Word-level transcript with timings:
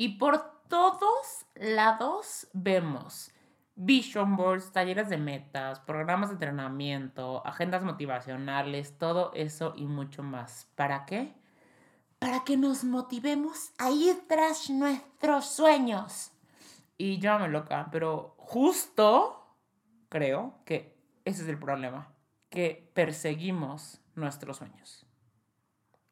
Y 0.00 0.10
por 0.10 0.62
todos 0.68 1.44
lados 1.56 2.46
vemos 2.52 3.32
vision 3.74 4.36
boards, 4.36 4.70
talleres 4.70 5.08
de 5.08 5.16
metas, 5.18 5.80
programas 5.80 6.28
de 6.28 6.34
entrenamiento, 6.34 7.44
agendas 7.44 7.82
motivacionales, 7.82 8.96
todo 8.96 9.32
eso 9.34 9.72
y 9.74 9.86
mucho 9.86 10.22
más. 10.22 10.68
¿Para 10.76 11.04
qué? 11.04 11.34
Para 12.20 12.44
que 12.44 12.56
nos 12.56 12.84
motivemos 12.84 13.72
a 13.78 13.90
ir 13.90 14.24
tras 14.28 14.70
nuestros 14.70 15.46
sueños. 15.46 16.30
Y 16.96 17.18
yo 17.18 17.36
me 17.40 17.48
loca, 17.48 17.88
pero 17.90 18.36
justo 18.38 19.52
creo 20.08 20.60
que 20.64 20.96
ese 21.24 21.42
es 21.42 21.48
el 21.48 21.58
problema, 21.58 22.14
que 22.50 22.88
perseguimos 22.94 24.00
nuestros 24.14 24.58
sueños. 24.58 25.06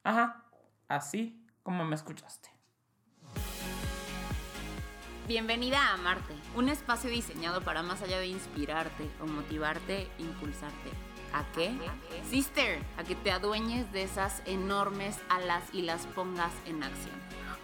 Ajá, 0.03 0.45
así 0.89 1.47
como 1.63 1.85
me 1.85 1.95
escuchaste. 1.95 2.56
Bienvenida 5.27 5.93
a 5.93 5.97
Marte, 5.97 6.35
un 6.55 6.69
espacio 6.69 7.11
diseñado 7.11 7.61
para 7.61 7.83
más 7.83 8.01
allá 8.01 8.21
de 8.21 8.29
inspirarte 8.29 9.11
o 9.21 9.27
motivarte, 9.27 10.07
impulsarte. 10.19 10.91
¿A 11.33 11.45
qué? 11.53 11.77
Sister, 12.31 12.79
a 12.97 13.03
que 13.03 13.17
te 13.17 13.33
adueñes 13.33 13.91
de 13.91 14.05
esas 14.05 14.41
enormes 14.47 15.19
alas 15.29 15.65
y 15.73 15.83
las 15.83 16.07
pongas 16.07 16.53
en 16.65 16.85
acción. 16.85 17.17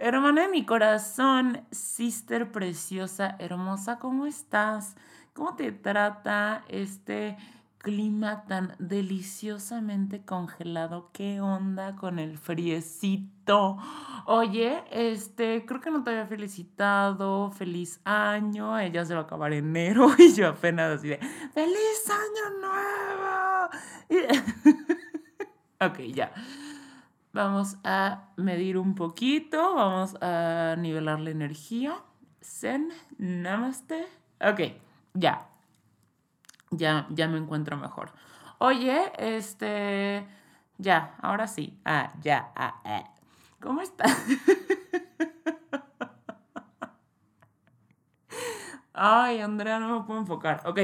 Hermana 0.00 0.42
de 0.42 0.48
mi 0.48 0.64
corazón, 0.64 1.66
sister 1.72 2.52
preciosa, 2.52 3.34
hermosa, 3.40 3.98
¿cómo 3.98 4.26
estás? 4.26 4.94
¿Cómo 5.32 5.56
te 5.56 5.72
trata 5.72 6.64
este 6.68 7.36
clima 7.78 8.44
tan 8.46 8.76
deliciosamente 8.78 10.24
congelado. 10.24 11.10
¿Qué 11.12 11.40
onda 11.40 11.96
con 11.96 12.20
el 12.20 12.38
friecito? 12.38 13.78
Oye, 14.26 14.84
este, 14.92 15.64
creo 15.66 15.80
que 15.80 15.90
no 15.90 16.04
te 16.04 16.10
había 16.10 16.26
felicitado. 16.26 17.50
Feliz 17.50 18.00
año. 18.04 18.78
Ella 18.78 19.04
se 19.04 19.14
va 19.14 19.20
a 19.20 19.22
acabar 19.24 19.52
enero 19.52 20.10
y 20.18 20.32
yo 20.32 20.48
apenas 20.48 20.98
así 20.98 21.08
de 21.08 21.18
¡Feliz 21.54 22.04
año 22.08 22.60
nuevo! 22.60 23.68
ok, 25.80 25.98
ya. 26.14 26.32
Vamos 27.32 27.76
a 27.84 28.28
medir 28.36 28.78
un 28.78 28.94
poquito. 28.94 29.74
Vamos 29.74 30.16
a 30.20 30.76
nivelar 30.78 31.20
la 31.20 31.30
energía. 31.30 31.96
Zen, 32.42 32.90
namaste. 33.18 34.06
Ok, 34.40 34.60
ya 35.14 35.48
ya, 36.70 37.06
ya 37.10 37.28
me 37.28 37.38
encuentro 37.38 37.76
mejor. 37.76 38.12
Oye, 38.58 39.12
este, 39.18 40.26
ya, 40.78 41.14
ahora 41.22 41.46
sí. 41.46 41.78
Ah, 41.84 42.12
ya, 42.20 42.50
ah, 42.56 42.80
eh. 42.84 43.04
¿Cómo 43.60 43.82
estás? 43.82 44.16
Ay, 48.92 49.40
Andrea, 49.40 49.78
no 49.78 50.00
me 50.00 50.06
puedo 50.06 50.18
enfocar. 50.20 50.62
Ok, 50.64 50.80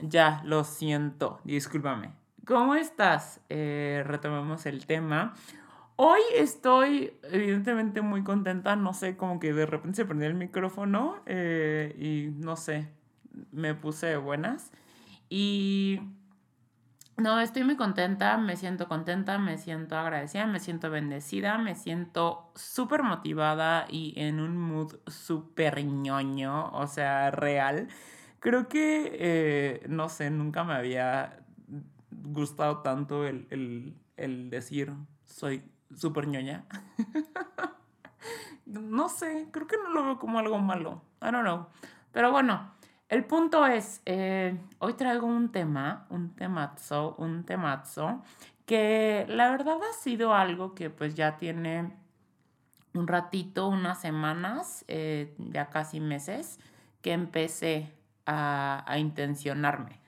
ya, 0.00 0.42
lo 0.44 0.64
siento, 0.64 1.40
discúlpame. 1.44 2.12
¿Cómo 2.46 2.74
estás? 2.74 3.40
Eh, 3.48 4.02
retomemos 4.06 4.66
el 4.66 4.84
tema. 4.86 5.34
Hoy 5.98 6.20
estoy 6.34 7.14
evidentemente 7.22 8.02
muy 8.02 8.22
contenta, 8.22 8.76
no 8.76 8.92
sé, 8.92 9.16
como 9.16 9.40
que 9.40 9.54
de 9.54 9.64
repente 9.64 9.96
se 9.96 10.04
prendió 10.04 10.28
el 10.28 10.34
micrófono 10.34 11.22
eh, 11.24 11.96
y 11.98 12.38
no 12.38 12.56
sé, 12.56 12.90
me 13.50 13.74
puse 13.74 14.18
buenas. 14.18 14.72
Y 15.30 16.00
no, 17.16 17.40
estoy 17.40 17.64
muy 17.64 17.76
contenta, 17.76 18.36
me 18.36 18.56
siento 18.56 18.88
contenta, 18.88 19.38
me 19.38 19.56
siento 19.56 19.96
agradecida, 19.96 20.46
me 20.46 20.60
siento 20.60 20.90
bendecida, 20.90 21.56
me 21.56 21.74
siento 21.74 22.52
súper 22.54 23.02
motivada 23.02 23.86
y 23.88 24.12
en 24.16 24.40
un 24.40 24.58
mood 24.58 24.96
súper 25.06 25.82
ñoño, 25.82 26.72
o 26.72 26.86
sea, 26.88 27.30
real. 27.30 27.88
Creo 28.40 28.68
que, 28.68 29.16
eh, 29.18 29.86
no 29.88 30.10
sé, 30.10 30.30
nunca 30.30 30.62
me 30.62 30.74
había 30.74 31.38
gustado 32.10 32.82
tanto 32.82 33.26
el, 33.26 33.94
el 34.18 34.50
decir 34.50 34.92
soy 35.24 35.62
súper 35.94 36.26
ñoña. 36.26 36.64
no 38.66 39.08
sé, 39.08 39.48
creo 39.50 39.66
que 39.66 39.76
no 39.76 39.90
lo 39.90 40.04
veo 40.04 40.18
como 40.18 40.38
algo 40.38 40.58
malo. 40.58 41.02
I 41.22 41.30
don't 41.30 41.42
know. 41.42 41.66
Pero 42.12 42.32
bueno, 42.32 42.70
el 43.08 43.24
punto 43.24 43.66
es, 43.66 44.00
eh, 44.04 44.58
hoy 44.78 44.94
traigo 44.94 45.26
un 45.26 45.52
tema, 45.52 46.06
un 46.10 46.34
temazo, 46.34 47.14
un 47.18 47.44
temazo, 47.44 48.22
que 48.64 49.26
la 49.28 49.50
verdad 49.50 49.76
ha 49.88 49.92
sido 49.92 50.34
algo 50.34 50.74
que 50.74 50.90
pues 50.90 51.14
ya 51.14 51.36
tiene 51.36 51.92
un 52.94 53.06
ratito, 53.06 53.68
unas 53.68 54.00
semanas, 54.00 54.84
eh, 54.88 55.34
ya 55.38 55.70
casi 55.70 56.00
meses, 56.00 56.58
que 57.00 57.12
empecé 57.12 57.92
a, 58.26 58.84
intencionarme. 58.98 60.00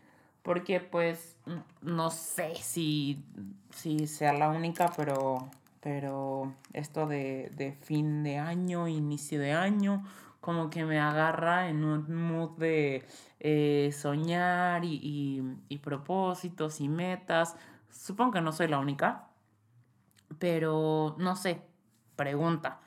Porque 0.42 0.80
pues 0.80 1.36
no 1.82 2.10
sé 2.10 2.54
si, 2.56 3.22
si 3.70 4.06
sea 4.06 4.32
la 4.32 4.48
única, 4.48 4.90
pero, 4.96 5.50
pero 5.80 6.54
esto 6.72 7.06
de, 7.06 7.50
de 7.56 7.72
fin 7.72 8.22
de 8.22 8.38
año, 8.38 8.88
inicio 8.88 9.40
de 9.40 9.52
año, 9.52 10.04
como 10.40 10.70
que 10.70 10.84
me 10.84 10.98
agarra 10.98 11.68
en 11.68 11.84
un 11.84 12.14
mood 12.14 12.56
de 12.58 13.04
eh, 13.40 13.90
soñar 13.92 14.82
y, 14.84 15.42
propósitos 15.82 16.80
y 16.80 16.88
metas. 16.88 17.56
Supongo 17.90 18.32
que 18.32 18.40
no 18.40 18.52
soy 18.52 18.68
la 18.68 18.78
única, 18.78 19.28
pero 20.38 21.16
no 21.18 21.36
sé, 21.36 21.62
pregunta. 22.16 22.80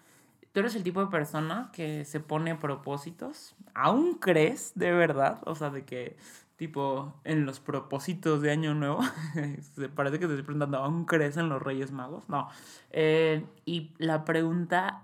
¿Tú 0.51 0.59
eres 0.59 0.75
el 0.75 0.83
tipo 0.83 0.99
de 1.01 1.07
persona 1.07 1.69
que 1.71 2.03
se 2.03 2.19
pone 2.19 2.55
propósitos? 2.55 3.55
¿Aún 3.73 4.15
crees 4.15 4.73
de 4.75 4.91
verdad? 4.91 5.39
O 5.45 5.55
sea, 5.55 5.69
de 5.69 5.85
que 5.85 6.17
tipo 6.61 7.19
en 7.23 7.47
los 7.47 7.59
propósitos 7.59 8.43
de 8.43 8.51
Año 8.51 8.75
Nuevo, 8.75 8.99
parece 9.95 10.19
que 10.19 10.27
te 10.27 10.33
estoy 10.33 10.43
preguntando, 10.43 10.77
¿aún 10.77 11.05
crees 11.05 11.35
en 11.37 11.49
los 11.49 11.59
Reyes 11.59 11.91
Magos? 11.91 12.29
No. 12.29 12.49
Eh, 12.91 13.43
y 13.65 13.95
la 13.97 14.25
pregunta 14.25 15.01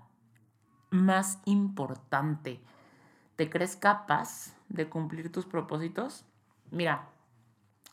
más 0.90 1.40
importante. 1.46 2.60
¿Te 3.34 3.50
crees 3.50 3.74
capaz 3.74 4.54
de 4.68 4.88
cumplir 4.88 5.32
tus 5.32 5.46
propósitos? 5.46 6.24
Mira, 6.70 7.08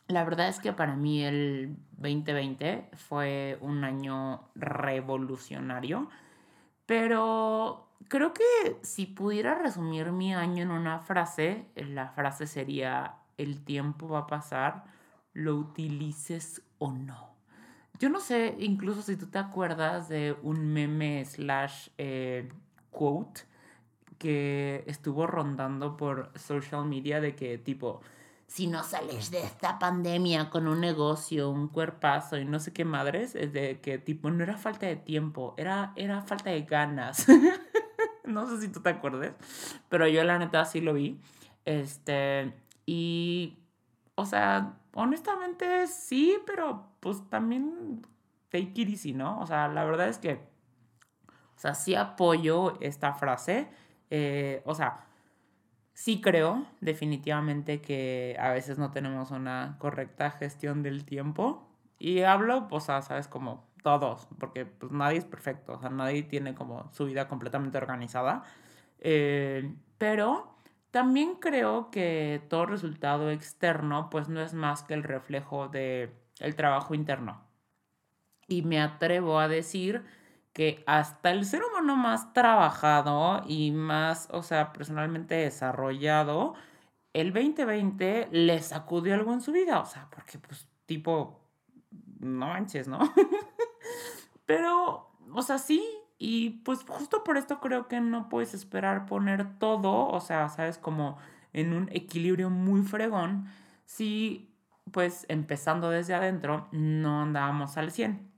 la 0.06 0.22
verdad 0.22 0.46
es 0.46 0.60
que 0.60 0.72
para 0.72 0.94
mí 0.94 1.24
el 1.24 1.76
2020 1.96 2.88
fue 2.92 3.58
un 3.60 3.82
año 3.82 4.44
revolucionario, 4.54 6.08
pero 6.86 7.88
creo 8.06 8.32
que 8.32 8.78
si 8.82 9.06
pudiera 9.06 9.56
resumir 9.56 10.12
mi 10.12 10.32
año 10.32 10.62
en 10.62 10.70
una 10.70 11.00
frase, 11.00 11.66
la 11.74 12.10
frase 12.10 12.46
sería, 12.46 13.16
el 13.36 13.64
tiempo 13.64 14.08
va 14.08 14.20
a 14.20 14.26
pasar, 14.26 14.84
lo 15.32 15.56
utilices 15.56 16.62
o 16.78 16.92
no. 16.92 17.36
Yo 17.98 18.10
no 18.10 18.20
sé, 18.20 18.56
incluso 18.58 19.02
si 19.02 19.16
tú 19.16 19.26
te 19.26 19.38
acuerdas 19.38 20.08
de 20.08 20.36
un 20.42 20.72
meme 20.72 21.24
slash 21.24 21.88
eh, 21.96 22.48
quote 22.90 23.42
que 24.18 24.84
estuvo 24.86 25.26
rondando 25.26 25.96
por 25.96 26.30
social 26.38 26.84
media 26.84 27.20
de 27.20 27.34
que 27.34 27.58
tipo, 27.58 28.00
si 28.46 28.66
no 28.66 28.82
sales 28.82 29.30
de 29.30 29.42
esta 29.42 29.78
pandemia 29.78 30.50
con 30.50 30.68
un 30.68 30.80
negocio, 30.80 31.50
un 31.50 31.68
cuerpazo 31.68 32.38
y 32.38 32.44
no 32.44 32.60
sé 32.60 32.72
qué 32.72 32.84
madres, 32.84 33.34
es 33.34 33.52
de 33.52 33.80
que 33.80 33.98
tipo 33.98 34.30
no 34.30 34.42
era 34.42 34.56
falta 34.56 34.86
de 34.86 34.96
tiempo, 34.96 35.54
era, 35.56 35.92
era 35.96 36.22
falta 36.22 36.50
de 36.50 36.62
ganas. 36.62 37.26
no 38.24 38.46
sé 38.48 38.60
si 38.60 38.68
tú 38.68 38.80
te 38.80 38.90
acuerdas, 38.90 39.32
pero 39.88 40.06
yo 40.06 40.22
la 40.24 40.38
neta 40.38 40.64
sí 40.64 40.80
lo 40.80 40.94
vi. 40.94 41.20
Este, 41.64 42.54
y, 42.86 43.58
o 44.14 44.24
sea, 44.24 44.78
honestamente 44.94 45.86
sí, 45.88 46.38
pero 46.46 46.86
pues 47.00 47.28
también 47.28 48.02
take 48.50 48.72
it 48.74 48.88
easy, 48.88 49.12
¿no? 49.12 49.40
O 49.40 49.46
sea, 49.46 49.68
la 49.68 49.84
verdad 49.84 50.08
es 50.08 50.18
que 50.18 50.56
o 51.56 51.58
sea, 51.58 51.74
sí 51.74 51.94
apoyo 51.94 52.78
esta 52.80 53.14
frase. 53.14 53.68
Eh, 54.10 54.62
o 54.66 54.74
sea, 54.74 55.06
sí 55.94 56.20
creo 56.20 56.66
definitivamente 56.80 57.80
que 57.80 58.36
a 58.38 58.50
veces 58.50 58.78
no 58.78 58.90
tenemos 58.90 59.30
una 59.30 59.76
correcta 59.78 60.30
gestión 60.30 60.82
del 60.82 61.04
tiempo. 61.04 61.66
Y 61.98 62.20
hablo, 62.22 62.68
pues, 62.68 62.84
¿sabes? 62.84 63.26
Como 63.28 63.66
todos, 63.82 64.28
porque 64.38 64.66
pues 64.66 64.92
nadie 64.92 65.18
es 65.18 65.24
perfecto, 65.24 65.74
o 65.74 65.80
sea, 65.80 65.90
nadie 65.90 66.24
tiene 66.24 66.54
como 66.56 66.92
su 66.92 67.06
vida 67.06 67.28
completamente 67.28 67.78
organizada. 67.78 68.42
Eh, 68.98 69.72
pero 69.96 70.55
también 70.96 71.34
creo 71.34 71.90
que 71.90 72.40
todo 72.48 72.64
resultado 72.64 73.30
externo 73.30 74.08
pues 74.08 74.30
no 74.30 74.40
es 74.40 74.54
más 74.54 74.82
que 74.82 74.94
el 74.94 75.02
reflejo 75.02 75.68
de 75.68 76.10
el 76.38 76.56
trabajo 76.56 76.94
interno. 76.94 77.38
Y 78.48 78.62
me 78.62 78.80
atrevo 78.80 79.38
a 79.38 79.46
decir 79.46 80.06
que 80.54 80.82
hasta 80.86 81.32
el 81.32 81.44
ser 81.44 81.62
humano 81.64 81.96
más 81.96 82.32
trabajado 82.32 83.42
y 83.46 83.72
más, 83.72 84.28
o 84.30 84.42
sea, 84.42 84.72
personalmente 84.72 85.34
desarrollado, 85.34 86.54
el 87.12 87.34
2020 87.34 88.28
le 88.32 88.62
sacudió 88.62 89.12
algo 89.12 89.34
en 89.34 89.42
su 89.42 89.52
vida, 89.52 89.80
o 89.80 89.84
sea, 89.84 90.08
porque 90.08 90.38
pues 90.38 90.66
tipo, 90.86 91.42
no 92.20 92.46
manches, 92.46 92.88
¿no? 92.88 93.00
Pero, 94.46 95.10
o 95.30 95.42
sea, 95.42 95.58
sí, 95.58 95.86
y 96.18 96.50
pues 96.64 96.84
justo 96.86 97.24
por 97.24 97.36
esto 97.36 97.60
creo 97.60 97.88
que 97.88 98.00
no 98.00 98.28
puedes 98.28 98.54
esperar 98.54 99.06
poner 99.06 99.58
todo, 99.58 100.08
o 100.08 100.20
sea, 100.20 100.48
sabes, 100.48 100.78
como 100.78 101.18
en 101.52 101.72
un 101.72 101.88
equilibrio 101.92 102.50
muy 102.50 102.82
fregón, 102.82 103.46
si 103.84 104.52
pues 104.92 105.26
empezando 105.28 105.90
desde 105.90 106.14
adentro 106.14 106.68
no 106.72 107.22
andábamos 107.22 107.76
al 107.76 107.90
100. 107.90 108.30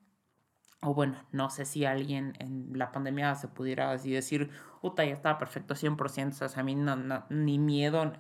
O 0.81 0.95
bueno, 0.95 1.17
no 1.33 1.51
sé 1.51 1.65
si 1.65 1.85
alguien 1.85 2.35
en 2.39 2.71
la 2.75 2.93
pandemia 2.93 3.35
se 3.35 3.49
pudiera 3.49 3.91
así 3.91 4.13
decir, 4.13 4.51
puta, 4.81 5.05
ya 5.05 5.13
estaba 5.13 5.39
perfecto 5.39 5.75
100%, 5.75 6.45
o 6.45 6.49
sea, 6.49 6.61
a 6.61 6.65
mí 6.65 6.75
no, 6.77 7.25
ni 7.31 7.59
miedo, 7.59 8.13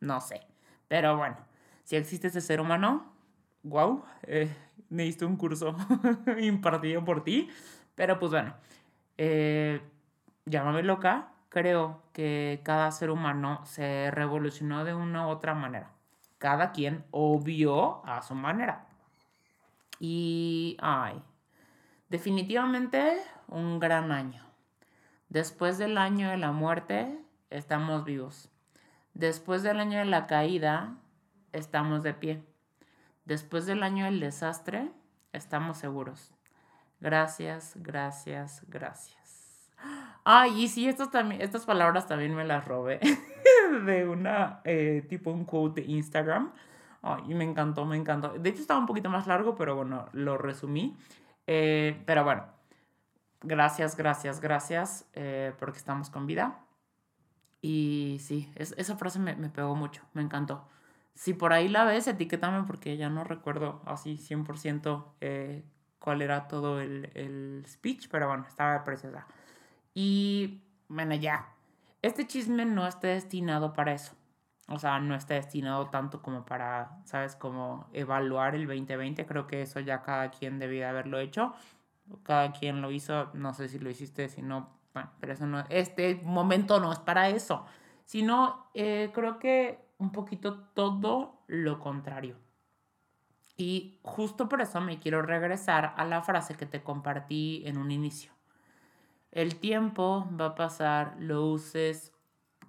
no 0.00 0.20
sé. 0.20 0.42
Pero 0.86 1.16
bueno, 1.16 1.36
si 1.84 1.96
existe 1.96 2.28
ese 2.28 2.42
ser 2.42 2.60
humano, 2.60 3.10
wow, 3.62 4.04
eh, 4.24 4.54
necesito 4.90 5.26
un 5.26 5.36
curso 5.36 5.76
impartido 6.38 7.04
por 7.04 7.24
ti. 7.24 7.48
Pero 7.94 8.18
pues 8.18 8.30
bueno, 8.30 8.54
eh, 9.18 9.82
llámame 10.46 10.82
loca, 10.82 11.32
creo 11.48 12.02
que 12.12 12.60
cada 12.64 12.90
ser 12.92 13.10
humano 13.10 13.60
se 13.64 14.10
revolucionó 14.10 14.84
de 14.84 14.94
una 14.94 15.26
u 15.26 15.30
otra 15.30 15.54
manera. 15.54 15.90
Cada 16.38 16.72
quien 16.72 17.04
obvió 17.10 18.04
a 18.06 18.22
su 18.22 18.34
manera. 18.34 18.86
Y, 19.98 20.76
ay, 20.80 21.20
definitivamente 22.08 23.18
un 23.48 23.80
gran 23.80 24.12
año. 24.12 24.44
Después 25.28 25.78
del 25.78 25.98
año 25.98 26.30
de 26.30 26.36
la 26.36 26.52
muerte, 26.52 27.18
estamos 27.50 28.04
vivos. 28.04 28.50
Después 29.14 29.62
del 29.62 29.80
año 29.80 29.98
de 29.98 30.04
la 30.04 30.26
caída, 30.26 30.96
estamos 31.52 32.02
de 32.02 32.14
pie. 32.14 32.42
Después 33.24 33.66
del 33.66 33.82
año 33.82 34.04
del 34.04 34.20
desastre, 34.20 34.90
estamos 35.32 35.76
seguros. 35.76 36.32
Gracias, 37.00 37.74
gracias, 37.76 38.64
gracias. 38.68 39.70
Ay, 40.24 40.64
y 40.64 40.68
sí, 40.68 40.88
estos 40.88 41.10
también, 41.10 41.40
estas 41.40 41.64
palabras 41.64 42.06
también 42.06 42.34
me 42.34 42.44
las 42.44 42.66
robé 42.66 43.00
de 43.86 44.08
una, 44.08 44.60
eh, 44.64 45.06
tipo 45.08 45.30
un 45.30 45.44
quote 45.44 45.82
de 45.82 45.92
Instagram. 45.92 46.52
Ay, 47.02 47.22
y 47.28 47.34
me 47.34 47.44
encantó, 47.44 47.84
me 47.84 47.96
encantó. 47.96 48.30
De 48.30 48.50
hecho 48.50 48.60
estaba 48.60 48.80
un 48.80 48.86
poquito 48.86 49.08
más 49.10 49.26
largo, 49.26 49.54
pero 49.54 49.76
bueno, 49.76 50.06
lo 50.12 50.36
resumí. 50.36 50.96
Eh, 51.46 52.02
pero 52.06 52.24
bueno, 52.24 52.44
gracias, 53.42 53.96
gracias, 53.96 54.40
gracias, 54.40 55.06
eh, 55.14 55.54
porque 55.58 55.78
estamos 55.78 56.10
con 56.10 56.26
vida. 56.26 56.58
Y 57.62 58.18
sí, 58.20 58.52
esa 58.56 58.96
frase 58.96 59.18
me, 59.18 59.34
me 59.36 59.48
pegó 59.48 59.74
mucho, 59.74 60.02
me 60.12 60.22
encantó 60.22 60.68
si 61.18 61.34
por 61.34 61.52
ahí 61.52 61.66
la 61.68 61.84
ves, 61.84 62.06
etiquétame 62.06 62.62
porque 62.64 62.96
ya 62.96 63.10
no 63.10 63.24
recuerdo 63.24 63.82
así 63.86 64.18
100% 64.18 65.04
eh, 65.20 65.64
cuál 65.98 66.22
era 66.22 66.48
todo 66.48 66.80
el, 66.80 67.10
el, 67.14 67.64
speech, 67.66 68.08
pero 68.10 68.28
bueno, 68.28 68.44
estaba 68.46 68.84
preciosa. 68.84 69.26
Y 69.94 70.62
bueno, 70.88 71.14
ya, 71.14 71.48
este 72.02 72.26
chisme 72.26 72.64
no 72.64 72.86
está 72.86 73.08
destinado 73.08 73.72
para 73.72 73.92
eso. 73.92 74.14
O 74.68 74.78
sea, 74.78 75.00
no 75.00 75.14
está 75.14 75.34
destinado 75.34 75.88
tanto 75.88 76.20
como 76.20 76.44
para, 76.44 77.00
¿sabes? 77.04 77.34
Como 77.36 77.88
evaluar 77.92 78.54
el 78.54 78.66
2020. 78.66 79.24
Creo 79.24 79.46
que 79.46 79.62
eso 79.62 79.80
ya 79.80 80.02
cada 80.02 80.30
quien 80.30 80.58
debía 80.58 80.90
haberlo 80.90 81.18
hecho. 81.18 81.54
Cada 82.22 82.52
quien 82.52 82.82
lo 82.82 82.90
hizo. 82.90 83.30
No 83.32 83.54
sé 83.54 83.68
si 83.68 83.78
lo 83.78 83.88
hiciste, 83.88 84.28
si 84.28 84.42
no. 84.42 84.68
Bueno, 84.92 85.10
pero 85.20 85.32
eso 85.32 85.46
no. 85.46 85.64
Este 85.70 86.20
momento 86.22 86.80
no 86.80 86.92
es 86.92 86.98
para 86.98 87.30
eso. 87.30 87.64
Sino, 88.04 88.70
eh, 88.74 89.10
creo 89.14 89.38
que 89.38 89.78
un 89.96 90.12
poquito 90.12 90.58
todo 90.74 91.42
lo 91.46 91.80
contrario. 91.80 92.36
Y 93.60 93.98
justo 94.02 94.48
por 94.48 94.60
eso 94.60 94.80
me 94.80 95.00
quiero 95.00 95.20
regresar 95.20 95.92
a 95.96 96.04
la 96.04 96.22
frase 96.22 96.54
que 96.54 96.64
te 96.64 96.84
compartí 96.84 97.62
en 97.66 97.76
un 97.76 97.90
inicio. 97.90 98.30
El 99.32 99.56
tiempo 99.56 100.30
va 100.40 100.46
a 100.46 100.54
pasar, 100.54 101.16
lo 101.18 101.44
uses 101.46 102.12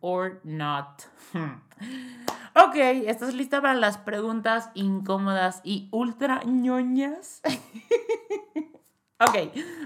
or 0.02 0.42
not. 0.44 1.04
ok, 2.56 2.76
¿estás 3.06 3.36
lista 3.36 3.62
para 3.62 3.76
las 3.76 4.00
preguntas 4.00 4.72
incómodas 4.74 5.62
y 5.64 5.90
ultra 5.92 6.42
ñoñas? 6.44 7.44
ok, 9.20 9.36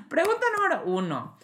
pregunta 0.07 0.45
número 0.55 0.83
uno. 0.85 1.37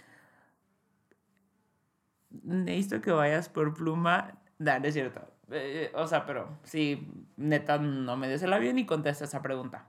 Necesito 2.44 3.02
que 3.02 3.12
vayas 3.12 3.50
por 3.50 3.74
pluma. 3.74 4.40
Dale, 4.58 4.88
es 4.88 4.94
cierto. 4.94 5.39
Eh, 5.52 5.92
o 5.96 6.08
sea, 6.08 6.26
pero 6.26 6.60
si 6.64 7.08
neta 7.38 7.78
no 7.78 8.16
me 8.18 8.28
des 8.28 8.44
el 8.44 8.54
avión 8.54 8.78
y 8.78 8.86
contesta 8.86 9.26
esa 9.26 9.42
pregunta. 9.42 9.86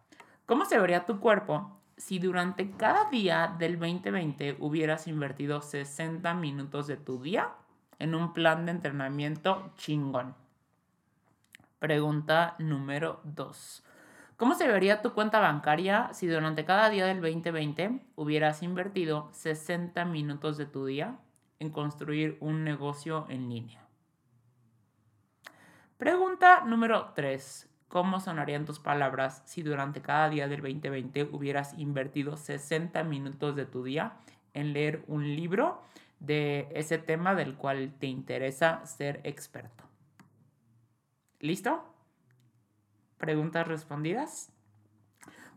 ¿Cómo 0.46 0.64
se 0.64 0.78
vería 0.78 1.06
tu 1.06 1.20
cuerpo 1.20 1.78
si 1.96 2.18
durante 2.18 2.70
cada 2.72 3.10
día 3.10 3.54
del 3.58 3.78
2020 3.78 4.56
hubieras 4.60 5.06
invertido 5.06 5.60
60 5.60 6.32
minutos 6.34 6.86
de 6.86 6.96
tu 6.96 7.22
día 7.22 7.50
en 7.98 8.14
un 8.14 8.32
plan 8.32 8.64
de 8.64 8.72
entrenamiento 8.72 9.72
chingón? 9.76 10.34
Pregunta 11.78 12.56
número 12.58 13.20
2. 13.24 13.84
¿Cómo 14.36 14.54
se 14.54 14.66
vería 14.66 15.02
tu 15.02 15.12
cuenta 15.12 15.38
bancaria 15.38 16.08
si 16.14 16.26
durante 16.26 16.64
cada 16.64 16.88
día 16.88 17.04
del 17.04 17.20
2020 17.20 18.00
hubieras 18.16 18.62
invertido 18.62 19.28
60 19.32 20.02
minutos 20.06 20.56
de 20.56 20.64
tu 20.64 20.86
día 20.86 21.18
en 21.58 21.70
construir 21.70 22.38
un 22.40 22.64
negocio 22.64 23.26
en 23.28 23.50
línea? 23.50 23.89
Pregunta 26.00 26.62
número 26.64 27.12
3. 27.14 27.68
¿Cómo 27.88 28.20
sonarían 28.20 28.64
tus 28.64 28.78
palabras 28.78 29.42
si 29.44 29.60
durante 29.60 30.00
cada 30.00 30.30
día 30.30 30.48
del 30.48 30.62
2020 30.62 31.24
hubieras 31.24 31.74
invertido 31.76 32.38
60 32.38 33.04
minutos 33.04 33.54
de 33.54 33.66
tu 33.66 33.84
día 33.84 34.14
en 34.54 34.72
leer 34.72 35.04
un 35.08 35.36
libro 35.36 35.82
de 36.18 36.68
ese 36.74 36.96
tema 36.96 37.34
del 37.34 37.54
cual 37.54 37.92
te 37.98 38.06
interesa 38.06 38.80
ser 38.86 39.20
experto? 39.24 39.84
¿Listo? 41.38 41.84
¿Preguntas 43.18 43.68
respondidas? 43.68 44.54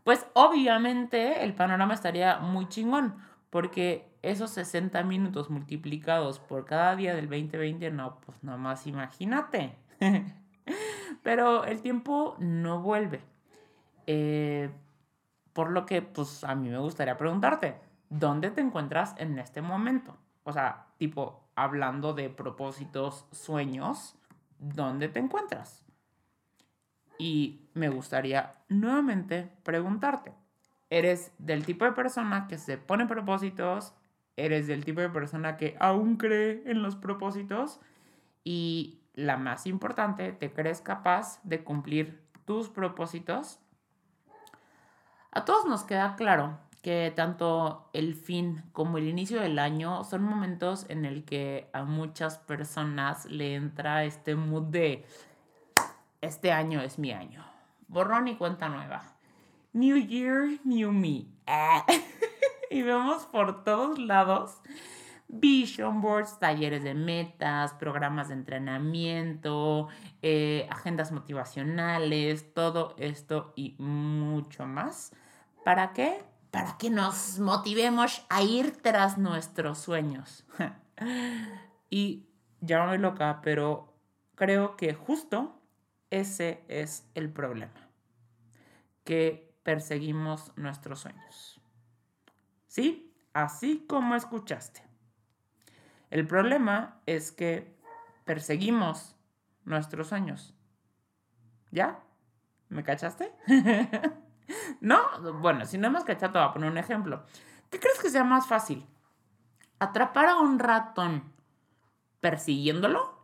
Pues 0.02 0.26
obviamente 0.34 1.42
el 1.42 1.54
panorama 1.54 1.94
estaría 1.94 2.36
muy 2.40 2.68
chingón, 2.68 3.16
porque 3.48 4.12
esos 4.20 4.50
60 4.50 5.04
minutos 5.04 5.48
multiplicados 5.48 6.38
por 6.38 6.66
cada 6.66 6.96
día 6.96 7.14
del 7.14 7.30
2020, 7.30 7.90
no, 7.92 8.20
pues 8.26 8.44
nomás 8.44 8.86
imagínate. 8.86 9.74
Pero 11.22 11.64
el 11.64 11.80
tiempo 11.80 12.36
no 12.38 12.80
vuelve. 12.80 13.20
Eh, 14.06 14.70
por 15.52 15.70
lo 15.70 15.86
que, 15.86 16.02
pues 16.02 16.44
a 16.44 16.54
mí 16.54 16.68
me 16.68 16.78
gustaría 16.78 17.16
preguntarte, 17.16 17.76
¿dónde 18.10 18.50
te 18.50 18.60
encuentras 18.60 19.14
en 19.18 19.38
este 19.38 19.62
momento? 19.62 20.16
O 20.42 20.52
sea, 20.52 20.86
tipo, 20.98 21.48
hablando 21.54 22.12
de 22.12 22.28
propósitos, 22.28 23.26
sueños, 23.30 24.16
¿dónde 24.58 25.08
te 25.08 25.20
encuentras? 25.20 25.84
Y 27.18 27.68
me 27.74 27.88
gustaría 27.88 28.54
nuevamente 28.68 29.50
preguntarte, 29.62 30.34
¿eres 30.90 31.32
del 31.38 31.64
tipo 31.64 31.84
de 31.84 31.92
persona 31.92 32.46
que 32.48 32.58
se 32.58 32.76
pone 32.76 33.06
propósitos? 33.06 33.94
¿Eres 34.36 34.66
del 34.66 34.84
tipo 34.84 35.00
de 35.00 35.10
persona 35.10 35.56
que 35.56 35.76
aún 35.78 36.16
cree 36.16 36.62
en 36.66 36.82
los 36.82 36.96
propósitos? 36.96 37.80
Y 38.42 39.03
la 39.14 39.36
más 39.36 39.66
importante, 39.66 40.32
¿te 40.32 40.52
crees 40.52 40.80
capaz 40.80 41.40
de 41.42 41.62
cumplir 41.64 42.22
tus 42.44 42.68
propósitos? 42.68 43.58
A 45.30 45.44
todos 45.44 45.66
nos 45.66 45.84
queda 45.84 46.16
claro 46.16 46.58
que 46.82 47.12
tanto 47.16 47.88
el 47.92 48.14
fin 48.14 48.62
como 48.72 48.98
el 48.98 49.08
inicio 49.08 49.40
del 49.40 49.58
año 49.58 50.04
son 50.04 50.22
momentos 50.22 50.84
en 50.90 51.04
el 51.04 51.24
que 51.24 51.70
a 51.72 51.84
muchas 51.84 52.38
personas 52.38 53.24
le 53.24 53.54
entra 53.54 54.04
este 54.04 54.36
mood 54.36 54.64
de 54.64 55.06
este 56.20 56.52
año 56.52 56.82
es 56.82 56.98
mi 56.98 57.12
año. 57.12 57.44
Borrón 57.88 58.28
y 58.28 58.36
cuenta 58.36 58.68
nueva. 58.68 59.02
New 59.72 59.96
Year, 59.96 60.58
New 60.64 60.92
Me. 60.92 61.26
y 62.70 62.82
vemos 62.82 63.26
por 63.26 63.64
todos 63.64 63.98
lados 63.98 64.60
vision 65.40 66.00
boards, 66.00 66.38
talleres 66.38 66.82
de 66.82 66.94
metas, 66.94 67.74
programas 67.74 68.28
de 68.28 68.34
entrenamiento, 68.34 69.88
eh, 70.22 70.66
agendas 70.70 71.12
motivacionales, 71.12 72.52
todo 72.54 72.94
esto 72.98 73.52
y 73.56 73.76
mucho 73.78 74.66
más. 74.66 75.12
¿Para 75.64 75.92
qué? 75.92 76.24
para 76.54 76.78
que 76.78 76.88
nos 76.88 77.40
motivemos 77.40 78.24
a 78.28 78.42
ir 78.42 78.80
tras 78.80 79.18
nuestros 79.18 79.76
sueños. 79.78 80.44
y 81.90 82.28
llámame 82.60 82.98
loca, 82.98 83.40
pero 83.42 83.92
creo 84.36 84.76
que 84.76 84.94
justo 84.94 85.60
ese 86.10 86.62
es 86.68 87.10
el 87.16 87.28
problema. 87.28 87.90
Que 89.02 89.58
perseguimos 89.64 90.52
nuestros 90.54 91.00
sueños. 91.00 91.60
¿Sí? 92.68 93.12
Así 93.32 93.84
como 93.88 94.14
escuchaste. 94.14 94.84
El 96.10 96.26
problema 96.26 97.00
es 97.06 97.32
que 97.32 97.76
perseguimos 98.24 99.16
nuestros 99.64 100.08
sueños. 100.08 100.54
¿Ya? 101.70 102.00
¿Me 102.68 102.84
cachaste? 102.84 103.32
¿No? 104.80 104.98
Bueno, 105.40 105.64
si 105.64 105.78
no 105.78 105.96
has 105.96 106.04
cachado, 106.04 106.34
voy 106.34 106.48
a 106.48 106.52
poner 106.52 106.70
un 106.70 106.78
ejemplo. 106.78 107.24
¿Qué 107.70 107.80
crees 107.80 108.00
que 108.00 108.10
sea 108.10 108.24
más 108.24 108.46
fácil? 108.46 108.86
¿Atrapar 109.78 110.28
a 110.28 110.36
un 110.36 110.58
ratón 110.58 111.32
persiguiéndolo? 112.20 113.18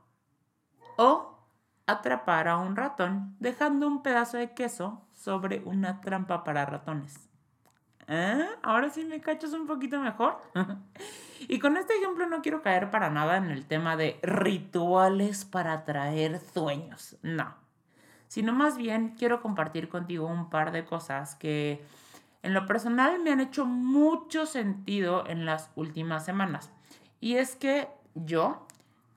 ¿O 0.96 1.38
atrapar 1.86 2.48
a 2.48 2.58
un 2.58 2.76
ratón 2.76 3.36
dejando 3.38 3.86
un 3.86 4.02
pedazo 4.02 4.36
de 4.36 4.54
queso 4.54 5.06
sobre 5.12 5.62
una 5.64 6.00
trampa 6.00 6.44
para 6.44 6.66
ratones? 6.66 7.29
¿Eh? 8.10 8.46
Ahora 8.62 8.90
sí 8.90 9.04
me 9.04 9.20
cachas 9.20 9.52
un 9.52 9.66
poquito 9.66 10.00
mejor. 10.00 10.42
y 11.48 11.58
con 11.58 11.78
este 11.78 11.96
ejemplo 11.96 12.26
no 12.26 12.42
quiero 12.42 12.60
caer 12.60 12.90
para 12.90 13.08
nada 13.08 13.38
en 13.38 13.50
el 13.50 13.64
tema 13.66 13.96
de 13.96 14.18
rituales 14.22 15.46
para 15.46 15.72
atraer 15.72 16.40
sueños. 16.40 17.16
No 17.22 17.60
sino 18.30 18.52
más 18.52 18.76
bien 18.76 19.16
quiero 19.18 19.42
compartir 19.42 19.88
contigo 19.88 20.24
un 20.28 20.50
par 20.50 20.70
de 20.70 20.84
cosas 20.84 21.34
que 21.34 21.84
en 22.44 22.54
lo 22.54 22.64
personal 22.64 23.18
me 23.18 23.32
han 23.32 23.40
hecho 23.40 23.66
mucho 23.66 24.46
sentido 24.46 25.26
en 25.26 25.44
las 25.46 25.68
últimas 25.74 26.24
semanas. 26.24 26.70
Y 27.18 27.34
es 27.34 27.56
que 27.56 27.88
yo, 28.14 28.68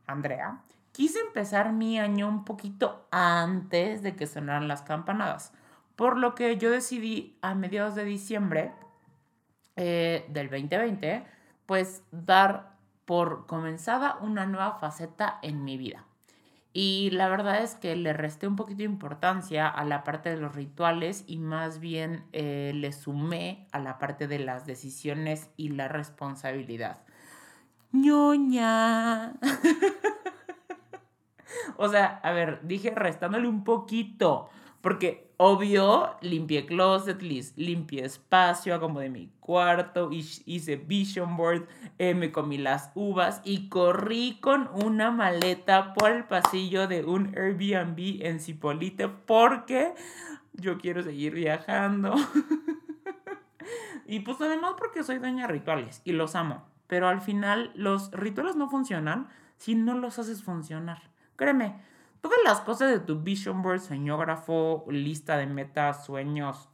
Andrea, 0.08 0.64
quise 0.94 1.20
empezar 1.20 1.74
mi 1.74 2.00
año 2.00 2.28
un 2.28 2.44
poquito 2.44 3.06
antes 3.12 4.02
de 4.02 4.16
que 4.16 4.26
sonaran 4.26 4.68
las 4.68 4.82
campanadas, 4.82 5.54
por 5.96 6.18
lo 6.18 6.34
que 6.34 6.58
yo 6.58 6.72
decidí 6.72 7.38
a 7.44 7.54
mediados 7.54 7.94
de 7.94 8.06
diciembre 8.06 8.74
eh, 9.76 10.26
del 10.30 10.50
2020, 10.50 11.24
pues 11.66 12.04
dar 12.12 12.74
por 13.06 13.48
comenzada 13.48 14.18
una 14.22 14.46
nueva 14.46 14.78
faceta 14.80 15.40
en 15.42 15.64
mi 15.64 15.78
vida. 15.78 16.06
Y 16.76 17.12
la 17.12 17.30
verdad 17.30 17.62
es 17.62 17.76
que 17.76 17.96
le 17.96 18.14
resté 18.14 18.48
un 18.48 18.56
poquito 18.56 18.80
de 18.80 18.86
importancia 18.86 19.68
a 19.68 19.86
la 19.86 20.04
parte 20.04 20.32
de 20.32 20.38
los 20.38 20.56
rituales 20.56 21.24
y 21.28 21.38
más 21.38 21.80
bien 21.80 22.24
eh, 22.34 22.72
le 22.74 22.92
sumé 22.92 23.68
a 23.72 23.80
la 23.80 24.00
parte 24.00 24.28
de 24.28 24.40
las 24.40 24.66
decisiones 24.66 25.52
y 25.56 25.70
la 25.70 25.88
responsabilidad. 25.88 27.04
ñoña. 27.92 29.34
o 31.78 31.90
sea, 31.90 32.20
a 32.24 32.32
ver, 32.32 32.62
dije 32.64 32.92
restándole 32.96 33.48
un 33.48 33.64
poquito, 33.64 34.50
porque 34.84 35.32
obvio, 35.38 36.18
limpié 36.20 36.66
closet, 36.66 37.22
limpié 37.56 38.04
espacio, 38.04 38.82
como 38.82 39.00
de 39.00 39.10
mi 39.10 39.32
cuarto, 39.40 40.10
hice 40.12 40.76
vision 40.76 41.38
board, 41.38 41.70
eh, 42.00 42.14
me 42.14 42.34
comí 42.34 42.58
las 42.58 42.92
uvas 42.94 43.42
y 43.46 43.70
corrí 43.70 44.40
con 44.42 44.70
una 44.74 45.10
maleta 45.10 45.94
por 45.94 46.12
el 46.12 46.26
pasillo 46.26 46.90
de 46.90 47.06
un 47.06 47.28
Airbnb 47.28 48.26
en 48.26 48.42
Cipolite 48.42 49.08
porque 49.08 49.94
yo 50.52 50.78
quiero 50.78 51.02
seguir 51.02 51.34
viajando. 51.34 52.16
y 54.06 54.20
pues 54.20 54.42
además 54.42 54.74
porque 54.78 55.04
soy 55.04 55.20
dueña 55.20 55.48
de 55.48 55.54
rituales 55.54 56.02
y 56.04 56.12
los 56.12 56.36
amo. 56.36 56.66
Pero 56.88 57.08
al 57.08 57.22
final 57.22 57.72
los 57.74 58.12
rituales 58.12 58.58
no 58.58 58.70
funcionan 58.70 59.30
si 59.56 59.76
no 59.76 59.98
los 59.98 60.20
haces 60.20 60.44
funcionar. 60.44 61.04
Créeme, 61.38 61.93
Todas 62.24 62.40
las 62.46 62.62
cosas 62.62 62.90
de 62.90 63.02
tu 63.02 63.20
vision 63.20 63.62
board, 63.62 63.82
sueñógrafo, 63.82 64.86
lista 64.88 65.36
de 65.36 65.46
metas, 65.46 66.06
sueños, 66.06 66.70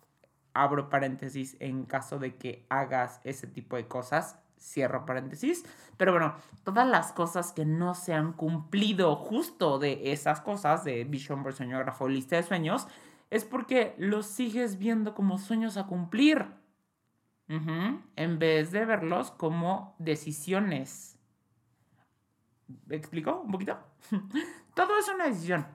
abro 0.53 0.89
paréntesis 0.89 1.58
en 1.60 1.86
caso 1.86 2.20
de 2.20 2.36
que 2.36 2.68
hagas 2.70 3.20
ese 3.24 3.48
tipo 3.48 3.75
de 3.75 3.88
cosas, 3.88 4.38
cierro 4.60 5.08
paréntesis. 5.08 5.65
Pero 5.98 6.12
bueno, 6.12 6.36
todas 6.63 6.88
las 6.88 7.13
cosas 7.13 7.51
que 7.51 7.65
no 7.65 7.96
se 7.96 8.13
han 8.13 8.34
cumplido 8.34 9.15
justo 9.15 9.79
de 9.79 10.12
esas 10.12 10.39
cosas, 10.39 10.84
de 10.84 11.03
vision 11.03 11.41
board, 11.41 11.56
sueñógrafo, 11.56 12.08
lista 12.08 12.36
de 12.36 12.44
sueños, 12.44 12.88
es 13.32 13.44
porque 13.44 13.96
los 13.98 14.27
sigues 14.27 14.77
viendo 14.77 15.15
como 15.15 15.39
sueños 15.39 15.77
a 15.77 15.88
cumplir. 15.88 16.46
En 17.48 18.38
vez 18.38 18.72
de 18.72 18.86
verlos 18.86 19.32
como 19.32 19.96
decisiones. 19.98 21.19
¿Me 22.86 22.96
explico 22.96 23.42
un 23.42 23.52
poquito? 23.52 23.78
Todo 24.76 24.98
es 24.98 25.08
una 25.10 25.26
decisión. 25.26 25.66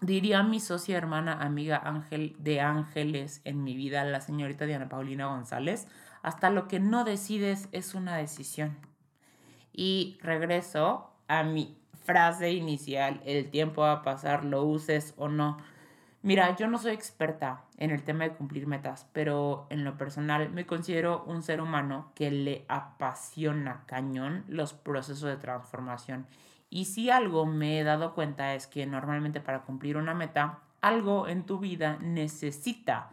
Diría 0.00 0.42
mi 0.42 0.58
socia, 0.58 0.98
hermana, 0.98 1.40
amiga 1.40 1.80
Ángel 1.84 2.34
de 2.38 2.60
Ángeles 2.60 3.40
en 3.44 3.62
mi 3.62 3.76
vida, 3.76 4.02
la 4.04 4.20
señorita 4.20 4.66
Diana 4.66 4.88
Paulina 4.88 5.26
González, 5.26 5.86
hasta 6.22 6.50
lo 6.50 6.66
que 6.66 6.80
no 6.80 7.04
decides 7.04 7.68
es 7.70 7.94
una 7.94 8.16
decisión. 8.16 8.76
Y 9.72 10.18
regreso 10.20 11.12
a 11.28 11.44
mi 11.44 11.78
frase 12.04 12.52
inicial, 12.52 13.20
el 13.24 13.48
tiempo 13.50 13.82
va 13.82 13.92
a 13.92 14.02
pasar, 14.02 14.44
lo 14.44 14.64
uses 14.64 15.14
o 15.16 15.28
no. 15.28 15.58
Mira, 16.22 16.54
yo 16.56 16.68
no 16.68 16.78
soy 16.78 16.92
experta 16.92 17.64
en 17.78 17.90
el 17.90 18.04
tema 18.04 18.24
de 18.24 18.32
cumplir 18.32 18.66
metas, 18.66 19.08
pero 19.12 19.66
en 19.70 19.84
lo 19.84 19.98
personal 19.98 20.50
me 20.50 20.66
considero 20.66 21.24
un 21.26 21.42
ser 21.42 21.60
humano 21.60 22.12
que 22.14 22.30
le 22.30 22.64
apasiona 22.68 23.82
cañón 23.86 24.44
los 24.46 24.72
procesos 24.72 25.28
de 25.28 25.36
transformación 25.36 26.26
y 26.74 26.86
si 26.86 27.10
algo 27.10 27.44
me 27.44 27.78
he 27.78 27.84
dado 27.84 28.14
cuenta 28.14 28.54
es 28.54 28.66
que 28.66 28.86
normalmente 28.86 29.42
para 29.42 29.60
cumplir 29.60 29.98
una 29.98 30.14
meta, 30.14 30.60
algo 30.80 31.28
en 31.28 31.44
tu 31.44 31.58
vida 31.58 31.98
necesita 32.00 33.10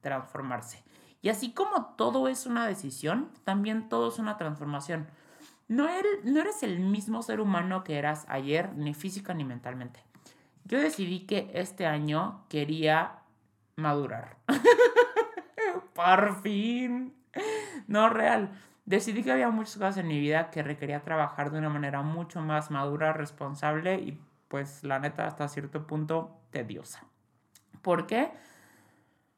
transformarse. 0.00 0.84
Y 1.20 1.28
así 1.28 1.50
como 1.50 1.86
todo 1.96 2.28
es 2.28 2.46
una 2.46 2.68
decisión, 2.68 3.28
también 3.42 3.88
todo 3.88 4.10
es 4.10 4.20
una 4.20 4.36
transformación. 4.36 5.08
No 5.66 5.88
eres, 5.88 6.24
no 6.24 6.40
eres 6.40 6.62
el 6.62 6.78
mismo 6.78 7.20
ser 7.22 7.40
humano 7.40 7.82
que 7.82 7.98
eras 7.98 8.26
ayer, 8.28 8.72
ni 8.76 8.94
física 8.94 9.34
ni 9.34 9.42
mentalmente. 9.42 10.04
Yo 10.70 10.80
decidí 10.80 11.26
que 11.26 11.50
este 11.52 11.84
año 11.84 12.46
quería 12.48 13.18
madurar. 13.76 14.38
Por 15.94 16.40
fin. 16.42 17.12
No 17.86 18.08
real 18.08 18.50
decidí 18.90 19.22
que 19.22 19.30
había 19.30 19.50
muchas 19.50 19.74
cosas 19.74 19.98
en 19.98 20.08
mi 20.08 20.18
vida 20.18 20.50
que 20.50 20.64
requería 20.64 21.02
trabajar 21.02 21.52
de 21.52 21.58
una 21.58 21.68
manera 21.68 22.02
mucho 22.02 22.40
más 22.40 22.72
madura, 22.72 23.12
responsable 23.12 23.94
y 24.00 24.20
pues 24.48 24.82
la 24.82 24.98
neta 24.98 25.28
hasta 25.28 25.46
cierto 25.46 25.86
punto 25.86 26.40
tediosa. 26.50 27.04
¿Por 27.82 28.08
qué? 28.08 28.32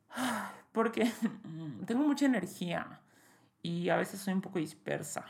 Porque 0.72 1.12
tengo 1.86 2.02
mucha 2.02 2.24
energía 2.24 3.00
y 3.62 3.90
a 3.90 3.96
veces 3.96 4.20
soy 4.20 4.32
un 4.32 4.40
poco 4.40 4.58
dispersa. 4.58 5.26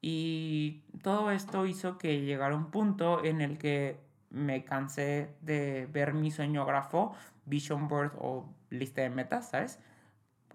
Y 0.00 0.82
todo 1.02 1.30
esto 1.30 1.64
hizo 1.64 1.98
que 1.98 2.22
llegara 2.22 2.56
un 2.56 2.72
punto 2.72 3.24
en 3.24 3.40
el 3.40 3.58
que 3.58 4.00
me 4.32 4.64
cansé 4.64 5.34
de 5.40 5.86
ver 5.92 6.14
mi 6.14 6.30
sueñógrafo, 6.30 7.14
vision 7.44 7.88
board 7.88 8.12
o 8.18 8.48
lista 8.70 9.02
de 9.02 9.10
metas, 9.10 9.50
¿sabes? 9.50 9.78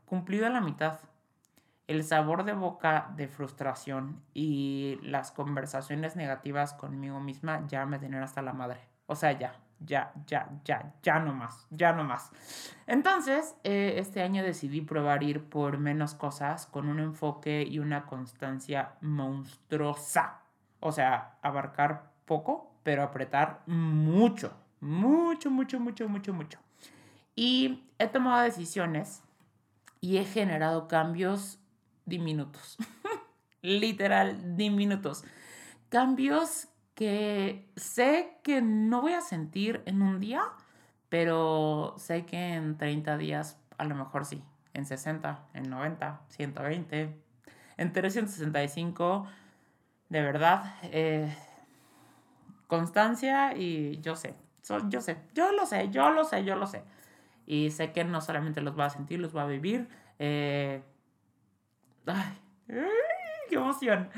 Cumplido 0.06 0.48
a 0.48 0.50
la 0.50 0.62
mitad 0.62 1.00
el 1.88 2.04
sabor 2.04 2.44
de 2.44 2.54
boca 2.54 3.14
de 3.16 3.28
frustración 3.28 4.22
y 4.34 5.00
las 5.02 5.32
conversaciones 5.32 6.16
negativas 6.16 6.74
conmigo 6.74 7.20
misma 7.20 7.66
ya 7.68 7.86
me 7.86 7.98
tenían 7.98 8.24
hasta 8.24 8.42
la 8.42 8.54
madre. 8.54 8.82
O 9.06 9.16
sea, 9.16 9.32
ya, 9.32 9.56
ya, 9.80 10.12
ya, 10.26 10.50
ya, 10.66 10.94
ya 11.02 11.20
no 11.20 11.34
más, 11.34 11.66
ya 11.70 11.94
no 11.94 12.04
más. 12.04 12.32
Entonces, 12.88 13.56
eh, 13.64 13.96
este 13.98 14.22
año 14.22 14.44
decidí 14.44 14.82
probar 14.82 15.24
ir 15.24 15.46
por 15.46 15.78
menos 15.78 16.14
cosas 16.14 16.66
con 16.68 16.90
un 16.90 17.00
enfoque 17.00 17.64
y 17.64 17.80
una 17.80 18.06
constancia 18.06 18.96
monstruosa. 19.00 20.42
O 20.82 20.92
sea, 20.92 21.38
abarcar 21.42 22.12
poco, 22.26 22.77
pero 22.88 23.04
apretar 23.04 23.64
mucho, 23.66 24.54
mucho, 24.80 25.52
mucho, 25.52 25.78
mucho, 25.78 26.08
mucho, 26.08 26.34
mucho. 26.34 26.58
Y 27.36 27.84
he 28.00 28.08
tomado 28.08 28.44
decisiones 28.44 29.24
y 30.00 30.16
he 30.16 30.24
generado 30.24 30.88
cambios 30.88 31.60
diminutos. 32.06 32.78
Literal, 33.62 34.56
diminutos. 34.56 35.26
Cambios 35.90 36.70
que 36.96 37.70
sé 37.76 38.38
que 38.42 38.62
no 38.62 39.02
voy 39.02 39.12
a 39.12 39.22
sentir 39.22 39.82
en 39.86 40.02
un 40.02 40.22
día, 40.22 40.44
pero 41.10 41.94
sé 41.98 42.26
que 42.26 42.54
en 42.54 42.78
30 42.78 43.18
días 43.18 43.60
a 43.78 43.84
lo 43.84 43.96
mejor 43.96 44.24
sí. 44.24 44.42
En 44.74 44.86
60, 44.86 45.44
en 45.54 45.70
90, 45.70 46.22
120, 46.30 47.22
en 47.76 47.92
365. 47.92 49.28
De 50.08 50.22
verdad, 50.22 50.74
eh, 50.84 51.36
constancia 52.68 53.56
y 53.56 54.00
yo 54.02 54.16
sé, 54.16 54.36
yo 54.90 55.02
sé, 55.02 55.18
yo 55.34 55.52
lo 55.52 55.66
sé, 55.66 55.90
yo 55.90 56.12
lo 56.12 56.24
sé, 56.26 56.44
yo 56.44 56.56
lo 56.56 56.68
sé. 56.68 56.84
Y 57.46 57.72
sé 57.72 57.94
que 57.94 58.04
no 58.04 58.22
solamente 58.22 58.62
los 58.62 58.78
va 58.78 58.86
a 58.86 58.90
sentir, 58.90 59.20
los 59.20 59.36
va 59.36 59.44
a 59.44 59.48
vivir. 59.48 59.88
Eh, 60.20 60.84
Ay, 62.08 62.38
qué 63.50 63.56
emoción. 63.56 64.10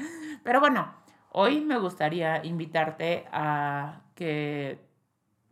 Pero 0.44 0.60
bueno, 0.60 0.94
hoy 1.32 1.62
me 1.62 1.78
gustaría 1.78 2.44
invitarte 2.46 3.26
a 3.32 4.02
que, 4.16 4.80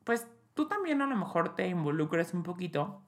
pues, 0.04 0.28
tú 0.54 0.68
también 0.68 1.02
a 1.02 1.08
lo 1.08 1.16
mejor 1.16 1.56
te 1.56 1.68
involucres 1.68 2.34
un 2.34 2.44
poquito 2.44 3.02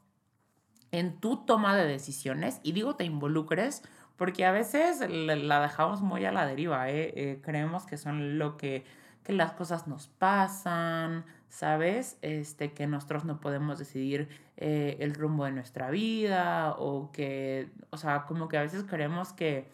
en 0.92 1.20
tu 1.20 1.46
toma 1.46 1.76
de 1.76 1.86
decisiones. 1.86 2.60
Y 2.64 2.72
digo 2.72 2.96
te 2.96 3.04
involucres 3.06 3.84
porque 4.18 4.46
a 4.46 4.52
veces 4.52 5.00
la 5.10 5.62
dejamos 5.62 6.02
muy 6.02 6.26
a 6.26 6.32
la 6.32 6.46
deriva, 6.46 6.90
¿eh? 6.90 7.14
Eh, 7.16 7.42
creemos 7.44 7.86
que 7.86 7.98
son 7.98 8.38
lo 8.38 8.58
que, 8.58 8.84
que 9.24 9.34
las 9.34 9.52
cosas 9.54 9.88
nos 9.88 10.08
pasan, 10.08 11.26
¿sabes? 11.50 12.18
Este, 12.22 12.74
que 12.74 12.88
nosotros 12.88 13.26
no 13.26 13.40
podemos 13.40 13.80
decidir 13.80 14.30
eh, 14.58 14.98
el 15.00 15.14
rumbo 15.14 15.46
de 15.46 15.52
nuestra 15.52 15.90
vida 15.90 16.76
o 16.78 17.12
que, 17.12 17.72
o 17.90 17.98
sea, 17.98 18.26
como 18.26 18.48
que 18.48 18.58
a 18.58 18.62
veces 18.62 18.84
creemos 18.84 19.34
que, 19.34 19.70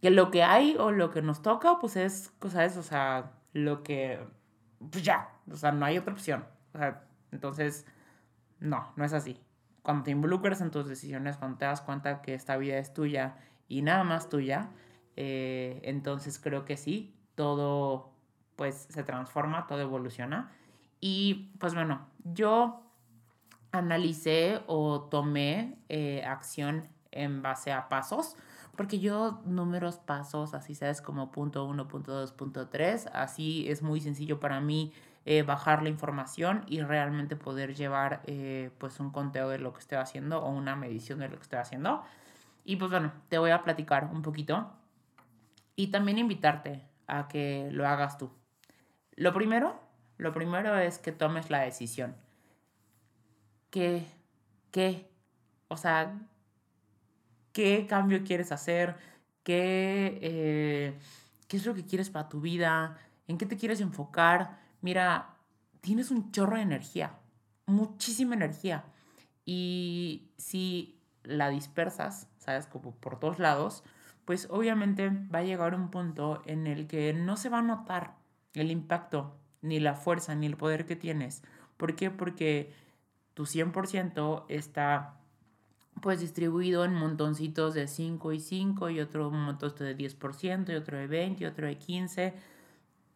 que 0.00 0.10
lo 0.10 0.30
que 0.30 0.42
hay 0.42 0.76
o 0.78 0.90
lo 0.90 1.10
que 1.10 1.22
nos 1.22 1.42
toca, 1.42 1.78
pues 1.80 1.96
es, 1.96 2.32
¿sabes? 2.50 2.76
O 2.76 2.82
sea, 2.82 3.32
lo 3.52 3.82
que, 3.82 4.20
pues 4.90 5.02
ya, 5.02 5.30
o 5.50 5.56
sea, 5.56 5.72
no 5.72 5.84
hay 5.84 5.98
otra 5.98 6.12
opción. 6.12 6.44
O 6.74 6.78
sea, 6.78 7.04
entonces, 7.32 7.86
no, 8.60 8.92
no 8.96 9.04
es 9.04 9.12
así. 9.12 9.40
Cuando 9.82 10.04
te 10.04 10.10
involucras 10.10 10.60
en 10.60 10.70
tus 10.70 10.86
decisiones, 10.88 11.36
cuando 11.36 11.58
te 11.58 11.64
das 11.64 11.80
cuenta 11.80 12.20
que 12.22 12.34
esta 12.34 12.56
vida 12.56 12.78
es 12.78 12.92
tuya 12.92 13.36
y 13.68 13.82
nada 13.82 14.04
más 14.04 14.28
tuya, 14.28 14.70
eh, 15.16 15.80
entonces 15.84 16.38
creo 16.38 16.64
que 16.64 16.76
sí, 16.76 17.14
todo 17.34 18.17
pues 18.58 18.88
se 18.90 19.04
transforma, 19.04 19.68
todo 19.68 19.80
evoluciona. 19.80 20.50
Y 21.00 21.52
pues 21.60 21.74
bueno, 21.74 22.08
yo 22.24 22.82
analicé 23.70 24.60
o 24.66 25.02
tomé 25.02 25.78
eh, 25.88 26.24
acción 26.26 26.88
en 27.12 27.40
base 27.40 27.70
a 27.70 27.88
pasos, 27.88 28.36
porque 28.76 28.98
yo 28.98 29.40
números, 29.44 29.98
pasos, 29.98 30.54
así 30.54 30.74
sabes, 30.74 31.00
como 31.00 31.30
punto 31.30 31.64
uno, 31.66 31.86
punto 31.86 32.12
dos, 32.12 32.32
punto 32.32 32.68
tres, 32.68 33.06
así 33.12 33.68
es 33.68 33.80
muy 33.82 34.00
sencillo 34.00 34.40
para 34.40 34.60
mí 34.60 34.92
eh, 35.24 35.42
bajar 35.42 35.84
la 35.84 35.88
información 35.88 36.64
y 36.66 36.80
realmente 36.80 37.36
poder 37.36 37.76
llevar 37.76 38.22
pues 38.78 38.98
un 38.98 39.10
conteo 39.10 39.50
de 39.50 39.58
lo 39.60 39.72
que 39.72 39.80
estoy 39.80 39.98
haciendo 39.98 40.42
o 40.42 40.50
una 40.50 40.74
medición 40.74 41.20
de 41.20 41.28
lo 41.28 41.36
que 41.36 41.42
estoy 41.42 41.60
haciendo. 41.60 42.02
Y 42.64 42.74
pues 42.74 42.90
bueno, 42.90 43.12
te 43.28 43.38
voy 43.38 43.52
a 43.52 43.62
platicar 43.62 44.10
un 44.12 44.22
poquito 44.22 44.72
y 45.76 45.88
también 45.88 46.18
invitarte 46.18 46.82
a 47.06 47.28
que 47.28 47.68
lo 47.70 47.86
hagas 47.86 48.18
tú. 48.18 48.30
Lo 49.18 49.32
primero, 49.32 49.80
lo 50.16 50.32
primero 50.32 50.78
es 50.78 51.00
que 51.00 51.10
tomes 51.10 51.50
la 51.50 51.62
decisión. 51.62 52.14
¿Qué? 53.68 54.06
¿Qué? 54.70 55.10
O 55.66 55.76
sea, 55.76 56.16
¿qué 57.52 57.88
cambio 57.88 58.22
quieres 58.22 58.52
hacer? 58.52 58.96
¿Qué, 59.42 60.20
eh, 60.22 60.98
¿Qué 61.48 61.56
es 61.56 61.66
lo 61.66 61.74
que 61.74 61.84
quieres 61.84 62.10
para 62.10 62.28
tu 62.28 62.40
vida? 62.40 62.96
¿En 63.26 63.38
qué 63.38 63.46
te 63.46 63.56
quieres 63.56 63.80
enfocar? 63.80 64.60
Mira, 64.82 65.34
tienes 65.80 66.12
un 66.12 66.30
chorro 66.30 66.54
de 66.54 66.62
energía, 66.62 67.18
muchísima 67.66 68.36
energía. 68.36 68.84
Y 69.44 70.30
si 70.36 71.02
la 71.24 71.48
dispersas, 71.50 72.28
¿sabes? 72.38 72.66
Como 72.66 72.94
por 72.94 73.18
todos 73.18 73.40
lados, 73.40 73.82
pues 74.24 74.46
obviamente 74.48 75.10
va 75.34 75.40
a 75.40 75.42
llegar 75.42 75.74
un 75.74 75.90
punto 75.90 76.40
en 76.46 76.68
el 76.68 76.86
que 76.86 77.12
no 77.14 77.36
se 77.36 77.48
va 77.48 77.58
a 77.58 77.62
notar 77.62 78.17
el 78.54 78.70
impacto, 78.70 79.36
ni 79.62 79.80
la 79.80 79.94
fuerza, 79.94 80.34
ni 80.34 80.46
el 80.46 80.56
poder 80.56 80.86
que 80.86 80.96
tienes. 80.96 81.42
¿Por 81.76 81.96
qué? 81.96 82.10
Porque 82.10 82.72
tu 83.34 83.44
100% 83.44 84.44
está 84.48 85.14
pues 86.00 86.20
distribuido 86.20 86.84
en 86.84 86.94
montoncitos 86.94 87.74
de 87.74 87.88
5 87.88 88.32
y 88.32 88.40
5 88.40 88.90
y 88.90 89.00
otro 89.00 89.30
montón 89.30 89.74
de 89.78 89.96
10% 89.96 90.72
y 90.72 90.74
otro 90.74 90.96
de 90.96 91.06
20 91.06 91.42
y 91.42 91.46
otro 91.46 91.66
de 91.66 91.76
15. 91.76 92.34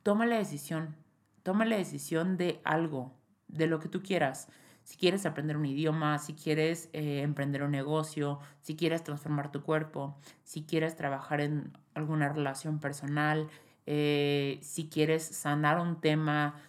Toma 0.02 0.26
la 0.26 0.38
decisión, 0.38 0.96
toma 1.42 1.64
la 1.64 1.76
decisión 1.76 2.36
de 2.36 2.60
algo, 2.64 3.12
de 3.46 3.68
lo 3.68 3.78
que 3.78 3.88
tú 3.88 4.02
quieras 4.02 4.48
si 4.84 4.96
quieres 4.96 5.26
aprender 5.26 5.56
un 5.56 5.66
idioma, 5.66 6.18
si 6.18 6.34
quieres 6.34 6.88
eh, 6.92 7.22
emprender 7.22 7.62
un 7.62 7.70
negocio, 7.70 8.40
si 8.62 8.76
quieres 8.76 9.04
transformar 9.04 9.52
tu 9.52 9.62
cuerpo, 9.62 10.16
si 10.44 10.64
quieres 10.64 10.96
trabajar 10.96 11.40
en 11.40 11.72
alguna 11.94 12.28
relación 12.28 12.80
personal, 12.80 13.48
eh, 13.86 14.58
si 14.62 14.88
quieres 14.88 15.24
sanar 15.24 15.78
un 15.78 16.00
tema, 16.00 16.60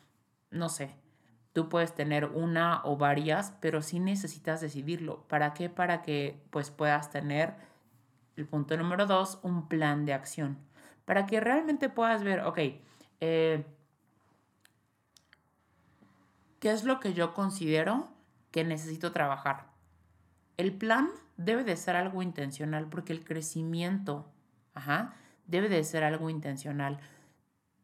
no 0.51 0.69
sé, 0.69 0.95
tú 1.53 1.69
puedes 1.69 1.93
tener 1.93 2.25
una 2.25 2.81
o 2.83 2.97
varias, 2.97 3.53
pero 3.59 3.81
sí 3.81 3.99
necesitas 3.99 4.61
decidirlo. 4.61 5.23
¿Para 5.27 5.53
qué? 5.53 5.69
Para 5.69 6.01
que 6.01 6.41
pues 6.49 6.71
puedas 6.71 7.11
tener, 7.11 7.55
el 8.35 8.47
punto 8.47 8.75
número 8.77 9.05
dos, 9.05 9.39
un 9.43 9.67
plan 9.67 10.05
de 10.05 10.13
acción. 10.13 10.57
Para 11.05 11.25
que 11.25 11.39
realmente 11.39 11.89
puedas 11.89 12.23
ver, 12.23 12.41
ok, 12.41 12.59
eh, 13.19 13.63
¿Qué 16.63 16.71
es 16.71 16.85
lo 16.85 17.01
que 17.01 17.13
yo 17.13 17.33
considero 17.33 18.07
que 18.51 18.63
necesito 18.63 19.11
trabajar? 19.11 19.65
El 20.55 20.71
plan 20.71 21.09
debe 21.35 21.65
de 21.65 21.75
ser 21.75 21.97
algo 21.97 22.21
intencional 22.21 22.87
porque 22.87 23.11
el 23.11 23.25
crecimiento, 23.25 24.31
ajá, 24.73 25.13
debe 25.45 25.69
de 25.69 25.83
ser 25.83 26.03
algo 26.03 26.29
intencional. 26.29 26.99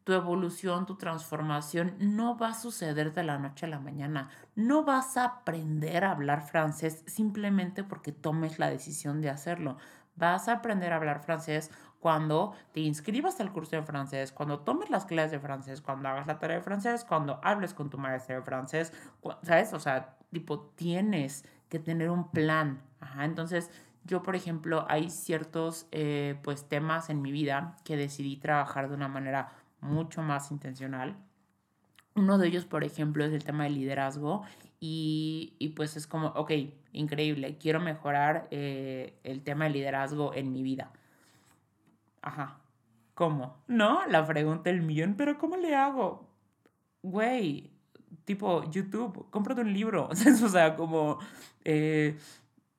Tu 0.04 0.12
evolución, 0.12 0.86
tu 0.86 0.96
transformación 0.96 1.94
no 1.98 2.36
va 2.36 2.48
a 2.48 2.54
suceder 2.54 3.12
de 3.12 3.22
la 3.22 3.38
noche 3.38 3.66
a 3.66 3.68
la 3.68 3.80
mañana. 3.80 4.30
No 4.54 4.84
vas 4.84 5.16
a 5.16 5.24
aprender 5.24 6.04
a 6.04 6.12
hablar 6.12 6.42
francés 6.42 7.04
simplemente 7.06 7.84
porque 7.84 8.12
tomes 8.12 8.58
la 8.58 8.70
decisión 8.70 9.20
de 9.20 9.30
hacerlo. 9.30 9.76
Vas 10.16 10.48
a 10.48 10.54
aprender 10.54 10.92
a 10.92 10.96
hablar 10.96 11.22
francés 11.22 11.70
cuando 12.00 12.54
te 12.72 12.80
inscribas 12.80 13.40
al 13.40 13.52
curso 13.52 13.76
de 13.76 13.82
francés, 13.82 14.32
cuando 14.32 14.60
tomes 14.60 14.90
las 14.90 15.04
clases 15.04 15.32
de 15.32 15.40
francés, 15.40 15.82
cuando 15.82 16.08
hagas 16.08 16.26
la 16.26 16.38
tarea 16.38 16.56
de 16.56 16.62
francés, 16.62 17.04
cuando 17.04 17.38
hables 17.42 17.74
con 17.74 17.90
tu 17.90 17.98
maestra 17.98 18.36
de 18.36 18.42
francés, 18.42 18.92
¿sabes? 19.42 19.72
O 19.74 19.78
sea, 19.80 20.16
tipo, 20.32 20.60
tienes 20.76 21.44
que 21.68 21.78
tener 21.78 22.10
un 22.10 22.30
plan. 22.30 22.82
Ajá, 23.00 23.24
entonces, 23.24 23.70
yo, 24.04 24.22
por 24.22 24.36
ejemplo, 24.36 24.86
hay 24.88 25.10
ciertos, 25.10 25.86
eh, 25.92 26.38
pues, 26.42 26.68
temas 26.68 27.10
en 27.10 27.22
mi 27.22 27.32
vida 27.32 27.76
que 27.84 27.96
decidí 27.96 28.36
trabajar 28.36 28.88
de 28.88 28.94
una 28.94 29.08
manera 29.08 29.52
mucho 29.80 30.22
más 30.22 30.50
intencional. 30.50 31.16
Uno 32.14 32.38
de 32.38 32.48
ellos, 32.48 32.64
por 32.64 32.84
ejemplo, 32.84 33.24
es 33.24 33.32
el 33.32 33.44
tema 33.44 33.64
del 33.64 33.74
liderazgo 33.74 34.42
y, 34.80 35.54
y 35.58 35.70
pues 35.70 35.96
es 35.96 36.06
como, 36.06 36.28
ok, 36.28 36.52
increíble, 36.92 37.56
quiero 37.58 37.80
mejorar 37.80 38.48
eh, 38.50 39.18
el 39.22 39.42
tema 39.42 39.64
del 39.64 39.74
liderazgo 39.74 40.34
en 40.34 40.52
mi 40.52 40.62
vida 40.62 40.90
Ajá. 42.22 42.60
¿Cómo? 43.14 43.62
¿No? 43.66 44.06
La 44.06 44.26
pregunta 44.26 44.70
el 44.70 44.82
millón, 44.82 45.14
pero 45.16 45.38
¿cómo 45.38 45.56
le 45.56 45.74
hago? 45.74 46.26
Güey, 47.02 47.70
tipo 48.24 48.70
YouTube, 48.70 49.28
cómprate 49.30 49.60
un 49.60 49.72
libro. 49.72 50.08
o 50.44 50.48
sea, 50.48 50.76
como 50.76 51.18
eh, 51.64 52.18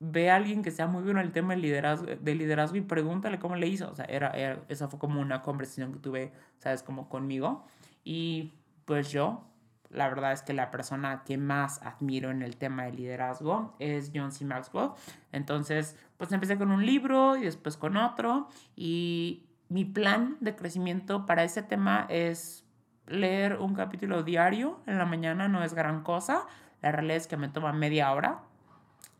ve 0.03 0.31
a 0.31 0.35
alguien 0.35 0.63
que 0.63 0.71
sea 0.71 0.87
muy 0.87 1.03
bueno 1.03 1.19
en 1.19 1.27
el 1.27 1.31
tema 1.31 1.53
del 1.53 1.61
liderazgo, 1.61 2.07
del 2.07 2.39
liderazgo 2.39 2.75
y 2.75 2.81
pregúntale 2.81 3.37
cómo 3.37 3.55
le 3.55 3.67
hizo. 3.67 3.89
O 3.89 3.95
sea, 3.95 4.05
era, 4.05 4.29
esa 4.67 4.87
fue 4.87 4.97
como 4.97 5.21
una 5.21 5.43
conversación 5.43 5.93
que 5.93 5.99
tuve, 5.99 6.33
¿sabes? 6.57 6.81
Como 6.81 7.07
conmigo. 7.07 7.65
Y 8.03 8.55
pues 8.85 9.11
yo, 9.11 9.43
la 9.91 10.09
verdad 10.09 10.31
es 10.31 10.41
que 10.41 10.53
la 10.53 10.71
persona 10.71 11.21
que 11.23 11.37
más 11.37 11.83
admiro 11.83 12.31
en 12.31 12.41
el 12.41 12.57
tema 12.57 12.85
de 12.85 12.93
liderazgo 12.93 13.75
es 13.77 14.11
John 14.13 14.31
C. 14.31 14.43
Maxwell. 14.43 14.89
Entonces, 15.31 15.95
pues 16.17 16.31
empecé 16.31 16.57
con 16.57 16.71
un 16.71 16.83
libro 16.83 17.37
y 17.37 17.43
después 17.43 17.77
con 17.77 17.95
otro. 17.95 18.49
Y 18.75 19.45
mi 19.69 19.85
plan 19.85 20.35
de 20.39 20.55
crecimiento 20.55 21.27
para 21.27 21.43
ese 21.43 21.61
tema 21.61 22.07
es 22.09 22.65
leer 23.05 23.57
un 23.57 23.75
capítulo 23.75 24.23
diario 24.23 24.79
en 24.87 24.97
la 24.97 25.05
mañana, 25.05 25.47
no 25.47 25.63
es 25.63 25.75
gran 25.75 26.01
cosa. 26.01 26.47
La 26.81 26.91
realidad 26.91 27.17
es 27.17 27.27
que 27.27 27.37
me 27.37 27.49
toma 27.49 27.71
media 27.71 28.11
hora. 28.13 28.41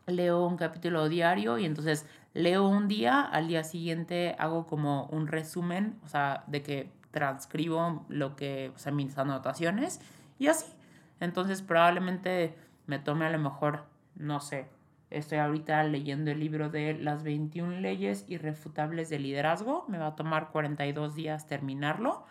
Leo 0.06 0.46
un 0.46 0.56
capítulo 0.56 1.08
diario 1.08 1.58
y 1.58 1.64
entonces 1.64 2.06
leo 2.34 2.66
un 2.66 2.88
día, 2.88 3.20
al 3.20 3.48
día 3.48 3.64
siguiente 3.64 4.34
hago 4.38 4.66
como 4.66 5.04
un 5.06 5.26
resumen, 5.26 5.98
o 6.04 6.08
sea, 6.08 6.44
de 6.46 6.62
que 6.62 6.90
transcribo 7.10 8.04
lo 8.08 8.36
que, 8.36 8.72
o 8.74 8.78
sea, 8.78 8.92
mis 8.92 9.16
anotaciones 9.18 10.00
y 10.38 10.48
así. 10.48 10.72
Entonces 11.20 11.62
probablemente 11.62 12.56
me 12.86 12.98
tome 12.98 13.26
a 13.26 13.30
lo 13.30 13.38
mejor, 13.38 13.84
no 14.16 14.40
sé, 14.40 14.68
Estoy 15.12 15.38
ahorita 15.38 15.84
leyendo 15.84 16.30
el 16.30 16.40
libro 16.40 16.70
de 16.70 16.94
las 16.94 17.22
21 17.22 17.80
leyes 17.80 18.24
irrefutables 18.28 19.10
de 19.10 19.18
liderazgo. 19.18 19.84
Me 19.86 19.98
va 19.98 20.08
a 20.08 20.16
tomar 20.16 20.48
42 20.48 21.14
días 21.14 21.46
terminarlo. 21.46 22.24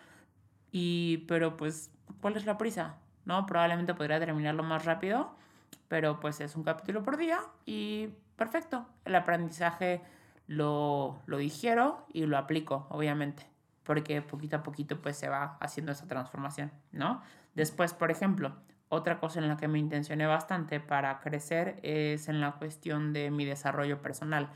Y, 0.72 1.18
pero 1.28 1.56
pues, 1.56 1.92
¿cuál 2.20 2.36
es 2.36 2.44
la 2.44 2.58
prisa? 2.58 2.96
¿No? 3.24 3.46
Probablemente 3.46 3.94
podría 3.94 4.18
terminarlo 4.18 4.64
más 4.64 4.84
rápido, 4.84 5.32
pero 5.88 6.20
pues 6.20 6.40
es 6.40 6.56
un 6.56 6.62
capítulo 6.62 7.02
por 7.02 7.16
día 7.16 7.40
y 7.66 8.08
perfecto. 8.36 8.86
El 9.04 9.14
aprendizaje 9.14 10.00
lo, 10.46 11.20
lo 11.26 11.38
digiero 11.38 12.06
y 12.12 12.26
lo 12.26 12.38
aplico, 12.38 12.86
obviamente, 12.90 13.46
porque 13.82 14.22
poquito 14.22 14.56
a 14.56 14.62
poquito 14.62 15.00
pues 15.00 15.16
se 15.16 15.28
va 15.28 15.56
haciendo 15.60 15.92
esa 15.92 16.06
transformación, 16.06 16.72
¿no? 16.92 17.22
Después, 17.54 17.94
por 17.94 18.10
ejemplo, 18.10 18.56
otra 18.88 19.18
cosa 19.18 19.38
en 19.40 19.48
la 19.48 19.56
que 19.56 19.68
me 19.68 19.78
intencioné 19.78 20.26
bastante 20.26 20.78
para 20.78 21.18
crecer 21.20 21.80
es 21.82 22.28
en 22.28 22.40
la 22.42 22.52
cuestión 22.52 23.14
de 23.14 23.30
mi 23.30 23.46
desarrollo 23.46 24.02
personal. 24.02 24.50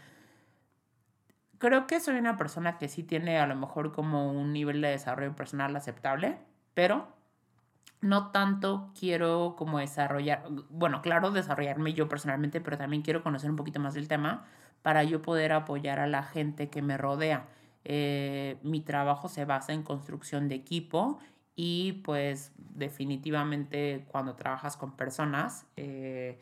creo 1.58 1.86
que 1.86 2.00
soy 2.00 2.16
una 2.16 2.36
persona 2.36 2.76
que 2.76 2.88
sí 2.88 3.02
tiene 3.02 3.38
a 3.38 3.46
lo 3.46 3.56
mejor 3.56 3.92
como 3.92 4.30
un 4.30 4.52
nivel 4.52 4.82
de 4.82 4.88
desarrollo 4.88 5.34
personal 5.34 5.74
aceptable, 5.74 6.38
pero 6.74 7.15
no 8.00 8.30
tanto 8.30 8.90
quiero 8.98 9.54
como 9.56 9.78
desarrollar, 9.78 10.44
bueno, 10.70 11.02
claro, 11.02 11.30
desarrollarme 11.30 11.94
yo 11.94 12.08
personalmente, 12.08 12.60
pero 12.60 12.78
también 12.78 13.02
quiero 13.02 13.22
conocer 13.22 13.50
un 13.50 13.56
poquito 13.56 13.80
más 13.80 13.94
del 13.94 14.08
tema 14.08 14.44
para 14.82 15.02
yo 15.04 15.22
poder 15.22 15.52
apoyar 15.52 15.98
a 15.98 16.06
la 16.06 16.22
gente 16.22 16.68
que 16.68 16.82
me 16.82 16.96
rodea. 16.96 17.46
Eh, 17.84 18.58
mi 18.62 18.80
trabajo 18.80 19.28
se 19.28 19.44
basa 19.44 19.72
en 19.72 19.82
construcción 19.82 20.48
de 20.48 20.56
equipo 20.56 21.18
y 21.54 21.92
pues 22.04 22.52
definitivamente 22.56 24.04
cuando 24.08 24.34
trabajas 24.34 24.76
con 24.76 24.92
personas, 24.92 25.66
eh, 25.76 26.38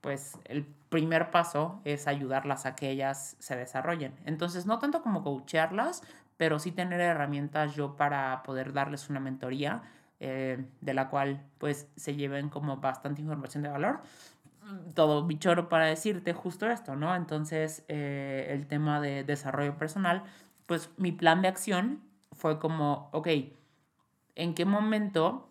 pues 0.00 0.38
el 0.44 0.64
primer 0.88 1.30
paso 1.30 1.80
es 1.84 2.06
ayudarlas 2.06 2.66
a 2.66 2.74
que 2.74 2.90
ellas 2.90 3.36
se 3.38 3.56
desarrollen. 3.56 4.14
Entonces, 4.24 4.66
no 4.66 4.78
tanto 4.78 5.02
como 5.02 5.22
coacharlas, 5.22 6.02
pero 6.36 6.58
sí 6.58 6.72
tener 6.72 7.00
herramientas 7.00 7.74
yo 7.74 7.96
para 7.96 8.42
poder 8.42 8.72
darles 8.72 9.10
una 9.10 9.20
mentoría 9.20 9.82
eh, 10.20 10.64
de 10.80 10.94
la 10.94 11.10
cual 11.10 11.46
pues 11.58 11.88
se 11.94 12.16
lleven 12.16 12.48
como 12.48 12.78
bastante 12.78 13.22
información 13.22 13.62
de 13.62 13.68
valor. 13.68 14.00
Todo 14.94 15.24
bichoro 15.24 15.68
para 15.68 15.86
decirte 15.86 16.32
justo 16.32 16.68
esto, 16.68 16.96
¿no? 16.96 17.14
Entonces, 17.14 17.84
eh, 17.88 18.48
el 18.50 18.66
tema 18.66 19.00
de 19.00 19.22
desarrollo 19.22 19.78
personal, 19.78 20.24
pues 20.66 20.90
mi 20.96 21.12
plan 21.12 21.40
de 21.40 21.48
acción 21.48 22.02
fue 22.32 22.58
como, 22.58 23.08
ok, 23.12 23.28
¿en 24.34 24.54
qué 24.54 24.64
momento 24.64 25.48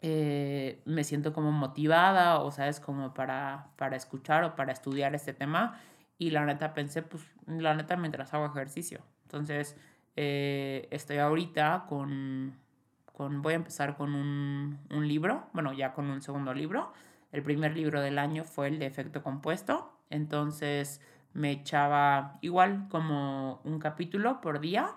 eh, 0.00 0.80
me 0.84 1.02
siento 1.04 1.32
como 1.32 1.50
motivada 1.50 2.38
o, 2.40 2.52
sabes, 2.52 2.78
como 2.80 3.12
para, 3.14 3.68
para 3.76 3.96
escuchar 3.96 4.44
o 4.44 4.54
para 4.54 4.72
estudiar 4.72 5.14
este 5.14 5.32
tema. 5.32 5.80
Y 6.18 6.30
la 6.30 6.44
neta 6.44 6.72
pensé, 6.72 7.02
pues, 7.02 7.24
la 7.46 7.74
neta 7.74 7.96
mientras 7.96 8.32
hago 8.32 8.46
ejercicio. 8.46 9.00
Entonces, 9.24 9.76
estoy 10.14 11.18
ahorita 11.18 11.86
con, 11.88 12.61
con, 13.12 13.42
voy 13.42 13.54
a 13.54 13.56
empezar 13.56 13.96
con 13.96 14.14
un, 14.14 14.78
un 14.90 15.08
libro, 15.08 15.46
bueno, 15.52 15.72
ya 15.72 15.92
con 15.92 16.06
un 16.10 16.22
segundo 16.22 16.54
libro. 16.54 16.92
El 17.32 17.42
primer 17.42 17.76
libro 17.76 18.00
del 18.00 18.18
año 18.18 18.44
fue 18.44 18.68
el 18.68 18.78
de 18.78 18.86
efecto 18.86 19.22
compuesto. 19.22 19.92
Entonces, 20.10 21.00
me 21.32 21.50
echaba 21.50 22.38
igual 22.42 22.88
como 22.90 23.60
un 23.64 23.78
capítulo 23.78 24.40
por 24.40 24.60
día 24.60 24.96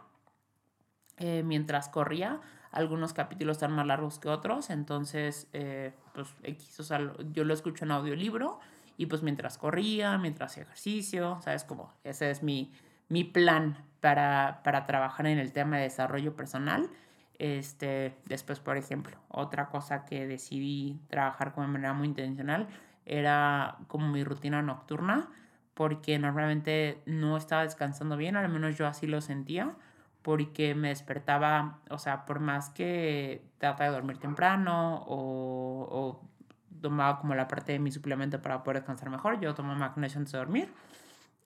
eh, 1.18 1.44
mientras 1.44 1.88
corría 1.88 2.42
algunos 2.76 3.14
capítulos 3.14 3.56
están 3.56 3.72
más 3.72 3.88
largos 3.88 4.20
que 4.20 4.28
otros, 4.28 4.70
entonces, 4.70 5.48
eh, 5.54 5.94
pues, 6.14 6.28
X, 6.44 6.78
o 6.82 6.84
sea, 6.84 7.00
yo 7.32 7.46
lo 7.46 7.54
escucho 7.54 7.86
en 7.86 7.92
audiolibro 7.92 8.60
y 8.98 9.06
pues 9.06 9.24
mientras 9.24 9.58
corría, 9.58 10.18
mientras 10.18 10.52
hacía 10.52 10.64
ejercicio, 10.64 11.40
¿sabes? 11.42 11.64
Como 11.64 11.94
ese 12.04 12.32
es 12.32 12.44
mi, 12.44 12.74
mi 13.08 13.24
plan 13.24 13.78
para, 14.02 14.60
para 14.66 14.86
trabajar 14.86 15.26
en 15.28 15.40
el 15.40 15.54
tema 15.54 15.78
de 15.78 15.84
desarrollo 15.84 16.36
personal. 16.36 16.90
Este, 17.38 18.16
después, 18.26 18.60
por 18.60 18.78
ejemplo, 18.78 19.18
otra 19.30 19.70
cosa 19.70 20.06
que 20.06 20.28
decidí 20.28 21.00
trabajar 21.10 21.54
como 21.54 21.68
de 21.68 21.74
manera 21.74 21.94
muy 21.94 22.08
intencional 22.08 22.68
era 23.06 23.78
como 23.88 24.08
mi 24.08 24.24
rutina 24.24 24.62
nocturna, 24.62 25.30
porque 25.74 26.18
normalmente 26.18 27.02
no 27.06 27.38
estaba 27.38 27.64
descansando 27.64 28.18
bien, 28.18 28.38
al 28.38 28.50
menos 28.50 28.78
yo 28.78 28.88
así 28.88 29.08
lo 29.08 29.22
sentía 29.22 29.76
porque 30.26 30.74
me 30.74 30.88
despertaba, 30.88 31.82
o 31.92 32.00
sea, 32.00 32.26
por 32.26 32.40
más 32.40 32.72
que 32.72 33.46
trataba 33.60 33.92
de 33.92 33.96
dormir 33.96 34.18
temprano 34.18 35.04
o, 35.06 35.88
o, 35.92 36.22
tomaba 36.82 37.20
como 37.20 37.36
la 37.36 37.48
parte 37.48 37.74
de 37.74 37.80
mi 37.80 37.92
suplemento 37.92 38.42
para 38.42 38.64
poder 38.64 38.78
descansar 38.78 39.12
mejor, 39.12 39.40
yo 39.40 39.54
tomaba 39.54 39.76
magnesio 39.76 40.18
antes 40.18 40.32
de 40.32 40.40
dormir, 40.40 40.74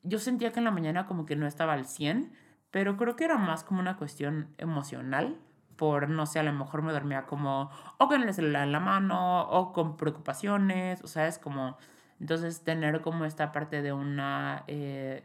yo 0.03 0.17
sentía 0.17 0.53
que 0.53 0.59
en 0.59 0.65
la 0.65 0.71
mañana 0.71 1.07
como 1.07 1.25
que 1.25 1.35
no 1.35 1.45
estaba 1.45 1.73
al 1.73 1.87
100, 1.87 2.31
pero 2.71 2.95
creo 2.95 3.17
que 3.17 3.25
era 3.25 3.37
más 3.37 3.65
como 3.65 3.81
una 3.81 3.97
cuestión 3.97 4.47
emocional, 4.57 5.37
por, 5.79 6.09
no 6.09 6.25
sé, 6.25 6.39
a 6.39 6.43
lo 6.43 6.51
mejor 6.51 6.81
me 6.81 6.91
dormía 6.91 7.25
como 7.25 7.71
o 7.97 8.07
con 8.09 8.21
el 8.21 8.33
celular 8.33 8.63
en 8.63 8.73
la 8.73 8.81
mano 8.81 9.43
o 9.43 9.71
con 9.71 9.95
preocupaciones, 9.95 11.01
o 11.05 11.07
sea, 11.07 11.25
es 11.25 11.39
como, 11.39 11.77
entonces 12.19 12.65
tener 12.65 12.99
como 12.99 13.23
esta 13.23 13.53
parte 13.53 13.81
de 13.81 13.93
una, 13.93 14.65
eh, 14.67 15.23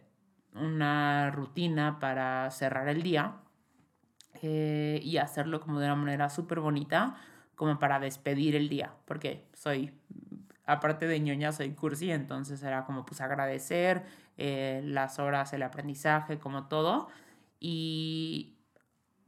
una 0.54 1.32
rutina 1.32 1.98
para 1.98 2.48
cerrar 2.52 2.88
el 2.88 3.02
día 3.02 3.34
eh, 4.42 5.00
y 5.02 5.16
hacerlo 5.16 5.60
como 5.60 5.80
de 5.80 5.86
una 5.86 5.96
manera 5.96 6.30
súper 6.30 6.60
bonita, 6.60 7.16
como 7.56 7.80
para 7.80 7.98
despedir 7.98 8.54
el 8.54 8.68
día, 8.68 8.92
porque 9.06 9.48
soy, 9.54 9.92
aparte 10.66 11.08
de 11.08 11.18
ñoña, 11.18 11.50
soy 11.50 11.72
cursi, 11.72 12.12
entonces 12.12 12.62
era 12.62 12.84
como 12.84 13.04
pues 13.04 13.20
agradecer 13.20 14.04
eh, 14.36 14.82
las 14.84 15.18
horas, 15.18 15.52
el 15.52 15.64
aprendizaje, 15.64 16.38
como 16.38 16.68
todo. 16.68 17.08
Y 17.58 18.53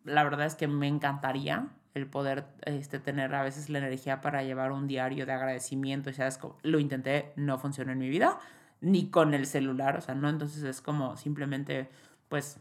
la 0.06 0.24
verdad 0.24 0.46
es 0.46 0.54
que 0.54 0.68
me 0.68 0.88
encantaría 0.88 1.68
el 1.94 2.06
poder 2.06 2.46
este, 2.62 2.98
tener 2.98 3.34
a 3.34 3.42
veces 3.42 3.68
la 3.68 3.78
energía 3.78 4.20
para 4.20 4.42
llevar 4.42 4.72
un 4.72 4.86
diario 4.86 5.26
de 5.26 5.32
agradecimiento. 5.32 6.10
Ya 6.10 6.26
es 6.26 6.38
lo 6.62 6.78
intenté, 6.78 7.32
no 7.36 7.58
funcionó 7.58 7.92
en 7.92 7.98
mi 7.98 8.08
vida, 8.08 8.38
ni 8.80 9.10
con 9.10 9.34
el 9.34 9.46
celular, 9.46 9.96
o 9.96 10.00
sea, 10.00 10.14
no, 10.14 10.28
entonces 10.28 10.62
es 10.62 10.80
como 10.82 11.16
simplemente, 11.16 11.88
pues, 12.28 12.60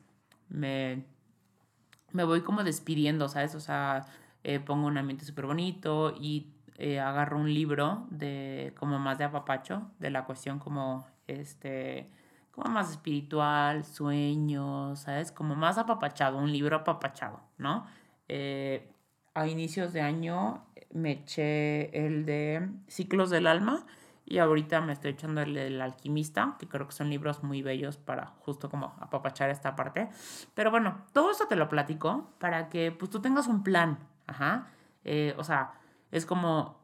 me 0.50 1.06
me 2.16 2.24
voy 2.24 2.42
como 2.42 2.64
despidiendo, 2.64 3.28
¿sabes? 3.28 3.56
O 3.56 3.60
sea, 3.60 4.06
eh, 4.44 4.60
pongo 4.60 4.88
un 4.88 4.98
ambiente 4.98 5.26
súper 5.26 5.46
bonito 5.48 6.16
y 6.18 6.54
eh, 6.78 7.00
agarro 7.00 7.38
un 7.38 7.54
libro 7.54 8.08
de 8.10 8.74
como 8.78 9.00
más 9.00 9.18
de 9.18 9.26
apapacho, 9.26 9.92
de 10.00 10.10
la 10.12 10.26
cuestión 10.26 10.58
como, 10.58 11.06
este, 11.28 12.10
como 12.56 12.72
más 12.72 12.92
espiritual, 12.92 13.84
sueños, 13.84 15.02
¿sabes? 15.02 15.32
Como 15.32 15.56
más 15.56 15.78
apapachado, 15.78 16.38
un 16.38 16.52
libro 16.52 16.78
apapachado, 16.78 17.42
¿no? 17.58 17.86
Eh, 18.30 18.90
a 19.34 19.48
inicios 19.48 19.92
de 19.94 20.02
año 20.02 20.66
me 20.92 21.12
eché 21.12 22.06
el 22.06 22.26
de 22.26 22.70
Ciclos 22.88 23.30
del 23.30 23.48
Alma 23.48 23.86
y 24.26 24.40
ahorita 24.40 24.82
me 24.82 24.94
estoy 24.94 25.12
echando 25.12 25.42
el, 25.42 25.56
el, 25.58 25.82
alquimista, 25.82 26.56
que 26.58 26.68
creo 26.68 26.88
que 26.88 26.94
son 26.94 27.10
libros 27.10 27.44
muy 27.44 27.62
bellos 27.62 27.98
para 27.98 28.28
justo 28.40 28.70
como 28.70 28.96
apapachar 29.00 29.50
esta 29.50 29.76
parte. 29.76 30.10
Pero 30.54 30.72
bueno, 30.72 31.06
todo 31.14 31.32
eso 31.32 31.48
te 31.48 31.56
lo 31.56 31.68
platico 31.70 32.32
para 32.40 32.70
que 32.70 32.92
pues 32.92 33.12
tú 33.12 33.22
tengas 33.22 33.48
un 33.48 33.64
plan. 33.64 34.00
Ajá. 34.26 34.70
Eh, 35.04 35.36
o 35.38 35.44
sea, 35.44 35.74
es 36.12 36.26
como, 36.26 36.80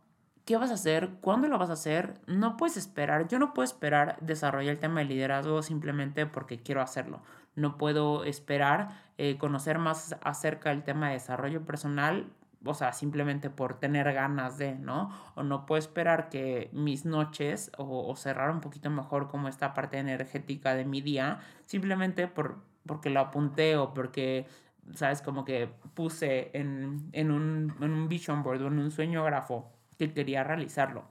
¿qué 0.51 0.57
vas 0.57 0.71
a 0.71 0.73
hacer? 0.73 1.11
¿Cuándo 1.21 1.47
lo 1.47 1.57
vas 1.57 1.69
a 1.69 1.73
hacer? 1.73 2.15
No 2.27 2.57
puedes 2.57 2.75
esperar. 2.75 3.25
Yo 3.29 3.39
no 3.39 3.53
puedo 3.53 3.63
esperar 3.63 4.17
desarrollar 4.19 4.73
el 4.73 4.79
tema 4.79 4.99
de 4.99 5.05
liderazgo 5.05 5.61
simplemente 5.61 6.25
porque 6.25 6.61
quiero 6.61 6.81
hacerlo. 6.81 7.21
No 7.55 7.77
puedo 7.77 8.25
esperar 8.25 8.89
eh, 9.17 9.37
conocer 9.37 9.79
más 9.79 10.13
acerca 10.21 10.71
del 10.71 10.83
tema 10.83 11.07
de 11.07 11.13
desarrollo 11.13 11.65
personal 11.65 12.33
o 12.65 12.73
sea, 12.73 12.91
simplemente 12.91 13.49
por 13.49 13.79
tener 13.79 14.11
ganas 14.11 14.57
de, 14.57 14.75
¿no? 14.75 15.09
O 15.35 15.43
no 15.43 15.65
puedo 15.65 15.79
esperar 15.79 16.27
que 16.27 16.69
mis 16.73 17.05
noches 17.05 17.71
o, 17.77 18.13
cerrar 18.17 18.51
un 18.51 18.59
poquito 18.59 18.89
mejor 18.89 19.29
como 19.29 19.47
esta 19.47 19.73
parte 19.73 19.99
energética 19.99 20.75
de 20.75 20.83
mi 20.83 20.99
día, 20.99 21.39
simplemente 21.65 22.27
por, 22.27 22.57
porque 22.85 23.09
lo 23.09 23.21
apunté 23.21 23.77
o 23.77 23.93
porque, 23.93 24.47
¿sabes? 24.95 25.21
Como 25.21 25.45
que 25.45 25.69
puse 25.93 26.51
en, 26.53 27.09
en, 27.13 27.31
un, 27.31 27.73
en 27.79 27.91
un 27.93 28.09
vision 28.09 28.43
board 28.43 28.61
o 28.63 28.67
en 28.67 28.79
un 28.79 28.91
sueño 28.91 29.23
grafo 29.23 29.71
que 30.07 30.13
quería 30.13 30.43
realizarlo. 30.43 31.05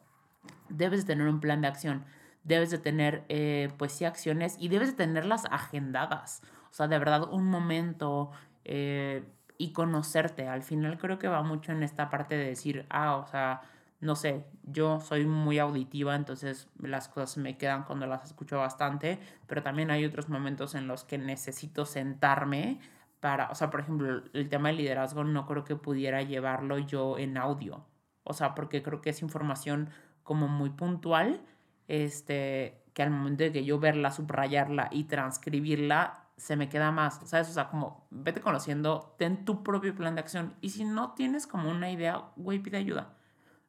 Debes 0.69 1.07
de 1.07 1.15
tener 1.15 1.29
un 1.29 1.41
plan 1.41 1.61
de 1.61 1.69
acción, 1.69 2.05
debes 2.45 2.71
de 2.71 2.79
tener, 2.79 3.25
eh, 3.29 3.71
pues 3.77 3.93
sí, 3.93 4.05
acciones 4.05 4.57
y 4.59 4.69
debes 4.69 4.91
de 4.91 4.97
tenerlas 5.05 5.45
agendadas. 5.51 6.43
O 6.71 6.75
sea, 6.75 6.89
de 6.89 6.99
verdad, 6.99 7.33
un 7.33 7.47
momento... 7.47 8.31
Eh, 8.65 9.25
y 9.61 9.73
conocerte. 9.75 10.49
Al 10.49 10.63
final 10.63 10.97
creo 10.97 11.19
que 11.19 11.29
va 11.29 11.43
mucho 11.43 11.73
en 11.73 11.83
esta 11.83 12.09
parte 12.09 12.35
de 12.35 12.47
decir, 12.47 12.87
ah, 12.89 13.17
o 13.17 13.27
sea, 13.27 13.61
no 14.01 14.17
sé, 14.17 14.47
yo 14.63 15.01
soy 15.01 15.27
muy 15.27 15.59
auditiva, 15.59 16.17
entonces 16.17 16.67
las 16.79 17.09
cosas 17.09 17.37
me 17.37 17.59
quedan 17.59 17.85
cuando 17.85 18.07
las 18.07 18.25
escucho 18.25 18.57
bastante, 18.57 19.19
pero 19.47 19.63
también 19.63 19.91
hay 19.91 20.07
otros 20.07 20.31
momentos 20.31 20.75
en 20.75 20.87
los 20.87 21.05
que 21.05 21.19
necesito 21.19 21.85
sentarme 21.85 22.81
para, 23.21 23.51
o 23.51 23.55
sea, 23.55 23.69
por 23.69 23.81
ejemplo, 23.81 24.23
el 24.33 24.49
tema 24.49 24.69
del 24.69 24.79
liderazgo 24.79 25.25
no 25.25 25.45
creo 25.45 25.65
que 25.65 25.77
pudiera 25.77 26.23
llevarlo 26.23 26.79
yo 26.79 27.19
en 27.19 27.37
audio, 27.37 27.85
o 28.25 28.33
sea, 28.33 28.55
porque 28.55 28.83
creo 28.83 29.01
que 29.01 29.11
es 29.11 29.23
información 29.23 29.91
como 30.23 30.49
muy 30.49 30.71
puntual, 30.71 31.43
este, 31.89 32.83
que 32.95 33.03
al 33.03 33.11
momento 33.11 33.45
de 33.45 33.53
que 33.53 33.65
yo 33.65 33.79
verla, 33.79 34.11
subrayarla 34.11 34.89
y 34.91 35.05
transcribirla, 35.05 36.27
se 36.37 36.57
me 36.57 36.69
queda 36.69 36.91
más, 36.91 37.21
¿sabes? 37.25 37.51
O 37.51 37.53
sea, 37.53 37.69
como 37.69 38.07
vete 38.11 38.41
conociendo, 38.41 39.15
ten 39.19 39.45
tu 39.45 39.63
propio 39.63 39.95
plan 39.95 40.15
de 40.15 40.23
acción. 40.23 40.55
Y 40.61 40.71
si 40.71 40.85
no 40.85 41.13
tienes 41.13 41.47
como 41.47 41.71
una 41.71 41.91
idea, 41.91 42.23
güey, 42.37 42.61
pide 42.61 42.79
ayuda. 42.79 43.15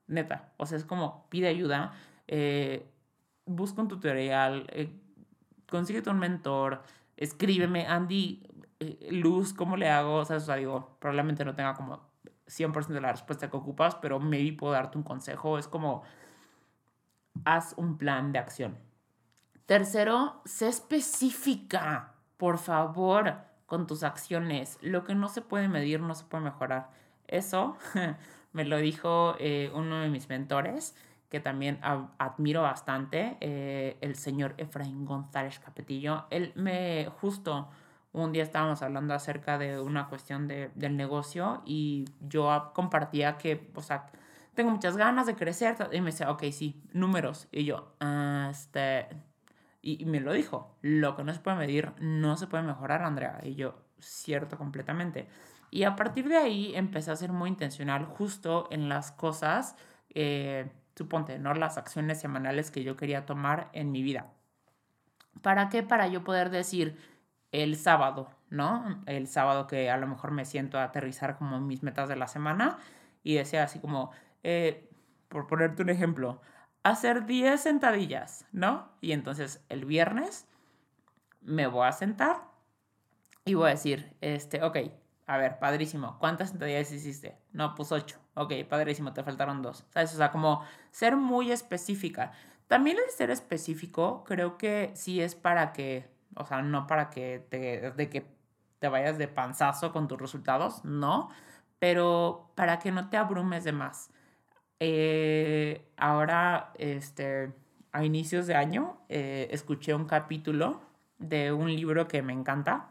Neta. 0.08 0.54
O 0.58 0.66
sea, 0.66 0.78
es 0.78 0.86
como 0.86 1.28
pide 1.30 1.48
ayuda, 1.48 1.94
eh, 2.28 2.90
busca 3.46 3.82
un 3.82 3.88
tutorial, 3.88 4.68
eh, 4.72 4.90
consíguete 5.70 6.10
un 6.10 6.20
mentor, 6.20 6.84
escríbeme, 7.18 7.88
Andy, 7.88 8.44
eh, 8.80 9.10
Luz, 9.12 9.54
¿cómo 9.54 9.78
le 9.78 9.90
hago? 9.90 10.24
Sea, 10.26 10.38
o 10.38 10.40
sea, 10.40 10.56
digo, 10.56 10.98
probablemente 11.00 11.44
no 11.46 11.56
tenga 11.56 11.74
como 11.74 12.11
100% 12.52 12.88
de 12.88 13.02
la 13.02 13.12
respuesta 13.12 13.50
que 13.50 13.58
ocupas, 13.58 13.96
pero 13.96 14.20
maybe 14.20 14.58
puedo 14.58 14.74
darte 14.74 14.98
un 14.98 15.04
consejo. 15.04 15.58
Es 15.58 15.68
como, 15.68 16.04
haz 17.46 17.74
un 17.78 17.98
plan 17.98 18.32
de 18.32 18.40
acción. 18.40 18.78
Tercero, 19.66 20.42
sé 20.46 20.68
específica 20.68 22.12
por 22.42 22.58
favor, 22.58 23.36
con 23.68 23.86
tus 23.86 24.02
acciones. 24.02 24.80
Lo 24.82 25.04
que 25.04 25.14
no 25.14 25.30
se 25.30 25.44
puede 25.44 25.68
medir 25.68 26.00
no 26.00 26.16
se 26.16 26.26
puede 26.26 26.44
mejorar. 26.44 26.90
Eso 27.28 27.78
me 28.52 28.66
lo 28.66 28.78
dijo 28.78 29.36
eh, 29.38 29.72
uno 29.76 30.00
de 30.00 30.10
mis 30.10 30.28
mentores, 30.28 30.96
que 31.30 31.40
también 31.40 31.80
admiro 31.84 32.64
bastante, 32.64 33.38
eh, 33.42 34.00
el 34.02 34.16
señor 34.16 34.56
Efraín 34.58 35.06
González 35.06 35.60
Capetillo. 35.60 36.26
Él 36.32 36.52
me 36.56 37.12
justo 37.22 37.70
un 38.14 38.32
día 38.32 38.44
estábamos 38.44 38.82
hablando 38.82 39.14
acerca 39.14 39.58
de 39.58 39.80
una 39.80 40.08
cuestión 40.10 40.48
de, 40.48 40.72
del 40.76 40.98
negocio 40.98 41.62
y 41.66 42.06
yo 42.20 42.72
compartía 42.74 43.38
que, 43.38 43.72
o 43.76 43.82
sea, 43.82 44.08
tengo 44.54 44.72
muchas 44.72 44.98
ganas 44.98 45.28
de 45.28 45.36
crecer. 45.36 45.76
Y 45.92 46.02
me 46.02 46.12
decía, 46.12 46.30
ok, 46.32 46.44
sí, 46.52 46.82
números. 46.94 47.48
Y 47.52 47.66
yo, 47.66 47.96
ah, 48.00 48.50
este, 48.52 49.08
y, 49.82 50.06
me 50.06 50.20
lo 50.20 50.34
dijo, 50.34 50.78
lo 50.82 51.16
que 51.16 51.24
no 51.24 51.34
se 51.34 51.40
puede 51.40 51.58
medir 51.58 51.94
no 52.00 52.38
se 52.38 52.48
puede 52.48 52.64
mejorar, 52.64 53.04
Andrea. 53.04 53.40
Y 53.44 53.56
yo, 53.56 53.76
cierto, 54.00 54.58
completamente. 54.58 55.28
Y 55.70 55.84
a 55.84 55.96
partir 55.96 56.28
de 56.28 56.38
ahí 56.38 56.76
empecé 56.76 57.12
a 57.12 57.16
ser 57.16 57.32
muy 57.32 57.50
intencional 57.50 58.06
justo 58.06 58.68
en 58.72 58.90
las 58.90 59.12
cosas, 59.12 59.76
eh, 60.14 60.70
suponte, 60.96 61.40
¿no? 61.40 61.54
Las 61.54 61.78
acciones 61.78 62.20
semanales 62.20 62.72
que 62.72 62.84
yo 62.84 62.98
quería 62.98 63.26
tomar 63.26 63.70
en 63.72 63.92
mi 63.92 64.04
vida. 64.04 64.34
¿Para 65.42 65.70
qué? 65.70 65.82
Para 65.82 66.08
yo 66.08 66.24
poder 66.24 66.50
decir, 66.50 66.98
el 67.52 67.76
sábado, 67.76 68.30
¿no? 68.50 69.04
El 69.06 69.28
sábado 69.28 69.68
que 69.68 69.90
a 69.90 69.98
lo 69.98 70.08
mejor 70.08 70.32
me 70.32 70.46
siento 70.46 70.80
a 70.80 70.86
aterrizar 70.86 71.38
como 71.38 71.60
mis 71.60 71.84
metas 71.84 72.10
de 72.10 72.16
la 72.16 72.28
semana 72.28 72.78
y 73.24 73.36
decía 73.36 73.64
así 73.64 73.80
como, 73.80 74.12
eh, 74.44 74.90
por 75.28 75.48
ponerte 75.48 75.82
un 75.82 75.90
ejemplo, 75.90 76.42
hacer 76.84 77.26
10 77.26 77.62
sentadillas, 77.62 78.46
¿no? 78.52 78.90
Y 79.02 79.12
entonces 79.12 79.64
el 79.70 79.86
viernes 79.86 80.48
me 81.42 81.68
voy 81.68 81.88
a 81.88 81.92
sentar 81.92 82.44
y 83.46 83.54
voy 83.54 83.68
a 83.68 83.72
decir, 83.72 84.16
este, 84.22 84.64
ok, 84.64 84.78
a 85.28 85.38
ver, 85.38 85.60
padrísimo, 85.60 86.18
¿cuántas 86.20 86.50
sentadillas 86.50 86.92
hiciste? 86.92 87.38
No, 87.54 87.76
pues 87.76 87.92
8. 87.92 88.20
Ok, 88.34 88.54
padrísimo, 88.70 89.14
te 89.14 89.24
faltaron 89.24 89.62
dos. 89.62 89.86
¿Sabes? 89.90 90.14
O 90.14 90.18
sea, 90.18 90.32
como 90.32 90.64
ser 90.92 91.16
muy 91.16 91.52
específica. 91.52 92.32
También 92.68 92.98
el 92.98 93.12
ser 93.12 93.30
específico 93.30 94.24
creo 94.26 94.58
que 94.58 94.92
sí 94.94 95.22
es 95.22 95.36
para 95.36 95.74
que 95.74 96.10
o 96.36 96.46
sea, 96.46 96.62
no 96.62 96.88
para 96.88 97.10
que 97.10 97.46
te, 97.50 97.92
de 97.92 98.10
que 98.10 98.26
te 98.80 98.88
vayas 98.88 99.18
de 99.18 99.28
panzazo 99.28 99.92
con 99.92 100.08
tus 100.08 100.20
resultados, 100.20 100.84
no, 100.84 101.30
pero 101.80 102.52
para 102.56 102.80
que 102.80 102.92
no 102.92 103.10
te 103.10 103.18
abrumes 103.18 103.64
de 103.64 103.72
más. 103.72 104.10
Eh, 104.80 105.86
ahora, 105.98 106.74
este, 106.78 107.54
a 107.92 108.04
inicios 108.04 108.48
de 108.48 108.56
año, 108.56 108.98
eh, 109.10 109.48
escuché 109.52 109.94
un 109.94 110.06
capítulo 110.06 110.82
de 111.20 111.52
un 111.52 111.74
libro 111.74 112.08
que 112.08 112.22
me 112.22 112.34
encanta, 112.34 112.90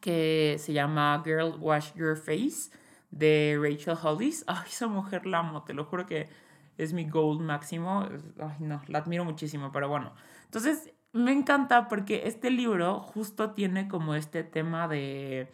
que 0.00 0.56
se 0.58 0.72
llama 0.72 1.20
Girl 1.24 1.56
Wash 1.60 1.92
Your 1.94 2.16
Face, 2.16 2.70
de 3.10 3.58
Rachel 3.60 3.96
Hollis. 4.02 4.44
Ay, 4.46 4.66
esa 4.68 4.86
mujer 4.86 5.26
la 5.26 5.40
amo, 5.40 5.64
te 5.64 5.74
lo 5.74 5.84
juro 5.84 6.06
que 6.06 6.28
es 6.78 6.92
mi 6.92 7.08
goal 7.08 7.40
máximo. 7.40 8.08
Ay, 8.40 8.56
no, 8.60 8.80
la 8.86 8.98
admiro 9.00 9.24
muchísimo, 9.24 9.70
pero 9.72 9.88
bueno. 9.88 10.14
Entonces, 10.44 10.92
me 11.18 11.32
encanta 11.32 11.88
porque 11.88 12.22
este 12.26 12.50
libro 12.50 13.00
justo 13.00 13.50
tiene 13.50 13.88
como 13.88 14.14
este 14.14 14.44
tema 14.44 14.88
de, 14.88 15.50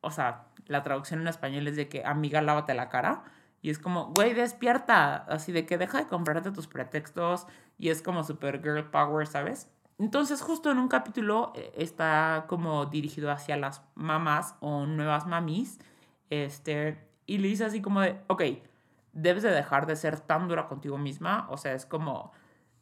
o 0.00 0.10
sea, 0.10 0.46
la 0.66 0.82
traducción 0.82 1.20
en 1.20 1.28
español 1.28 1.66
es 1.68 1.76
de 1.76 1.88
que 1.88 2.04
amiga, 2.04 2.42
lávate 2.42 2.74
la 2.74 2.88
cara. 2.88 3.24
Y 3.62 3.70
es 3.70 3.78
como, 3.78 4.06
güey, 4.06 4.34
despierta. 4.34 5.14
Así 5.28 5.52
de 5.52 5.66
que 5.66 5.78
deja 5.78 5.98
de 5.98 6.06
comprarte 6.06 6.50
tus 6.50 6.66
pretextos. 6.66 7.46
Y 7.78 7.90
es 7.90 8.02
como 8.02 8.24
super 8.24 8.60
girl 8.60 8.90
power, 8.90 9.26
¿sabes? 9.26 9.68
Entonces, 9.98 10.42
justo 10.42 10.70
en 10.70 10.78
un 10.78 10.88
capítulo 10.88 11.52
eh, 11.54 11.72
está 11.76 12.46
como 12.48 12.86
dirigido 12.86 13.30
hacia 13.30 13.56
las 13.56 13.82
mamás 13.94 14.56
o 14.60 14.86
nuevas 14.86 15.26
mamis. 15.26 15.78
Este, 16.28 16.98
y 17.26 17.38
le 17.38 17.48
dice 17.48 17.64
así 17.64 17.80
como 17.80 18.00
de, 18.00 18.20
ok, 18.26 18.42
debes 19.12 19.44
de 19.44 19.50
dejar 19.50 19.86
de 19.86 19.94
ser 19.94 20.18
tan 20.18 20.48
dura 20.48 20.66
contigo 20.66 20.98
misma. 20.98 21.46
O 21.50 21.56
sea, 21.56 21.74
es 21.74 21.86
como, 21.86 22.32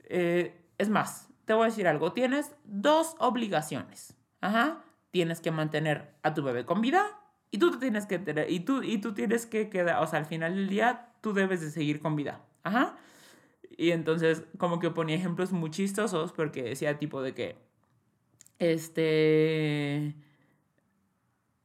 eh, 0.05 0.59
es 0.81 0.88
más, 0.88 1.29
te 1.45 1.53
voy 1.53 1.64
a 1.64 1.66
decir 1.66 1.87
algo, 1.87 2.12
tienes 2.12 2.57
dos 2.64 3.14
obligaciones. 3.19 4.16
Ajá. 4.40 4.83
Tienes 5.11 5.40
que 5.40 5.51
mantener 5.51 6.14
a 6.23 6.33
tu 6.33 6.43
bebé 6.43 6.64
con 6.64 6.81
vida 6.81 7.07
y 7.51 7.59
tú 7.59 7.79
tienes 7.79 8.07
que 8.07 8.47
y 8.49 8.61
tú, 8.61 8.83
y 8.83 8.99
tú 8.99 9.12
tienes 9.12 9.45
que 9.45 9.69
quedar, 9.69 10.03
o 10.03 10.07
sea, 10.07 10.21
al 10.21 10.27
final 10.27 10.55
del 10.55 10.69
día 10.69 11.12
tú 11.21 11.35
debes 11.35 11.61
de 11.61 11.71
seguir 11.71 12.01
con 12.01 12.16
vida. 12.16 12.40
Ajá. 12.62 12.97
Y 13.77 13.90
entonces 13.90 14.45
como 14.57 14.79
que 14.79 14.90
ponía 14.90 15.16
ejemplos 15.16 15.53
muy 15.53 15.71
chistosos 15.71 16.33
porque 16.33 16.62
decía 16.62 16.99
tipo 16.99 17.21
de 17.21 17.35
que, 17.35 17.59
este 18.59 20.14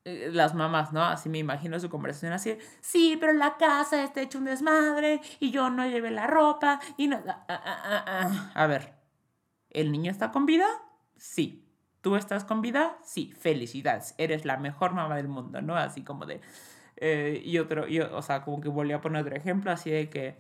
eh, 0.06 0.30
las 0.32 0.54
mamás, 0.56 0.94
¿no? 0.94 1.04
Así 1.04 1.30
me 1.30 1.40
imagino 1.40 1.80
su 1.80 1.90
conversación 1.90 2.34
así, 2.34 2.58
sí, 2.82 3.18
pero 3.20 3.34
la 3.34 3.58
casa 3.58 4.04
está 4.04 4.22
hecha 4.22 4.38
un 4.38 4.46
desmadre 4.46 5.22
y 5.40 5.52
yo 5.52 5.70
no 5.70 5.88
llevé 5.88 6.12
la 6.12 6.28
ropa 6.28 6.80
y 6.98 7.08
no... 7.08 7.22
Ah, 7.28 7.46
ah, 7.50 8.04
ah, 8.08 8.52
a 8.54 8.68
ver, 8.68 8.95
¿El 9.76 9.92
niño 9.92 10.10
está 10.10 10.32
con 10.32 10.46
vida? 10.46 10.66
Sí. 11.18 11.68
¿Tú 12.00 12.16
estás 12.16 12.46
con 12.46 12.62
vida? 12.62 12.98
Sí. 13.04 13.34
Felicidades. 13.38 14.16
Eres 14.18 14.46
la 14.46 14.56
mejor 14.56 14.94
mamá 14.94 15.18
del 15.18 15.28
mundo, 15.28 15.62
¿no? 15.62 15.76
Así 15.76 16.02
como 16.02 16.26
de... 16.26 16.40
Eh, 16.96 17.42
y 17.44 17.58
otro, 17.58 17.86
o 18.14 18.22
sea, 18.22 18.42
como 18.42 18.62
que 18.62 18.70
volví 18.70 18.94
a 18.94 19.02
poner 19.02 19.24
otro 19.24 19.36
ejemplo, 19.36 19.72
así 19.72 19.92
de 19.92 20.10
que... 20.10 20.38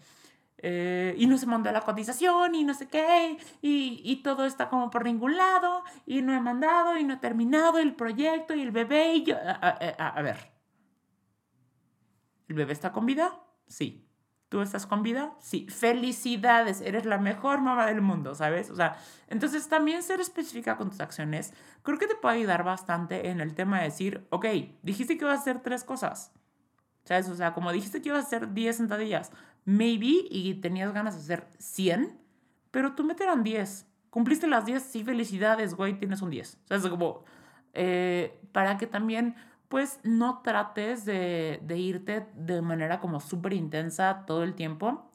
Eh, 0.59 1.13
y 1.17 1.27
no 1.27 1.37
se 1.37 1.47
mandó 1.47 1.69
la 1.73 1.81
cotización 1.81 2.55
y 2.55 2.63
no 2.63 2.73
sé 2.73 2.87
qué, 2.87 3.37
y, 3.61 4.01
y, 4.05 4.23
todo 4.23 4.45
está 4.45 4.69
como 4.69 4.89
por 4.89 5.03
ningún 5.03 5.35
lado, 5.35 5.83
y 6.05 6.21
no 6.21 6.33
he 6.33 6.39
mandado, 6.39 6.97
y 6.97 7.03
no 7.03 7.15
he 7.15 7.17
terminado 7.17 7.77
el 7.77 7.93
proyecto, 7.93 8.55
y 8.55 8.61
el 8.61 8.71
bebé, 8.71 9.15
y 9.15 9.25
yo... 9.25 9.35
a 9.37 10.21
ver. 10.21 10.53
¿El 12.47 12.55
bebé 12.55 12.71
está 12.71 12.93
con 12.93 13.05
vida? 13.05 13.37
Sí. 13.67 14.04
¿Tú 14.55 14.61
estás 14.61 14.85
con 14.87 15.03
vida? 15.03 15.33
Sí. 15.41 15.67
Felicidades, 15.69 16.79
eres 16.79 17.05
la 17.05 17.17
mejor 17.17 17.59
mamá 17.59 17.87
del 17.87 17.99
mundo, 17.99 18.35
¿sabes? 18.35 18.69
O 18.69 18.75
sea, 18.77 18.95
entonces 19.27 19.67
también 19.67 20.01
ser 20.01 20.21
específica 20.21 20.77
con 20.77 20.91
tus 20.91 21.01
acciones, 21.01 21.53
creo 21.83 21.97
que 21.97 22.07
te 22.07 22.15
puede 22.15 22.37
ayudar 22.37 22.63
bastante 22.63 23.27
en 23.27 23.41
el 23.41 23.53
tema 23.53 23.79
de 23.79 23.83
decir, 23.83 24.25
ok, 24.29 24.45
dijiste 24.81 25.17
que 25.17 25.25
ibas 25.25 25.39
a 25.39 25.41
hacer 25.41 25.59
tres 25.59 25.83
cosas, 25.83 26.31
¿sabes? 27.03 27.27
O 27.27 27.35
sea, 27.35 27.51
como 27.53 27.73
dijiste 27.73 28.01
que 28.01 28.07
ibas 28.07 28.23
a 28.23 28.27
hacer 28.27 28.53
10 28.53 28.77
sentadillas, 28.77 29.33
maybe 29.65 30.25
y 30.29 30.53
tenías 30.61 30.93
ganas 30.93 31.15
de 31.15 31.33
hacer 31.33 31.49
100, 31.59 32.17
pero 32.71 32.95
tú 32.95 33.03
meterán 33.03 33.43
10. 33.43 33.87
Cumpliste 34.09 34.47
las 34.47 34.65
10, 34.65 34.81
sí, 34.81 35.03
felicidades, 35.03 35.73
güey, 35.73 35.99
tienes 35.99 36.21
un 36.21 36.29
10. 36.29 36.59
O 36.63 36.67
sea, 36.69 36.77
es 36.77 36.87
como, 36.87 37.25
eh, 37.73 38.39
para 38.53 38.77
que 38.77 38.87
también 38.87 39.35
pues 39.67 39.99
no 40.03 40.41
trates 40.43 41.05
de, 41.05 41.59
irte 41.69 42.27
de 42.35 42.61
manera 42.61 42.99
como 42.99 43.19
súper 43.19 43.53
intensa 43.53 44.25
todo 44.25 44.43
el 44.43 44.55
tiempo. 44.55 45.11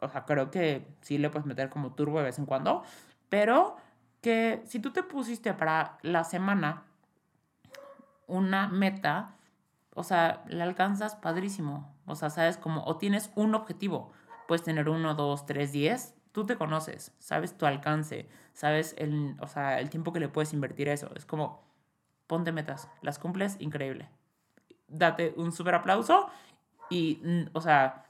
O 0.00 0.08
sea, 0.08 0.24
creo 0.24 0.50
que 0.50 0.86
sí 1.00 1.18
le 1.18 1.30
puedes 1.30 1.46
meter 1.46 1.68
como 1.68 1.92
turbo 1.92 2.18
de 2.18 2.24
vez 2.24 2.38
en 2.38 2.46
cuando, 2.46 2.82
pero 3.28 3.76
que 4.20 4.62
si 4.66 4.80
tú 4.80 4.92
te 4.92 5.02
pusiste 5.02 5.52
para 5.54 5.98
la 6.02 6.24
semana 6.24 6.84
una 8.26 8.68
meta, 8.68 9.34
o 9.94 10.02
sea, 10.02 10.42
la 10.48 10.64
alcanzas 10.64 11.16
padrísimo. 11.16 11.94
O 12.06 12.14
sea, 12.14 12.30
sabes 12.30 12.56
como, 12.56 12.84
o 12.84 12.96
tienes 12.96 13.30
un 13.34 13.54
objetivo, 13.54 14.12
puedes 14.46 14.62
tener 14.62 14.88
uno, 14.88 15.14
dos, 15.14 15.44
tres, 15.44 15.72
diez, 15.72 16.14
tú 16.32 16.46
te 16.46 16.56
conoces, 16.56 17.12
sabes 17.18 17.56
tu 17.58 17.66
alcance, 17.66 18.28
sabes 18.54 18.94
el, 18.98 19.36
o 19.40 19.46
sea, 19.46 19.80
el 19.80 19.90
tiempo 19.90 20.12
que 20.12 20.20
le 20.20 20.28
puedes 20.28 20.52
invertir 20.52 20.88
eso. 20.88 21.10
Es 21.14 21.26
como, 21.26 21.67
ponte 22.28 22.52
metas, 22.52 22.88
las 23.02 23.18
cumples, 23.18 23.56
increíble. 23.58 24.08
Date 24.86 25.34
un 25.36 25.50
súper 25.50 25.74
aplauso 25.74 26.30
y, 26.88 27.20
o 27.52 27.60
sea, 27.60 28.04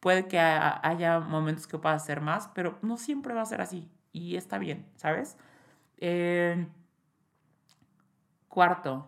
puede 0.00 0.26
que 0.26 0.40
haya 0.40 1.20
momentos 1.20 1.68
que 1.68 1.78
puedas 1.78 2.02
hacer 2.02 2.20
más, 2.20 2.48
pero 2.54 2.78
no 2.82 2.96
siempre 2.96 3.34
va 3.34 3.42
a 3.42 3.46
ser 3.46 3.60
así 3.60 3.88
y 4.12 4.36
está 4.36 4.58
bien, 4.58 4.90
¿sabes? 4.96 5.36
Eh, 5.98 6.66
cuarto, 8.48 9.06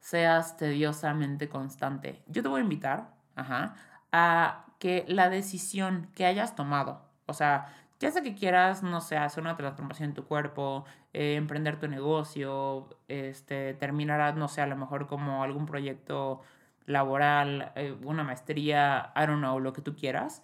seas 0.00 0.56
tediosamente 0.56 1.48
constante. 1.48 2.22
Yo 2.26 2.42
te 2.42 2.48
voy 2.48 2.60
a 2.60 2.64
invitar, 2.64 3.14
ajá, 3.34 3.74
a 4.12 4.66
que 4.78 5.04
la 5.08 5.28
decisión 5.28 6.08
que 6.14 6.26
hayas 6.26 6.54
tomado, 6.54 7.02
o 7.26 7.34
sea, 7.34 7.74
ya 8.00 8.10
sea 8.10 8.22
que 8.22 8.34
quieras, 8.34 8.82
no 8.82 9.00
sé, 9.00 9.16
hacer 9.16 9.42
una 9.42 9.56
transformación 9.56 10.10
en 10.10 10.14
tu 10.14 10.24
cuerpo, 10.26 10.84
eh, 11.14 11.36
emprender 11.36 11.78
tu 11.78 11.86
negocio, 11.86 12.88
este, 13.06 13.72
terminar, 13.74 14.36
no 14.36 14.48
sé, 14.48 14.60
a 14.60 14.66
lo 14.66 14.74
mejor 14.74 15.06
como 15.06 15.44
algún 15.44 15.64
proyecto 15.64 16.40
laboral, 16.86 17.72
eh, 17.76 17.96
una 18.02 18.24
maestría, 18.24 19.12
I 19.14 19.20
don't 19.26 19.38
know, 19.38 19.60
lo 19.60 19.72
que 19.72 19.80
tú 19.80 19.94
quieras. 19.94 20.42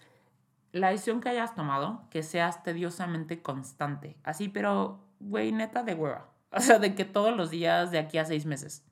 La 0.70 0.90
decisión 0.90 1.20
que 1.20 1.28
hayas 1.28 1.56
tomado, 1.56 2.04
que 2.08 2.22
seas 2.22 2.62
tediosamente 2.62 3.42
constante. 3.42 4.16
Así, 4.22 4.48
pero, 4.48 5.00
güey, 5.18 5.50
neta 5.50 5.82
de 5.82 5.94
hueva. 5.94 6.28
O 6.52 6.58
sea, 6.60 6.80
de 6.80 6.96
que 6.96 7.04
todos 7.04 7.36
los 7.36 7.50
días 7.50 7.92
de 7.92 7.98
aquí 7.98 8.18
a 8.18 8.24
seis 8.24 8.44
meses. 8.44 8.84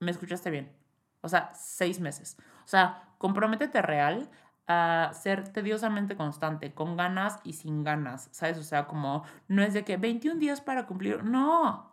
¿Me 0.00 0.10
escuchaste 0.10 0.50
bien? 0.50 0.72
O 1.20 1.28
sea, 1.28 1.52
seis 1.54 2.00
meses. 2.00 2.38
O 2.64 2.68
sea, 2.68 3.08
comprométete 3.18 3.82
real 3.82 4.30
a 4.68 5.10
ser 5.14 5.48
tediosamente 5.48 6.14
constante, 6.14 6.74
con 6.74 6.96
ganas 6.96 7.40
y 7.42 7.54
sin 7.54 7.82
ganas, 7.82 8.28
¿sabes? 8.32 8.58
O 8.58 8.62
sea, 8.62 8.86
como 8.86 9.24
no 9.48 9.62
es 9.62 9.72
de 9.72 9.82
que 9.84 9.96
21 9.96 10.38
días 10.38 10.60
para 10.60 10.86
cumplir, 10.86 11.24
no, 11.24 11.90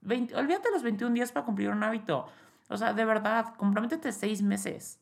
20, 0.00 0.34
olvídate 0.34 0.70
los 0.72 0.82
21 0.82 1.14
días 1.14 1.32
para 1.32 1.44
cumplir 1.44 1.68
un 1.68 1.82
hábito. 1.82 2.26
O 2.68 2.76
sea, 2.78 2.94
de 2.94 3.04
verdad, 3.04 3.54
comprométete 3.56 4.10
seis 4.10 4.42
meses. 4.42 5.00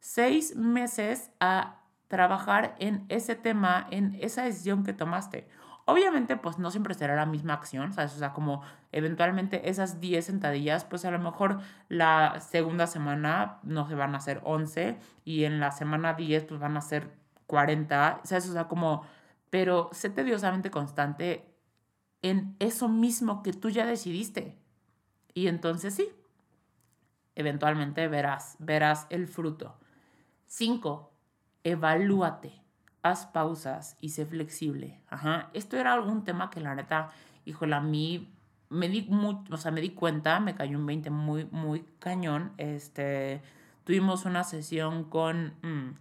Seis 0.00 0.56
meses 0.56 1.30
a 1.38 1.82
trabajar 2.08 2.74
en 2.78 3.04
ese 3.10 3.34
tema, 3.34 3.86
en 3.90 4.16
esa 4.20 4.44
decisión 4.44 4.84
que 4.84 4.94
tomaste. 4.94 5.46
Obviamente, 5.90 6.36
pues 6.36 6.58
no 6.58 6.70
siempre 6.70 6.92
será 6.92 7.16
la 7.16 7.24
misma 7.24 7.54
acción, 7.54 7.94
¿sabes? 7.94 8.14
O 8.14 8.18
sea, 8.18 8.34
como 8.34 8.60
eventualmente 8.92 9.70
esas 9.70 10.02
10 10.02 10.22
sentadillas, 10.22 10.84
pues 10.84 11.06
a 11.06 11.10
lo 11.10 11.18
mejor 11.18 11.60
la 11.88 12.40
segunda 12.40 12.86
semana 12.86 13.58
no 13.62 13.88
se 13.88 13.94
van 13.94 14.14
a 14.14 14.18
hacer 14.18 14.42
11 14.44 14.98
y 15.24 15.44
en 15.44 15.60
la 15.60 15.70
semana 15.70 16.12
10 16.12 16.44
pues 16.44 16.60
van 16.60 16.76
a 16.76 16.82
ser 16.82 17.16
40, 17.46 18.20
¿sabes? 18.24 18.50
O 18.50 18.52
sea, 18.52 18.68
como, 18.68 19.06
pero 19.48 19.88
sé 19.92 20.10
tediosamente 20.10 20.70
constante 20.70 21.54
en 22.20 22.54
eso 22.58 22.90
mismo 22.90 23.42
que 23.42 23.54
tú 23.54 23.70
ya 23.70 23.86
decidiste. 23.86 24.58
Y 25.32 25.46
entonces 25.46 25.94
sí, 25.94 26.12
eventualmente 27.34 28.08
verás, 28.08 28.56
verás 28.58 29.06
el 29.08 29.26
fruto. 29.26 29.78
5. 30.48 31.10
Evalúate 31.64 32.67
pausas 33.26 33.96
y 34.00 34.10
sé 34.10 34.26
flexible. 34.26 35.00
Ajá. 35.08 35.50
Esto 35.52 35.76
era 35.76 35.92
algún 35.92 36.24
tema 36.24 36.50
que 36.50 36.60
la 36.60 36.74
neta, 36.74 37.08
híjole, 37.44 37.74
a 37.74 37.80
mí 37.80 38.28
me 38.70 38.88
di, 38.88 39.08
o 39.50 39.56
sea, 39.56 39.70
me 39.70 39.80
di 39.80 39.90
cuenta, 39.90 40.40
me 40.40 40.54
cayó 40.54 40.78
un 40.78 40.86
20 40.86 41.10
muy, 41.10 41.46
muy 41.50 41.84
cañón. 41.98 42.52
Este, 42.58 43.40
tuvimos 43.84 44.24
una 44.24 44.44
sesión 44.44 45.04
con 45.04 45.54
mm, 45.62 45.94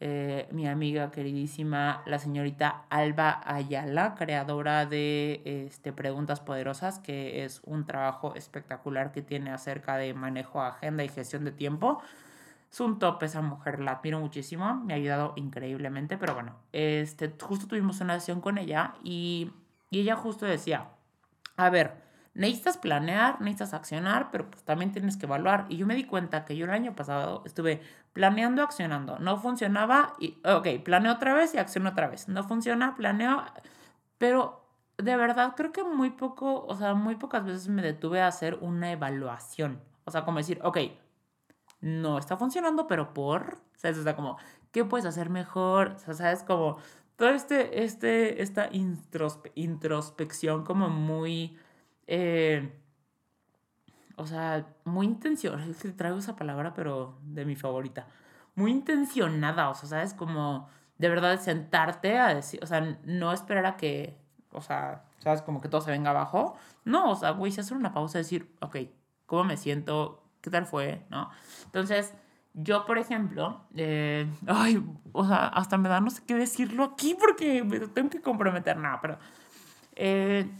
eh, 0.00 0.48
mi 0.50 0.66
amiga 0.66 1.10
queridísima, 1.10 2.02
la 2.06 2.18
señorita 2.18 2.84
Alba 2.90 3.40
Ayala, 3.44 4.14
creadora 4.16 4.86
de 4.86 5.42
este, 5.44 5.92
Preguntas 5.92 6.40
Poderosas, 6.40 6.98
que 6.98 7.44
es 7.44 7.60
un 7.64 7.86
trabajo 7.86 8.34
espectacular 8.34 9.12
que 9.12 9.22
tiene 9.22 9.50
acerca 9.50 9.96
de 9.96 10.14
manejo, 10.14 10.60
agenda 10.60 11.04
y 11.04 11.08
gestión 11.08 11.44
de 11.44 11.52
tiempo. 11.52 12.02
Es 12.72 12.80
un 12.80 12.98
top 12.98 13.22
esa 13.22 13.42
mujer, 13.42 13.80
la 13.80 13.92
admiro 13.92 14.18
muchísimo, 14.18 14.76
me 14.76 14.94
ha 14.94 14.96
ayudado 14.96 15.34
increíblemente, 15.36 16.16
pero 16.16 16.32
bueno, 16.32 16.56
este, 16.72 17.34
justo 17.38 17.66
tuvimos 17.66 18.00
una 18.00 18.18
sesión 18.18 18.40
con 18.40 18.56
ella 18.56 18.94
y, 19.04 19.52
y 19.90 20.00
ella 20.00 20.16
justo 20.16 20.46
decía, 20.46 20.88
a 21.58 21.68
ver, 21.68 22.02
necesitas 22.32 22.78
planear, 22.78 23.42
necesitas 23.42 23.74
accionar, 23.74 24.30
pero 24.30 24.50
pues 24.50 24.62
también 24.62 24.90
tienes 24.90 25.18
que 25.18 25.26
evaluar. 25.26 25.66
Y 25.68 25.76
yo 25.76 25.86
me 25.86 25.94
di 25.94 26.04
cuenta 26.04 26.46
que 26.46 26.56
yo 26.56 26.64
el 26.64 26.70
año 26.70 26.96
pasado 26.96 27.42
estuve 27.44 27.82
planeando, 28.14 28.62
accionando, 28.62 29.18
no 29.18 29.36
funcionaba 29.36 30.14
y, 30.18 30.38
ok, 30.42 30.82
planeo 30.82 31.12
otra 31.12 31.34
vez 31.34 31.54
y 31.54 31.58
acciono 31.58 31.90
otra 31.90 32.08
vez, 32.08 32.28
no 32.28 32.42
funciona, 32.42 32.94
planeo, 32.94 33.44
pero 34.16 34.64
de 34.96 35.14
verdad 35.16 35.54
creo 35.56 35.72
que 35.72 35.84
muy 35.84 36.08
poco, 36.08 36.64
o 36.64 36.74
sea, 36.74 36.94
muy 36.94 37.16
pocas 37.16 37.44
veces 37.44 37.68
me 37.68 37.82
detuve 37.82 38.22
a 38.22 38.28
hacer 38.28 38.56
una 38.62 38.92
evaluación. 38.92 39.78
O 40.04 40.10
sea, 40.10 40.24
como 40.24 40.38
decir, 40.38 40.58
ok, 40.62 40.78
no 41.82 42.16
está 42.16 42.38
funcionando, 42.38 42.86
pero 42.86 43.12
por, 43.12 43.58
¿sabes? 43.76 43.98
O 43.98 44.02
sea, 44.02 44.16
como, 44.16 44.38
¿qué 44.70 44.84
puedes 44.84 45.04
hacer 45.04 45.28
mejor? 45.28 45.88
O 45.96 45.98
sea, 45.98 46.14
¿sabes? 46.14 46.42
Como 46.44 46.78
todo 47.16 47.28
este, 47.30 47.84
este, 47.84 48.40
esta 48.42 48.70
introspección 49.54 50.64
como 50.64 50.88
muy, 50.88 51.58
eh, 52.06 52.72
o 54.16 54.26
sea, 54.26 54.66
muy 54.84 55.06
intencionada, 55.06 55.66
es 55.66 55.82
que 55.82 55.90
traigo 55.90 56.18
esa 56.18 56.36
palabra, 56.36 56.72
pero 56.72 57.18
de 57.22 57.44
mi 57.44 57.56
favorita, 57.56 58.06
muy 58.54 58.70
intencionada, 58.70 59.68
o 59.68 59.74
sea, 59.74 59.88
¿sabes? 59.88 60.14
Como 60.14 60.68
de 60.98 61.08
verdad 61.08 61.40
sentarte 61.40 62.18
a 62.18 62.34
decir, 62.34 62.60
o 62.62 62.66
sea, 62.66 62.98
no 63.04 63.32
esperar 63.32 63.66
a 63.66 63.76
que, 63.76 64.16
o 64.52 64.60
sea, 64.60 65.04
¿sabes? 65.18 65.42
Como 65.42 65.60
que 65.60 65.68
todo 65.68 65.80
se 65.80 65.90
venga 65.90 66.10
abajo. 66.10 66.56
No, 66.84 67.10
o 67.10 67.16
sea, 67.16 67.30
güey, 67.30 67.50
si 67.50 67.60
hacer 67.60 67.76
una 67.76 67.92
pausa 67.92 68.18
decir, 68.18 68.54
ok, 68.60 68.76
¿cómo 69.26 69.44
me 69.44 69.56
siento? 69.56 70.21
¿Qué 70.42 70.50
tal 70.50 70.66
fue? 70.66 71.02
¿No? 71.08 71.30
Entonces, 71.64 72.12
yo, 72.52 72.84
por 72.84 72.98
ejemplo, 72.98 73.64
eh, 73.74 74.30
ay, 74.46 74.84
o 75.12 75.26
sea, 75.26 75.46
hasta 75.46 75.78
me 75.78 75.88
da 75.88 76.00
no 76.00 76.10
sé 76.10 76.22
qué 76.26 76.34
decirlo 76.34 76.84
aquí 76.84 77.16
porque 77.18 77.64
me 77.64 77.80
tengo 77.80 78.10
que 78.10 78.20
comprometer, 78.20 78.76
nada, 78.76 79.00
pero 79.00 79.18
eh, 79.96 80.50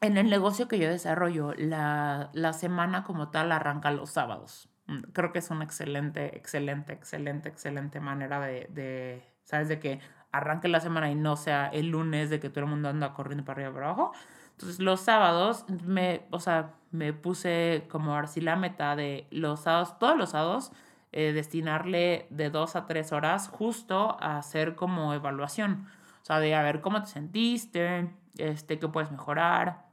en 0.00 0.16
el 0.16 0.30
negocio 0.30 0.68
que 0.68 0.78
yo 0.78 0.88
desarrollo, 0.88 1.52
la, 1.56 2.30
la 2.32 2.52
semana 2.52 3.02
como 3.02 3.30
tal 3.30 3.50
arranca 3.50 3.90
los 3.90 4.10
sábados. 4.10 4.68
Mm, 4.86 5.00
creo 5.12 5.32
que 5.32 5.38
es 5.38 5.50
una 5.50 5.64
excelente, 5.64 6.36
excelente, 6.36 6.92
excelente, 6.92 7.48
excelente 7.48 8.00
manera 8.00 8.38
de, 8.40 9.24
¿sabes? 9.44 9.68
De 9.68 9.78
que 9.80 10.00
arranque 10.30 10.68
la 10.68 10.80
semana 10.80 11.10
y 11.10 11.14
no 11.14 11.36
sea 11.36 11.68
el 11.68 11.88
lunes 11.88 12.28
de 12.30 12.40
que 12.40 12.50
todo 12.50 12.64
el 12.64 12.70
mundo 12.70 12.88
anda 12.88 13.14
corriendo 13.14 13.44
para 13.44 13.62
arriba 13.62 13.70
y 13.70 13.74
para 13.74 13.86
abajo. 13.86 14.12
Entonces 14.54 14.78
los 14.78 15.00
sábados 15.00 15.64
me, 15.84 16.26
o 16.30 16.40
sea, 16.40 16.74
me 16.90 17.12
puse 17.12 17.86
como 17.90 18.14
así 18.16 18.40
la 18.40 18.56
meta 18.56 18.94
de 18.94 19.26
los 19.30 19.60
sábados, 19.60 19.98
todos 19.98 20.16
los 20.16 20.30
sábados, 20.30 20.70
eh, 21.12 21.32
destinarle 21.32 22.26
de 22.30 22.50
dos 22.50 22.76
a 22.76 22.86
tres 22.86 23.12
horas 23.12 23.48
justo 23.48 24.16
a 24.20 24.38
hacer 24.38 24.76
como 24.76 25.12
evaluación. 25.12 25.86
O 26.22 26.24
sea, 26.24 26.38
de 26.38 26.54
a 26.54 26.62
ver 26.62 26.80
cómo 26.80 27.02
te 27.02 27.08
sentiste, 27.08 28.14
este, 28.38 28.78
qué 28.78 28.88
puedes 28.88 29.10
mejorar. 29.10 29.86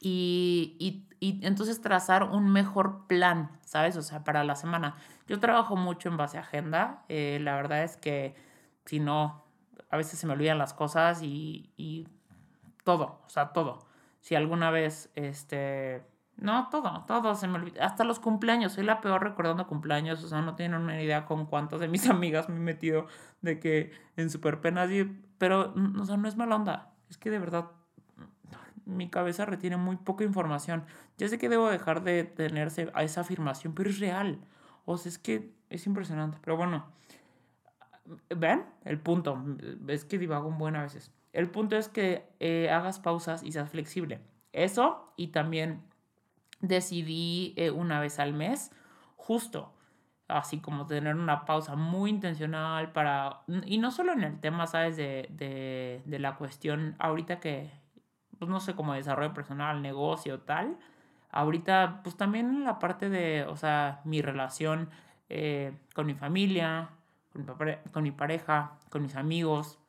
Y, 0.00 0.76
y, 0.78 1.08
y 1.20 1.46
entonces 1.46 1.80
trazar 1.80 2.24
un 2.24 2.52
mejor 2.52 3.06
plan, 3.06 3.58
¿sabes? 3.64 3.96
O 3.96 4.02
sea, 4.02 4.24
para 4.24 4.44
la 4.44 4.56
semana. 4.56 4.96
Yo 5.26 5.40
trabajo 5.40 5.76
mucho 5.76 6.08
en 6.08 6.16
base 6.16 6.38
a 6.38 6.40
agenda. 6.40 7.04
Eh, 7.08 7.38
la 7.40 7.54
verdad 7.54 7.84
es 7.84 7.96
que 7.96 8.34
si 8.84 9.00
no, 9.00 9.44
a 9.90 9.96
veces 9.96 10.18
se 10.18 10.26
me 10.26 10.32
olvidan 10.34 10.58
las 10.58 10.74
cosas 10.74 11.22
y, 11.22 11.72
y 11.76 12.06
todo, 12.84 13.20
o 13.26 13.28
sea, 13.28 13.52
todo. 13.52 13.86
Si 14.20 14.34
alguna 14.34 14.70
vez, 14.70 15.10
este, 15.14 16.02
no, 16.36 16.68
todo, 16.70 17.04
todo 17.06 17.34
se 17.34 17.48
me 17.48 17.56
olvida. 17.56 17.84
Hasta 17.84 18.04
los 18.04 18.20
cumpleaños, 18.20 18.72
soy 18.72 18.84
la 18.84 19.00
peor 19.00 19.22
recordando 19.22 19.66
cumpleaños, 19.66 20.22
o 20.22 20.28
sea, 20.28 20.40
no 20.40 20.54
tienen 20.54 20.80
una 20.80 21.02
idea 21.02 21.26
con 21.26 21.46
cuántas 21.46 21.80
de 21.80 21.88
mis 21.88 22.06
amigas 22.10 22.48
me 22.48 22.56
he 22.56 22.60
metido 22.60 23.06
de 23.40 23.58
que 23.58 23.92
en 24.16 24.30
super 24.30 24.60
penas, 24.60 24.90
y, 24.90 25.04
pero, 25.38 25.74
o 26.00 26.04
sea, 26.04 26.16
no 26.16 26.28
es 26.28 26.36
mala 26.36 26.56
onda, 26.56 26.94
es 27.10 27.18
que 27.18 27.30
de 27.30 27.38
verdad 27.38 27.70
mi 28.86 29.08
cabeza 29.08 29.44
retiene 29.46 29.76
muy 29.76 29.96
poca 29.96 30.24
información. 30.24 30.84
Ya 31.16 31.28
sé 31.28 31.38
que 31.38 31.48
debo 31.48 31.70
dejar 31.70 32.02
de 32.02 32.24
tenerse 32.24 32.90
a 32.94 33.02
esa 33.02 33.22
afirmación, 33.22 33.74
pero 33.74 33.90
es 33.90 33.98
real. 33.98 34.40
O 34.84 34.96
sea, 34.98 35.10
es 35.10 35.18
que 35.18 35.54
es 35.70 35.86
impresionante. 35.86 36.38
Pero 36.42 36.56
bueno, 36.56 36.86
¿ven? 38.36 38.64
El 38.84 38.98
punto. 39.00 39.42
Es 39.88 40.04
que 40.04 40.18
divago 40.18 40.48
un 40.48 40.58
buen 40.58 40.76
a 40.76 40.82
veces. 40.82 41.10
El 41.34 41.50
punto 41.50 41.76
es 41.76 41.88
que 41.88 42.24
eh, 42.38 42.70
hagas 42.70 43.00
pausas 43.00 43.42
y 43.42 43.50
seas 43.50 43.68
flexible. 43.68 44.20
Eso 44.52 45.12
y 45.16 45.28
también 45.28 45.82
decidí 46.60 47.54
eh, 47.56 47.72
una 47.72 47.98
vez 47.98 48.20
al 48.20 48.32
mes, 48.32 48.70
justo, 49.16 49.74
así 50.28 50.60
como 50.60 50.86
tener 50.86 51.16
una 51.16 51.44
pausa 51.44 51.74
muy 51.74 52.10
intencional 52.10 52.92
para, 52.92 53.40
y 53.66 53.78
no 53.78 53.90
solo 53.90 54.12
en 54.12 54.22
el 54.22 54.38
tema, 54.38 54.68
¿sabes? 54.68 54.96
De, 54.96 55.26
de, 55.30 56.02
de 56.04 56.18
la 56.20 56.36
cuestión, 56.36 56.94
ahorita 57.00 57.40
que, 57.40 57.68
pues 58.38 58.48
no 58.48 58.60
sé, 58.60 58.76
como 58.76 58.94
desarrollo 58.94 59.34
personal, 59.34 59.82
negocio, 59.82 60.40
tal, 60.40 60.78
ahorita, 61.32 62.02
pues 62.04 62.16
también 62.16 62.46
en 62.46 62.64
la 62.64 62.78
parte 62.78 63.10
de, 63.10 63.44
o 63.48 63.56
sea, 63.56 64.02
mi 64.04 64.22
relación 64.22 64.88
eh, 65.28 65.76
con 65.94 66.06
mi 66.06 66.14
familia, 66.14 66.90
con 67.32 67.44
con 67.92 68.04
mi 68.04 68.12
pareja, 68.12 68.78
con 68.88 69.02
mis 69.02 69.16
amigos, 69.16 69.80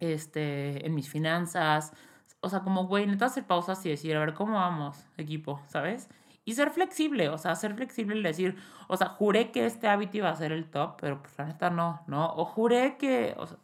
este, 0.00 0.84
en 0.86 0.94
mis 0.94 1.08
finanzas. 1.08 1.92
O 2.40 2.48
sea, 2.48 2.60
como, 2.60 2.86
güey, 2.86 3.06
neta 3.06 3.26
hacer 3.26 3.44
pausas 3.44 3.84
y 3.86 3.90
decir, 3.90 4.16
a 4.16 4.20
ver, 4.20 4.34
¿cómo 4.34 4.54
vamos, 4.54 5.06
equipo? 5.16 5.62
¿Sabes? 5.68 6.08
Y 6.44 6.54
ser 6.54 6.70
flexible, 6.70 7.28
o 7.28 7.38
sea, 7.38 7.54
ser 7.54 7.74
flexible 7.74 8.18
y 8.18 8.22
decir, 8.22 8.56
o 8.88 8.96
sea, 8.96 9.08
juré 9.08 9.52
que 9.52 9.66
este 9.66 9.88
hábito 9.88 10.16
iba 10.16 10.30
a 10.30 10.36
ser 10.36 10.52
el 10.52 10.68
top, 10.70 10.96
pero 11.00 11.22
pues 11.22 11.38
la 11.38 11.44
neta 11.44 11.70
no, 11.70 12.02
¿no? 12.06 12.32
O 12.34 12.44
juré 12.44 12.96
que, 12.96 13.34
o 13.36 13.46
sea, 13.46 13.58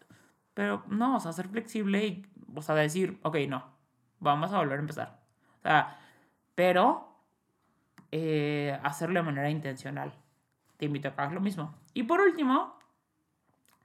pero 0.55 0.85
no, 0.88 1.16
o 1.16 1.20
sea, 1.20 1.32
ser 1.32 1.49
flexible 1.49 2.07
y, 2.07 2.26
o 2.55 2.62
sea, 2.62 2.74
decir, 2.74 3.18
ok, 3.22 3.39
no, 3.49 3.64
vamos 4.20 4.53
a 4.53 4.59
volver 4.59 4.78
a 4.78 4.80
empezar. 4.82 5.20
O 5.59 5.62
sea, 5.62 5.99
pero 6.55 7.07
eh, 8.12 8.78
hacerlo 8.82 9.20
de 9.20 9.26
manera 9.26 9.51
intencional. 9.51 10.12
Te 10.76 10.87
invito 10.87 11.09
a 11.09 11.14
que 11.14 11.20
hagas 11.20 11.34
lo 11.34 11.41
mismo. 11.41 11.74
Y 11.95 12.05
por 12.05 12.20
último, 12.20 12.76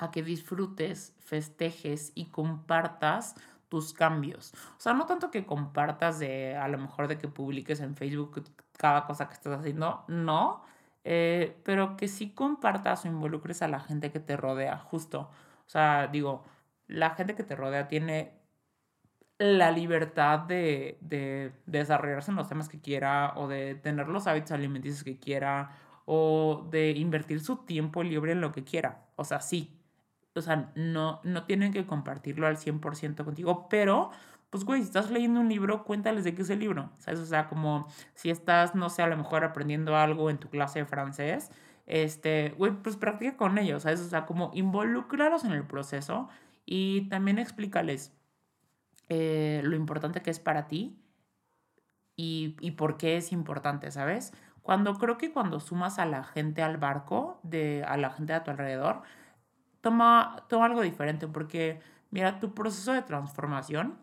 a 0.01 0.11
que 0.11 0.23
disfrutes, 0.23 1.13
festejes 1.19 2.11
y 2.15 2.25
compartas 2.25 3.35
tus 3.69 3.93
cambios. 3.93 4.53
O 4.77 4.81
sea, 4.81 4.93
no 4.93 5.05
tanto 5.05 5.31
que 5.31 5.45
compartas 5.45 6.19
de, 6.19 6.55
a 6.57 6.67
lo 6.67 6.77
mejor 6.77 7.07
de 7.07 7.17
que 7.17 7.27
publiques 7.27 7.79
en 7.79 7.95
Facebook 7.95 8.43
cada 8.77 9.05
cosa 9.05 9.27
que 9.27 9.35
estás 9.35 9.59
haciendo, 9.59 10.03
no, 10.07 10.63
eh, 11.03 11.57
pero 11.63 11.97
que 11.97 12.07
sí 12.07 12.31
compartas 12.31 13.05
o 13.05 13.07
involucres 13.07 13.61
a 13.61 13.67
la 13.67 13.79
gente 13.79 14.11
que 14.11 14.19
te 14.19 14.35
rodea, 14.37 14.77
justo. 14.77 15.29
O 15.67 15.69
sea, 15.69 16.07
digo, 16.07 16.43
la 16.87 17.11
gente 17.11 17.35
que 17.35 17.43
te 17.43 17.55
rodea 17.55 17.87
tiene 17.87 18.33
la 19.37 19.71
libertad 19.71 20.39
de, 20.39 20.97
de, 21.01 21.53
de 21.65 21.79
desarrollarse 21.79 22.31
en 22.31 22.37
los 22.37 22.49
temas 22.49 22.69
que 22.69 22.81
quiera 22.81 23.33
o 23.35 23.47
de 23.47 23.75
tener 23.75 24.07
los 24.07 24.27
hábitos 24.27 24.51
alimenticios 24.51 25.03
que 25.03 25.19
quiera 25.19 25.77
o 26.05 26.67
de 26.71 26.91
invertir 26.91 27.41
su 27.41 27.57
tiempo 27.65 28.03
libre 28.03 28.33
en 28.33 28.41
lo 28.41 28.51
que 28.51 28.63
quiera. 28.63 29.05
O 29.15 29.23
sea, 29.23 29.39
sí. 29.41 29.80
O 30.35 30.41
sea, 30.41 30.71
no, 30.75 31.19
no 31.23 31.43
tienen 31.45 31.73
que 31.73 31.85
compartirlo 31.85 32.47
al 32.47 32.57
100% 32.57 33.25
contigo, 33.25 33.67
pero 33.69 34.11
pues 34.51 34.65
güey, 34.65 34.81
si 34.81 34.87
estás 34.87 35.09
leyendo 35.09 35.39
un 35.39 35.49
libro, 35.49 35.85
cuéntales 35.85 36.25
de 36.25 36.35
qué 36.35 36.41
es 36.41 36.49
el 36.49 36.59
libro, 36.59 36.91
¿sabes? 36.97 37.21
O 37.21 37.25
sea, 37.25 37.47
como 37.47 37.87
si 38.15 38.29
estás, 38.29 38.75
no 38.75 38.89
sé, 38.89 39.01
a 39.01 39.07
lo 39.07 39.15
mejor 39.15 39.45
aprendiendo 39.45 39.95
algo 39.95 40.29
en 40.29 40.39
tu 40.39 40.49
clase 40.49 40.79
de 40.79 40.85
francés, 40.85 41.51
este, 41.85 42.53
güey, 42.57 42.73
pues 42.73 42.97
practica 42.97 43.37
con 43.37 43.57
ellos, 43.57 43.83
¿sabes? 43.83 44.01
O 44.01 44.09
sea, 44.09 44.25
como 44.25 44.51
involucrarlos 44.53 45.45
en 45.45 45.53
el 45.53 45.63
proceso 45.65 46.27
y 46.65 47.07
también 47.09 47.39
explícales 47.39 48.13
eh, 49.07 49.61
lo 49.63 49.75
importante 49.77 50.21
que 50.21 50.31
es 50.31 50.39
para 50.39 50.67
ti 50.67 50.97
y, 52.17 52.57
y 52.59 52.71
por 52.71 52.97
qué 52.97 53.15
es 53.17 53.31
importante, 53.31 53.89
¿sabes? 53.89 54.33
Cuando 54.61 54.95
creo 54.95 55.17
que 55.17 55.31
cuando 55.31 55.61
sumas 55.61 55.97
a 55.97 56.05
la 56.05 56.23
gente 56.23 56.61
al 56.61 56.77
barco, 56.77 57.39
de, 57.43 57.85
a 57.87 57.95
la 57.97 58.11
gente 58.11 58.33
a 58.33 58.43
tu 58.43 58.51
alrededor, 58.51 59.01
toma, 59.81 60.45
toma 60.47 60.65
algo 60.65 60.81
diferente, 60.81 61.27
porque 61.27 61.81
mira, 62.11 62.39
tu 62.39 62.53
proceso 62.53 62.93
de 62.93 63.01
transformación 63.01 63.97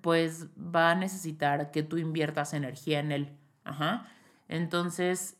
pues 0.00 0.46
va 0.56 0.92
a 0.92 0.94
necesitar 0.94 1.70
que 1.70 1.82
tú 1.82 1.98
inviertas 1.98 2.54
energía 2.54 3.00
en 3.00 3.12
él. 3.12 3.36
Ajá. 3.64 4.06
Entonces, 4.48 5.36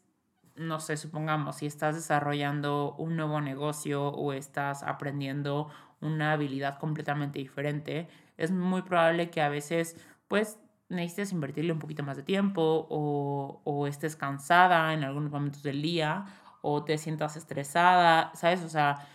no 0.57 0.81
sé, 0.81 0.97
supongamos, 0.97 1.57
si 1.57 1.67
estás 1.67 1.95
desarrollando 1.95 2.95
un 2.99 3.17
nuevo 3.17 3.41
negocio 3.41 4.09
o 4.09 4.33
estás 4.33 4.83
aprendiendo 4.83 5.69
una 6.01 6.33
habilidad 6.33 6.79
completamente 6.79 7.39
diferente, 7.39 8.09
es 8.37 8.51
muy 8.51 8.83
probable 8.83 9.31
que 9.31 9.41
a 9.41 9.49
veces, 9.49 9.97
pues, 10.29 10.59
necesites 10.89 11.33
invertirle 11.33 11.73
un 11.73 11.79
poquito 11.79 12.03
más 12.03 12.17
de 12.17 12.23
tiempo 12.23 12.87
o, 12.91 13.63
o 13.65 13.87
estés 13.87 14.17
cansada 14.17 14.93
en 14.93 15.05
algunos 15.05 15.31
momentos 15.31 15.63
del 15.63 15.81
día 15.81 16.27
o 16.63 16.85
te 16.85 16.97
sientas 16.97 17.37
estresada, 17.37 18.33
¿sabes? 18.35 18.63
O 18.63 18.69
sea, 18.69 19.07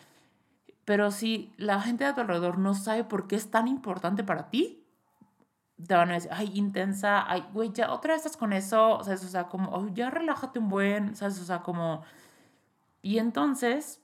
pero 0.86 1.12
si 1.12 1.54
la 1.58 1.82
gente 1.82 2.06
de 2.06 2.14
tu 2.14 2.22
alrededor 2.22 2.60
no 2.60 2.76
sabe 2.76 3.04
por 3.04 3.28
qué 3.28 3.36
es 3.36 3.50
tan 3.50 3.68
importante 3.68 4.24
para 4.24 4.50
ti, 4.50 4.86
te 5.86 5.96
van 5.96 6.12
a 6.12 6.14
decir, 6.14 6.32
ay, 6.34 6.52
intensa, 6.54 7.30
ay, 7.30 7.46
güey, 7.54 7.72
ya 7.72 7.92
otra 7.92 8.14
vez 8.14 8.26
estás 8.26 8.38
con 8.38 8.54
eso, 8.54 9.04
¿sabes? 9.04 9.24
O 9.24 9.28
sea, 9.28 9.48
como, 9.48 9.72
oh, 9.72 9.88
ya 9.90 10.10
relájate 10.10 10.60
un 10.60 10.70
buen, 10.70 11.16
¿sabes? 11.16 11.40
O 11.40 11.46
sea, 11.46 11.62
como... 11.62 12.04
Y 13.02 13.20
entonces, 13.20 14.02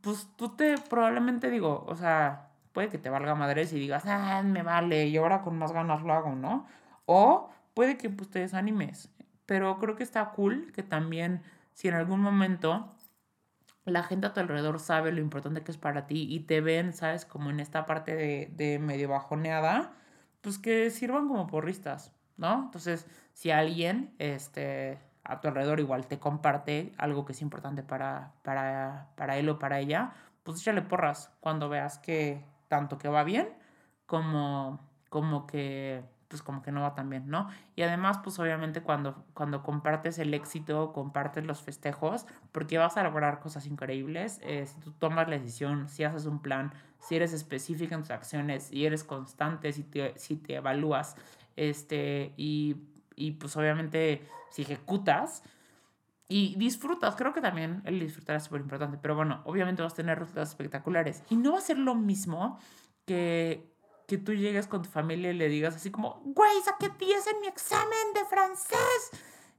pues 0.00 0.28
tú 0.36 0.50
te 0.56 0.76
probablemente 0.78 1.50
digo, 1.50 1.84
o 1.88 1.96
sea, 1.96 2.50
puede 2.72 2.88
que 2.88 2.98
te 2.98 3.10
valga 3.10 3.34
madres 3.34 3.72
y 3.72 3.78
digas, 3.78 4.04
ah, 4.06 4.42
me 4.44 4.62
vale, 4.62 5.06
y 5.06 5.16
ahora 5.16 5.42
con 5.42 5.58
más 5.58 5.72
ganas 5.72 6.02
lo 6.02 6.12
hago, 6.12 6.34
¿no? 6.34 6.66
O 7.06 7.50
puede 7.74 7.98
que 7.98 8.10
pues 8.10 8.30
te 8.30 8.40
desanimes, 8.40 9.10
pero 9.46 9.78
creo 9.78 9.96
que 9.96 10.02
está 10.02 10.30
cool 10.30 10.72
que 10.72 10.82
también, 10.82 11.42
si 11.72 11.88
en 11.88 11.94
algún 11.94 12.20
momento 12.20 12.94
la 13.84 14.02
gente 14.02 14.26
a 14.26 14.32
tu 14.32 14.40
alrededor 14.40 14.78
sabe 14.78 15.12
lo 15.12 15.20
importante 15.20 15.62
que 15.62 15.72
es 15.72 15.78
para 15.78 16.06
ti 16.06 16.26
y 16.30 16.40
te 16.40 16.60
ven, 16.60 16.92
¿sabes? 16.92 17.24
Como 17.24 17.50
en 17.50 17.60
esta 17.60 17.84
parte 17.86 18.14
de, 18.14 18.52
de 18.54 18.78
medio 18.78 19.08
bajoneada, 19.08 19.92
pues 20.40 20.58
que 20.58 20.90
sirvan 20.90 21.28
como 21.28 21.46
porristas, 21.46 22.12
¿no? 22.36 22.64
Entonces, 22.64 23.06
si 23.32 23.50
alguien 23.50 24.14
este, 24.18 24.98
a 25.24 25.40
tu 25.40 25.48
alrededor 25.48 25.80
igual 25.80 26.06
te 26.06 26.18
comparte 26.18 26.92
algo 26.98 27.24
que 27.24 27.32
es 27.32 27.42
importante 27.42 27.82
para, 27.82 28.32
para, 28.42 29.08
para 29.16 29.36
él 29.38 29.48
o 29.48 29.58
para 29.58 29.80
ella, 29.80 30.12
pues 30.42 30.60
échale 30.60 30.82
porras 30.82 31.30
cuando 31.40 31.68
veas 31.68 31.98
que 31.98 32.44
tanto 32.68 32.98
que 32.98 33.08
va 33.08 33.24
bien 33.24 33.48
como, 34.06 34.80
como 35.08 35.46
que 35.46 36.02
pues 36.32 36.40
como 36.40 36.62
que 36.62 36.72
no 36.72 36.80
va 36.80 36.94
tan 36.94 37.10
bien, 37.10 37.28
¿no? 37.28 37.50
Y 37.76 37.82
además, 37.82 38.20
pues 38.24 38.38
obviamente 38.38 38.80
cuando, 38.80 39.22
cuando 39.34 39.62
compartes 39.62 40.18
el 40.18 40.32
éxito, 40.32 40.94
compartes 40.94 41.44
los 41.44 41.60
festejos, 41.60 42.24
porque 42.52 42.78
vas 42.78 42.96
a 42.96 43.02
lograr 43.02 43.38
cosas 43.38 43.66
increíbles, 43.66 44.40
eh, 44.42 44.64
si 44.64 44.80
tú 44.80 44.92
tomas 44.92 45.28
la 45.28 45.36
decisión, 45.38 45.90
si 45.90 46.04
haces 46.04 46.24
un 46.24 46.40
plan, 46.40 46.72
si 47.00 47.16
eres 47.16 47.34
específica 47.34 47.94
en 47.94 48.00
tus 48.00 48.12
acciones, 48.12 48.62
si 48.62 48.86
eres 48.86 49.04
constante, 49.04 49.74
si 49.74 49.82
te, 49.82 50.18
si 50.18 50.36
te 50.36 50.54
evalúas, 50.54 51.16
este, 51.56 52.32
y, 52.38 52.76
y 53.14 53.32
pues 53.32 53.54
obviamente 53.58 54.26
si 54.48 54.62
ejecutas, 54.62 55.42
y 56.28 56.54
disfrutas, 56.56 57.14
creo 57.14 57.34
que 57.34 57.42
también 57.42 57.82
el 57.84 58.00
disfrutar 58.00 58.36
es 58.36 58.44
súper 58.44 58.62
importante, 58.62 58.96
pero 58.96 59.14
bueno, 59.14 59.42
obviamente 59.44 59.82
vas 59.82 59.92
a 59.92 59.96
tener 59.96 60.18
resultados 60.18 60.48
espectaculares. 60.48 61.22
Y 61.28 61.36
no 61.36 61.52
va 61.52 61.58
a 61.58 61.60
ser 61.60 61.76
lo 61.76 61.94
mismo 61.94 62.58
que, 63.04 63.71
que 64.06 64.18
tú 64.18 64.32
llegues 64.32 64.66
con 64.66 64.82
tu 64.82 64.90
familia 64.90 65.30
y 65.30 65.34
le 65.34 65.48
digas 65.48 65.76
así 65.76 65.90
como, 65.90 66.20
güey, 66.24 66.52
saqué 66.64 66.90
10 66.98 67.26
en 67.28 67.40
mi 67.40 67.46
examen 67.46 68.12
de 68.14 68.24
francés. 68.24 69.10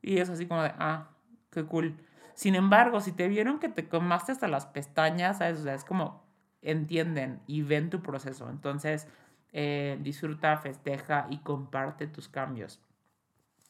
Y 0.02 0.18
es 0.18 0.30
así 0.30 0.46
como 0.46 0.64
de, 0.64 0.74
ah, 0.78 1.10
qué 1.52 1.66
cool. 1.66 1.98
Sin 2.34 2.56
embargo, 2.56 3.00
si 3.00 3.12
te 3.12 3.28
vieron 3.28 3.60
que 3.60 3.70
te 3.70 3.88
comaste 3.88 4.32
hasta 4.32 4.48
las 4.48 4.66
pestañas, 4.66 5.38
¿sabes? 5.38 5.60
O 5.60 5.64
sea, 5.64 5.76
es 5.76 5.86
como, 5.86 6.24
entienden 6.62 7.42
y 7.48 7.62
ven 7.62 7.90
tu 7.90 8.02
proceso. 8.02 8.50
Entonces, 8.50 9.08
eh, 9.52 9.98
disfruta, 10.02 10.58
festeja 10.58 11.28
y 11.30 11.38
comparte 11.40 12.08
tus 12.08 12.28
cambios. 12.28 12.82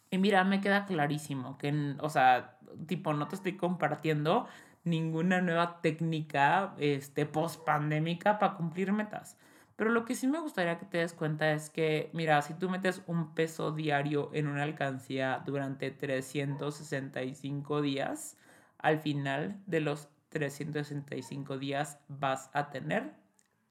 Y 0.09 0.17
mira, 0.17 0.43
me 0.43 0.61
queda 0.61 0.85
clarísimo 0.85 1.57
que, 1.57 1.95
o 1.99 2.09
sea, 2.09 2.57
tipo, 2.87 3.13
no 3.13 3.27
te 3.27 3.35
estoy 3.35 3.57
compartiendo 3.57 4.47
ninguna 4.83 5.41
nueva 5.41 5.81
técnica 5.81 6.73
este, 6.77 7.25
post 7.25 7.63
pandémica 7.65 8.39
para 8.39 8.55
cumplir 8.55 8.91
metas. 8.91 9.37
Pero 9.75 9.89
lo 9.89 10.05
que 10.05 10.15
sí 10.15 10.27
me 10.27 10.39
gustaría 10.39 10.77
que 10.77 10.85
te 10.85 10.99
des 10.99 11.13
cuenta 11.13 11.51
es 11.51 11.69
que, 11.69 12.09
mira, 12.13 12.41
si 12.41 12.53
tú 12.53 12.69
metes 12.69 13.01
un 13.07 13.33
peso 13.33 13.71
diario 13.71 14.29
en 14.33 14.47
una 14.47 14.63
alcancía 14.63 15.41
durante 15.45 15.89
365 15.89 17.81
días, 17.81 18.37
al 18.77 18.99
final 18.99 19.59
de 19.65 19.79
los 19.79 20.09
365 20.29 21.57
días 21.57 21.99
vas 22.07 22.49
a 22.53 22.69
tener 22.69 23.13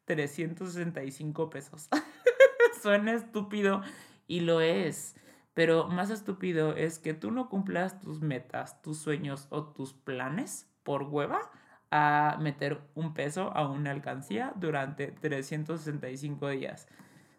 365 0.07 1.51
pesos. 1.51 1.89
Suena 2.83 3.13
estúpido 3.13 3.83
y 4.27 4.41
lo 4.41 4.61
es. 4.61 5.15
Pero 5.55 5.87
más 5.89 6.11
estúpido 6.11 6.75
es 6.75 6.99
que 6.99 7.15
tú 7.15 7.31
no 7.31 7.49
cumplas 7.49 8.01
tus 8.01 8.23
metas, 8.23 8.81
tus 8.83 8.99
sueños 8.99 9.47
o 9.51 9.65
tus 9.65 9.93
planes 9.93 10.67
por 10.83 11.05
hueva 11.05 11.51
a 11.93 12.39
meter 12.41 12.81
un 12.95 13.13
peso 13.13 13.55
a 13.55 13.69
una 13.69 13.91
alcancía 13.91 14.55
durante 14.57 15.09
365 15.09 16.49
días. 16.49 16.89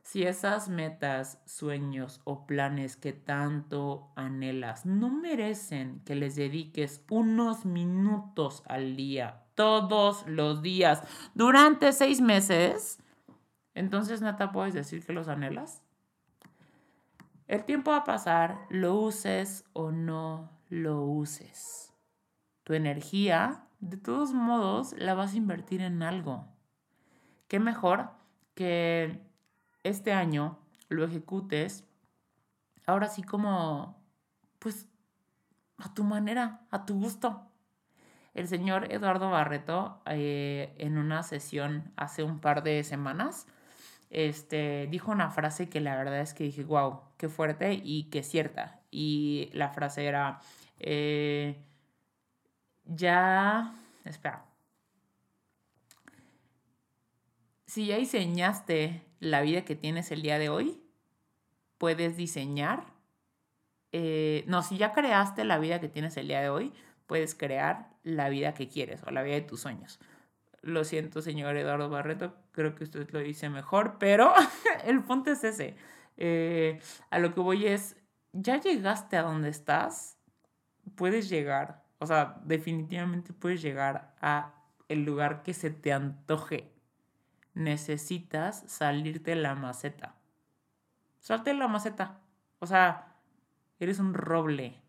Si 0.03 0.23
esas 0.23 0.69
metas, 0.69 1.41
sueños 1.45 2.21
o 2.23 2.45
planes 2.45 2.95
que 2.95 3.13
tanto 3.13 4.11
anhelas 4.15 4.85
no 4.85 5.09
merecen 5.09 6.01
que 6.05 6.13
les 6.13 6.35
dediques 6.35 7.03
unos 7.09 7.65
minutos 7.65 8.61
al 8.67 8.95
día, 8.95 9.41
todos 9.55 10.27
los 10.27 10.61
días, 10.61 11.01
durante 11.33 11.91
seis 11.91 12.21
meses, 12.21 12.99
entonces 13.73 14.21
Nata, 14.21 14.51
¿puedes 14.51 14.75
decir 14.75 15.03
que 15.03 15.13
los 15.13 15.29
anhelas? 15.29 15.81
El 17.47 17.63
tiempo 17.63 17.89
va 17.89 17.97
a 17.97 18.03
pasar, 18.03 18.59
lo 18.69 18.95
uses 18.95 19.65
o 19.73 19.91
no 19.91 20.51
lo 20.69 21.01
uses. 21.01 21.91
Tu 22.63 22.73
energía 22.73 23.63
de 23.89 23.97
todos 23.97 24.33
modos 24.33 24.95
la 24.97 25.13
vas 25.13 25.33
a 25.33 25.37
invertir 25.37 25.81
en 25.81 26.03
algo. 26.03 26.47
¿Qué 27.47 27.59
mejor 27.59 28.11
que 28.55 29.19
este 29.83 30.13
año 30.13 30.57
lo 30.87 31.03
ejecutes 31.03 31.85
ahora 32.85 33.09
sí 33.09 33.23
como, 33.23 34.01
pues, 34.59 34.87
a 35.77 35.93
tu 35.93 36.03
manera, 36.03 36.61
a 36.71 36.85
tu 36.85 36.99
gusto? 36.99 37.49
El 38.33 38.47
señor 38.47 38.91
Eduardo 38.91 39.29
Barreto, 39.29 40.01
eh, 40.05 40.73
en 40.79 40.97
una 40.97 41.21
sesión 41.23 41.91
hace 41.97 42.23
un 42.23 42.39
par 42.39 42.63
de 42.63 42.83
semanas, 42.83 43.47
este, 44.09 44.87
dijo 44.89 45.11
una 45.11 45.29
frase 45.29 45.69
que 45.69 45.81
la 45.81 45.95
verdad 45.95 46.21
es 46.21 46.33
que 46.33 46.45
dije, 46.45 46.63
wow, 46.63 47.01
qué 47.17 47.29
fuerte 47.29 47.73
y 47.83 48.05
qué 48.05 48.23
cierta. 48.23 48.79
Y 48.91 49.49
la 49.53 49.69
frase 49.69 50.05
era, 50.05 50.39
eh, 50.79 51.63
ya, 52.85 53.75
espera, 54.05 54.45
si 57.65 57.87
ya 57.87 57.97
diseñaste 57.97 59.03
la 59.19 59.41
vida 59.41 59.65
que 59.65 59.75
tienes 59.75 60.11
el 60.11 60.21
día 60.21 60.37
de 60.37 60.49
hoy, 60.49 60.83
puedes 61.77 62.15
diseñar, 62.17 62.85
eh, 63.91 64.43
no, 64.47 64.61
si 64.61 64.77
ya 64.77 64.91
creaste 64.91 65.43
la 65.43 65.57
vida 65.59 65.79
que 65.79 65.89
tienes 65.89 66.15
el 66.17 66.27
día 66.27 66.41
de 66.41 66.49
hoy, 66.49 66.73
puedes 67.07 67.35
crear 67.35 67.89
la 68.03 68.29
vida 68.29 68.53
que 68.53 68.67
quieres 68.67 69.01
o 69.03 69.11
la 69.11 69.23
vida 69.23 69.35
de 69.35 69.41
tus 69.41 69.61
sueños. 69.61 69.99
Lo 70.61 70.83
siento, 70.83 71.21
señor 71.21 71.57
Eduardo 71.57 71.89
Barreto, 71.89 72.35
creo 72.51 72.75
que 72.75 72.85
usted 72.85 73.09
lo 73.11 73.19
dice 73.19 73.49
mejor, 73.49 73.97
pero 73.99 74.33
el 74.85 75.03
punto 75.03 75.31
es 75.31 75.43
ese. 75.43 75.75
Eh, 76.17 76.79
a 77.09 77.19
lo 77.19 77.33
que 77.33 77.39
voy 77.39 77.67
es, 77.67 77.95
ya 78.31 78.59
llegaste 78.59 79.17
a 79.17 79.23
donde 79.23 79.49
estás, 79.49 80.17
puedes 80.95 81.29
llegar 81.29 81.82
o 82.03 82.05
sea, 82.05 82.41
definitivamente 82.43 83.31
puedes 83.31 83.61
llegar 83.61 84.13
a 84.19 84.55
el 84.89 85.05
lugar 85.05 85.41
que 85.41 85.53
se 85.53 85.69
te 85.69 85.93
antoje. 85.93 86.69
Necesitas 87.53 88.65
salirte 88.67 89.31
de 89.31 89.37
la 89.37 89.55
maceta. 89.55 90.17
Salte 91.21 91.51
de 91.51 91.57
la 91.57 91.69
maceta. 91.69 92.19
O 92.59 92.67
sea, 92.67 93.15
eres 93.79 93.99
un 93.99 94.13
roble. 94.13 94.81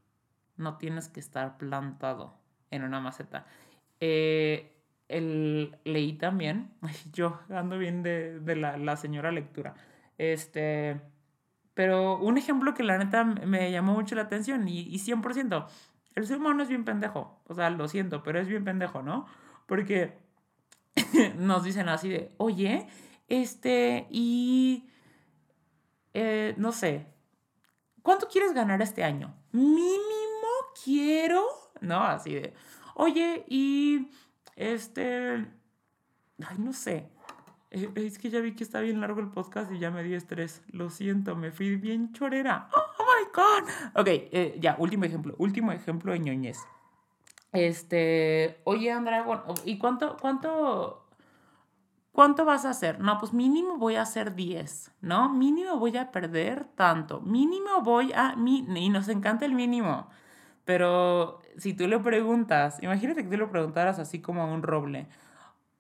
no 0.56 0.76
tienes 0.76 1.08
que 1.08 1.20
estar 1.20 1.56
plantado 1.56 2.36
en 2.72 2.82
una 2.82 2.98
maceta. 2.98 3.46
Eh, 4.00 4.76
el, 5.06 5.76
leí 5.84 6.14
también, 6.14 6.72
yo 7.12 7.38
ando 7.48 7.78
bien 7.78 8.02
de, 8.02 8.40
de 8.40 8.56
la, 8.56 8.76
la, 8.76 8.96
señora 8.96 9.30
lectura, 9.30 9.74
este, 10.18 11.00
pero 11.74 12.18
un 12.18 12.38
ejemplo 12.38 12.74
que 12.74 12.82
la 12.82 12.98
neta 12.98 13.22
me 13.22 13.70
llamó 13.70 13.92
mucho 13.94 14.16
la 14.16 14.22
atención 14.22 14.66
y, 14.66 14.80
y 14.80 14.98
100%, 14.98 15.68
el 16.14 16.26
ser 16.26 16.38
humano 16.38 16.62
es 16.62 16.68
bien 16.68 16.84
pendejo, 16.84 17.40
o 17.46 17.54
sea, 17.54 17.70
lo 17.70 17.88
siento, 17.88 18.22
pero 18.22 18.40
es 18.40 18.48
bien 18.48 18.64
pendejo, 18.64 19.02
¿no? 19.02 19.26
Porque 19.66 20.16
nos 21.36 21.64
dicen 21.64 21.88
así 21.88 22.08
de, 22.08 22.34
oye, 22.36 22.86
este, 23.28 24.06
y, 24.10 24.88
eh, 26.12 26.54
no 26.56 26.72
sé, 26.72 27.06
¿cuánto 28.02 28.28
quieres 28.28 28.52
ganar 28.52 28.80
este 28.82 29.02
año? 29.02 29.34
Mínimo 29.52 29.98
quiero, 30.84 31.44
¿no? 31.80 32.02
Así 32.02 32.34
de, 32.34 32.54
oye, 32.94 33.44
y, 33.48 34.10
este, 34.56 35.46
ay, 36.46 36.58
no 36.58 36.72
sé, 36.72 37.10
eh, 37.70 37.90
es 37.96 38.18
que 38.18 38.30
ya 38.30 38.40
vi 38.40 38.54
que 38.54 38.62
está 38.62 38.80
bien 38.80 39.00
largo 39.00 39.20
el 39.20 39.30
podcast 39.30 39.72
y 39.72 39.80
ya 39.80 39.90
me 39.90 40.04
di 40.04 40.14
estrés. 40.14 40.62
Lo 40.68 40.90
siento, 40.90 41.34
me 41.34 41.50
fui 41.50 41.74
bien 41.74 42.12
chorera. 42.12 42.68
Oh 42.72 42.93
my 43.14 43.26
god. 43.34 43.70
Ok, 43.94 44.06
eh, 44.08 44.56
ya, 44.60 44.76
último 44.78 45.04
ejemplo. 45.04 45.34
Último 45.38 45.72
ejemplo 45.72 46.12
de 46.12 46.18
ñoñez. 46.18 46.58
Este, 47.52 48.60
oye, 48.64 48.90
Andrea, 48.90 49.24
¿y 49.64 49.78
cuánto, 49.78 50.16
cuánto, 50.20 51.04
¿Cuánto 52.14 52.44
vas 52.44 52.64
a 52.64 52.70
hacer? 52.70 53.00
No, 53.00 53.18
pues 53.18 53.32
mínimo 53.32 53.76
voy 53.76 53.96
a 53.96 54.02
hacer 54.02 54.36
10, 54.36 54.92
¿no? 55.00 55.28
Mínimo 55.30 55.78
voy 55.80 55.96
a 55.96 56.12
perder 56.12 56.64
tanto. 56.76 57.20
Mínimo 57.20 57.82
voy 57.82 58.12
a... 58.12 58.36
y 58.38 58.88
nos 58.88 59.08
encanta 59.08 59.44
el 59.44 59.52
mínimo. 59.52 60.06
Pero 60.64 61.40
si 61.58 61.74
tú 61.74 61.88
le 61.88 61.98
preguntas, 61.98 62.80
imagínate 62.84 63.24
que 63.24 63.30
tú 63.30 63.36
le 63.36 63.48
preguntaras 63.48 63.98
así 63.98 64.20
como 64.20 64.42
a 64.42 64.46
un 64.46 64.62
roble. 64.62 65.08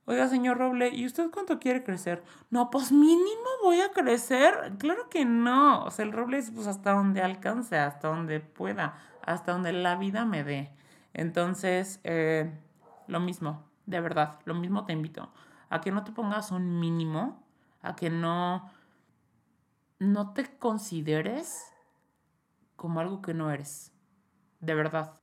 Oiga, 0.06 0.28
señor 0.28 0.58
Roble, 0.58 0.90
¿y 0.90 1.06
usted 1.06 1.30
cuánto 1.30 1.58
quiere 1.58 1.82
crecer? 1.82 2.22
No, 2.50 2.70
pues 2.70 2.92
mínimo 2.92 3.48
voy 3.62 3.80
a 3.80 3.90
crecer. 3.92 4.74
Claro 4.78 5.08
que 5.08 5.24
no. 5.24 5.82
O 5.84 5.90
sea, 5.90 6.04
el 6.04 6.12
roble 6.12 6.38
es 6.38 6.50
pues 6.50 6.66
hasta 6.66 6.92
donde 6.92 7.22
alcance, 7.22 7.78
hasta 7.78 8.08
donde 8.08 8.40
pueda, 8.40 8.98
hasta 9.22 9.52
donde 9.52 9.72
la 9.72 9.96
vida 9.96 10.26
me 10.26 10.44
dé. 10.44 10.70
Entonces, 11.14 12.00
eh, 12.04 12.52
lo 13.06 13.18
mismo, 13.20 13.64
de 13.86 14.00
verdad, 14.00 14.40
lo 14.44 14.54
mismo 14.54 14.84
te 14.84 14.92
invito 14.92 15.32
a 15.70 15.80
que 15.80 15.90
no 15.90 16.04
te 16.04 16.12
pongas 16.12 16.50
un 16.52 16.80
mínimo, 16.80 17.42
a 17.80 17.96
que 17.96 18.10
no, 18.10 18.70
no 19.98 20.34
te 20.34 20.58
consideres 20.58 21.72
como 22.76 23.00
algo 23.00 23.22
que 23.22 23.32
no 23.32 23.50
eres. 23.50 23.92
De 24.60 24.74
verdad. 24.74 25.20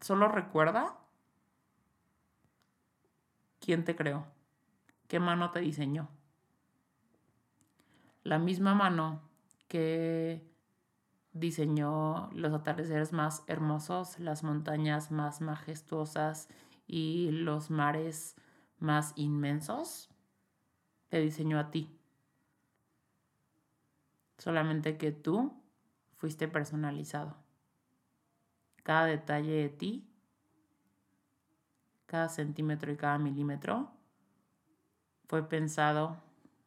Solo 0.00 0.28
recuerda 0.28 0.96
quién 3.66 3.84
te 3.84 3.96
creó, 3.96 4.24
qué 5.08 5.18
mano 5.18 5.50
te 5.50 5.58
diseñó. 5.58 6.08
La 8.22 8.38
misma 8.38 8.74
mano 8.74 9.20
que 9.66 10.48
diseñó 11.32 12.30
los 12.32 12.54
atardeceres 12.54 13.12
más 13.12 13.42
hermosos, 13.48 14.20
las 14.20 14.44
montañas 14.44 15.10
más 15.10 15.40
majestuosas 15.40 16.48
y 16.86 17.32
los 17.32 17.70
mares 17.70 18.36
más 18.78 19.12
inmensos, 19.16 20.10
te 21.08 21.18
diseñó 21.18 21.58
a 21.58 21.72
ti. 21.72 21.98
Solamente 24.38 24.96
que 24.96 25.10
tú 25.10 25.60
fuiste 26.14 26.46
personalizado. 26.46 27.36
Cada 28.84 29.06
detalle 29.06 29.50
de 29.50 29.68
ti, 29.70 30.08
cada 32.06 32.28
centímetro 32.28 32.92
y 32.92 32.96
cada 32.96 33.18
milímetro 33.18 33.90
fue 35.28 35.48
pensado, 35.48 36.22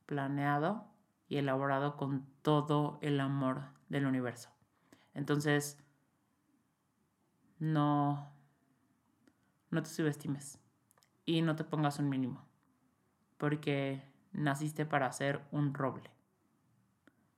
planeado 0.05 0.85
y 1.27 1.37
elaborado 1.37 1.95
con 1.95 2.25
todo 2.41 2.99
el 3.01 3.19
amor 3.19 3.63
del 3.87 4.05
universo. 4.05 4.49
Entonces, 5.13 5.77
no, 7.59 8.31
no 9.69 9.83
te 9.83 9.89
subestimes 9.89 10.59
y 11.25 11.41
no 11.41 11.55
te 11.55 11.63
pongas 11.63 11.99
un 11.99 12.09
mínimo, 12.09 12.45
porque 13.37 14.03
naciste 14.31 14.85
para 14.85 15.11
ser 15.11 15.41
un 15.51 15.73
roble. 15.73 16.09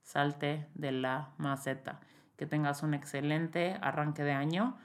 Salte 0.04 0.68
de 0.74 0.92
la 0.92 1.34
maceta. 1.38 2.00
Que 2.36 2.48
tengas 2.48 2.82
un 2.82 2.94
excelente 2.96 3.78
arranque 3.82 4.24
de 4.24 4.32
año. 4.32 4.78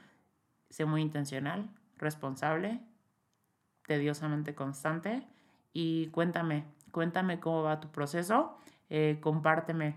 Sé 0.69 0.85
muy 0.85 1.01
intencional, 1.01 1.69
responsable, 1.97 2.81
tediosamente 3.87 4.53
constante 4.53 5.27
y 5.73 6.07
cuéntame, 6.09 6.65
cuéntame 6.91 7.39
cómo 7.39 7.63
va 7.63 7.79
tu 7.79 7.89
proceso. 7.89 8.57
Eh, 8.89 9.17
compárteme 9.21 9.95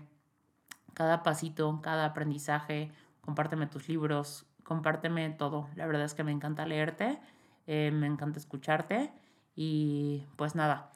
cada 0.95 1.21
pasito, 1.21 1.79
cada 1.83 2.05
aprendizaje, 2.05 2.91
compárteme 3.21 3.67
tus 3.67 3.87
libros, 3.87 4.47
compárteme 4.63 5.29
todo. 5.29 5.69
La 5.75 5.85
verdad 5.85 6.05
es 6.05 6.15
que 6.15 6.23
me 6.23 6.31
encanta 6.31 6.65
leerte 6.65 7.19
eh, 7.67 7.91
me 7.91 8.07
encanta 8.07 8.39
escucharte 8.39 9.11
y 9.55 10.25
pues 10.35 10.55
nada. 10.55 10.91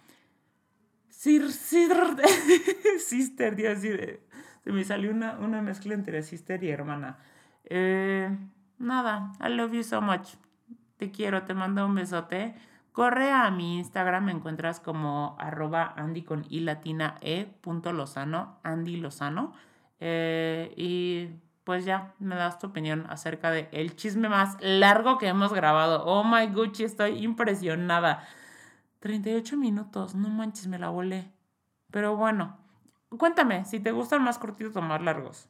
Sir, 1.10 1.52
sister, 3.00 3.56
decir, 3.56 4.22
se 4.64 4.72
me 4.72 4.84
salió 4.84 5.12
una, 5.12 5.38
una 5.40 5.62
mezcla 5.62 5.94
entre 5.94 6.22
sister 6.24 6.64
y 6.64 6.70
hermana. 6.70 7.18
Eh, 7.66 8.30
nada, 8.78 9.32
I 9.40 9.50
love 9.50 9.74
you 9.74 9.84
so 9.84 10.02
much. 10.02 10.36
Te 10.98 11.12
quiero, 11.12 11.44
te 11.44 11.54
mando 11.54 11.86
un 11.86 11.96
besote. 11.96 12.56
Corre 12.96 13.30
a 13.30 13.52
mi 13.52 13.76
Instagram, 13.78 14.24
me 14.24 14.32
encuentras 14.32 14.80
como 14.80 15.36
arroba 15.38 15.94
Andy 15.98 16.22
con 16.22 16.46
i 16.50 16.62
latina 16.62 17.18
e 17.20 17.44
punto 17.60 17.92
Lozano, 17.92 18.58
Andy 18.64 18.96
Lozano. 18.96 19.52
Eh, 20.00 20.74
y 20.78 21.28
pues 21.66 21.84
ya 21.84 22.14
me 22.20 22.36
das 22.36 22.58
tu 22.58 22.68
opinión 22.68 23.06
acerca 23.10 23.52
de 23.52 23.68
el 23.74 23.98
chisme 23.98 24.30
más 24.30 24.56
largo 24.62 25.18
que 25.18 25.28
hemos 25.28 25.52
grabado. 25.52 26.06
Oh 26.06 26.24
my 26.24 26.48
Gucci, 26.48 26.86
estoy 26.86 27.22
impresionada. 27.22 28.26
38 29.02 29.58
minutos, 29.58 30.16
no 30.16 30.30
manches, 30.30 30.68
me 30.68 30.80
la 30.80 30.88
volé. 30.88 31.34
Pero 31.92 32.16
bueno, 32.16 32.58
cuéntame 33.18 33.66
si 33.66 33.82
te 33.82 33.92
gustan 33.92 34.24
más 34.24 34.38
cortitos 34.40 34.74
o 34.78 34.82
más 34.82 35.02
largos. 35.02 35.50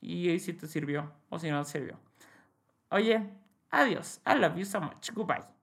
Y 0.00 0.38
si 0.38 0.52
te 0.52 0.68
sirvió 0.68 1.10
o 1.28 1.40
si 1.40 1.50
no 1.50 1.64
te 1.64 1.70
sirvió. 1.70 1.98
Oye, 2.90 3.28
adiós. 3.72 4.20
I 4.24 4.38
love 4.38 4.54
you 4.54 4.64
so 4.64 4.80
much. 4.80 5.10
Goodbye. 5.12 5.53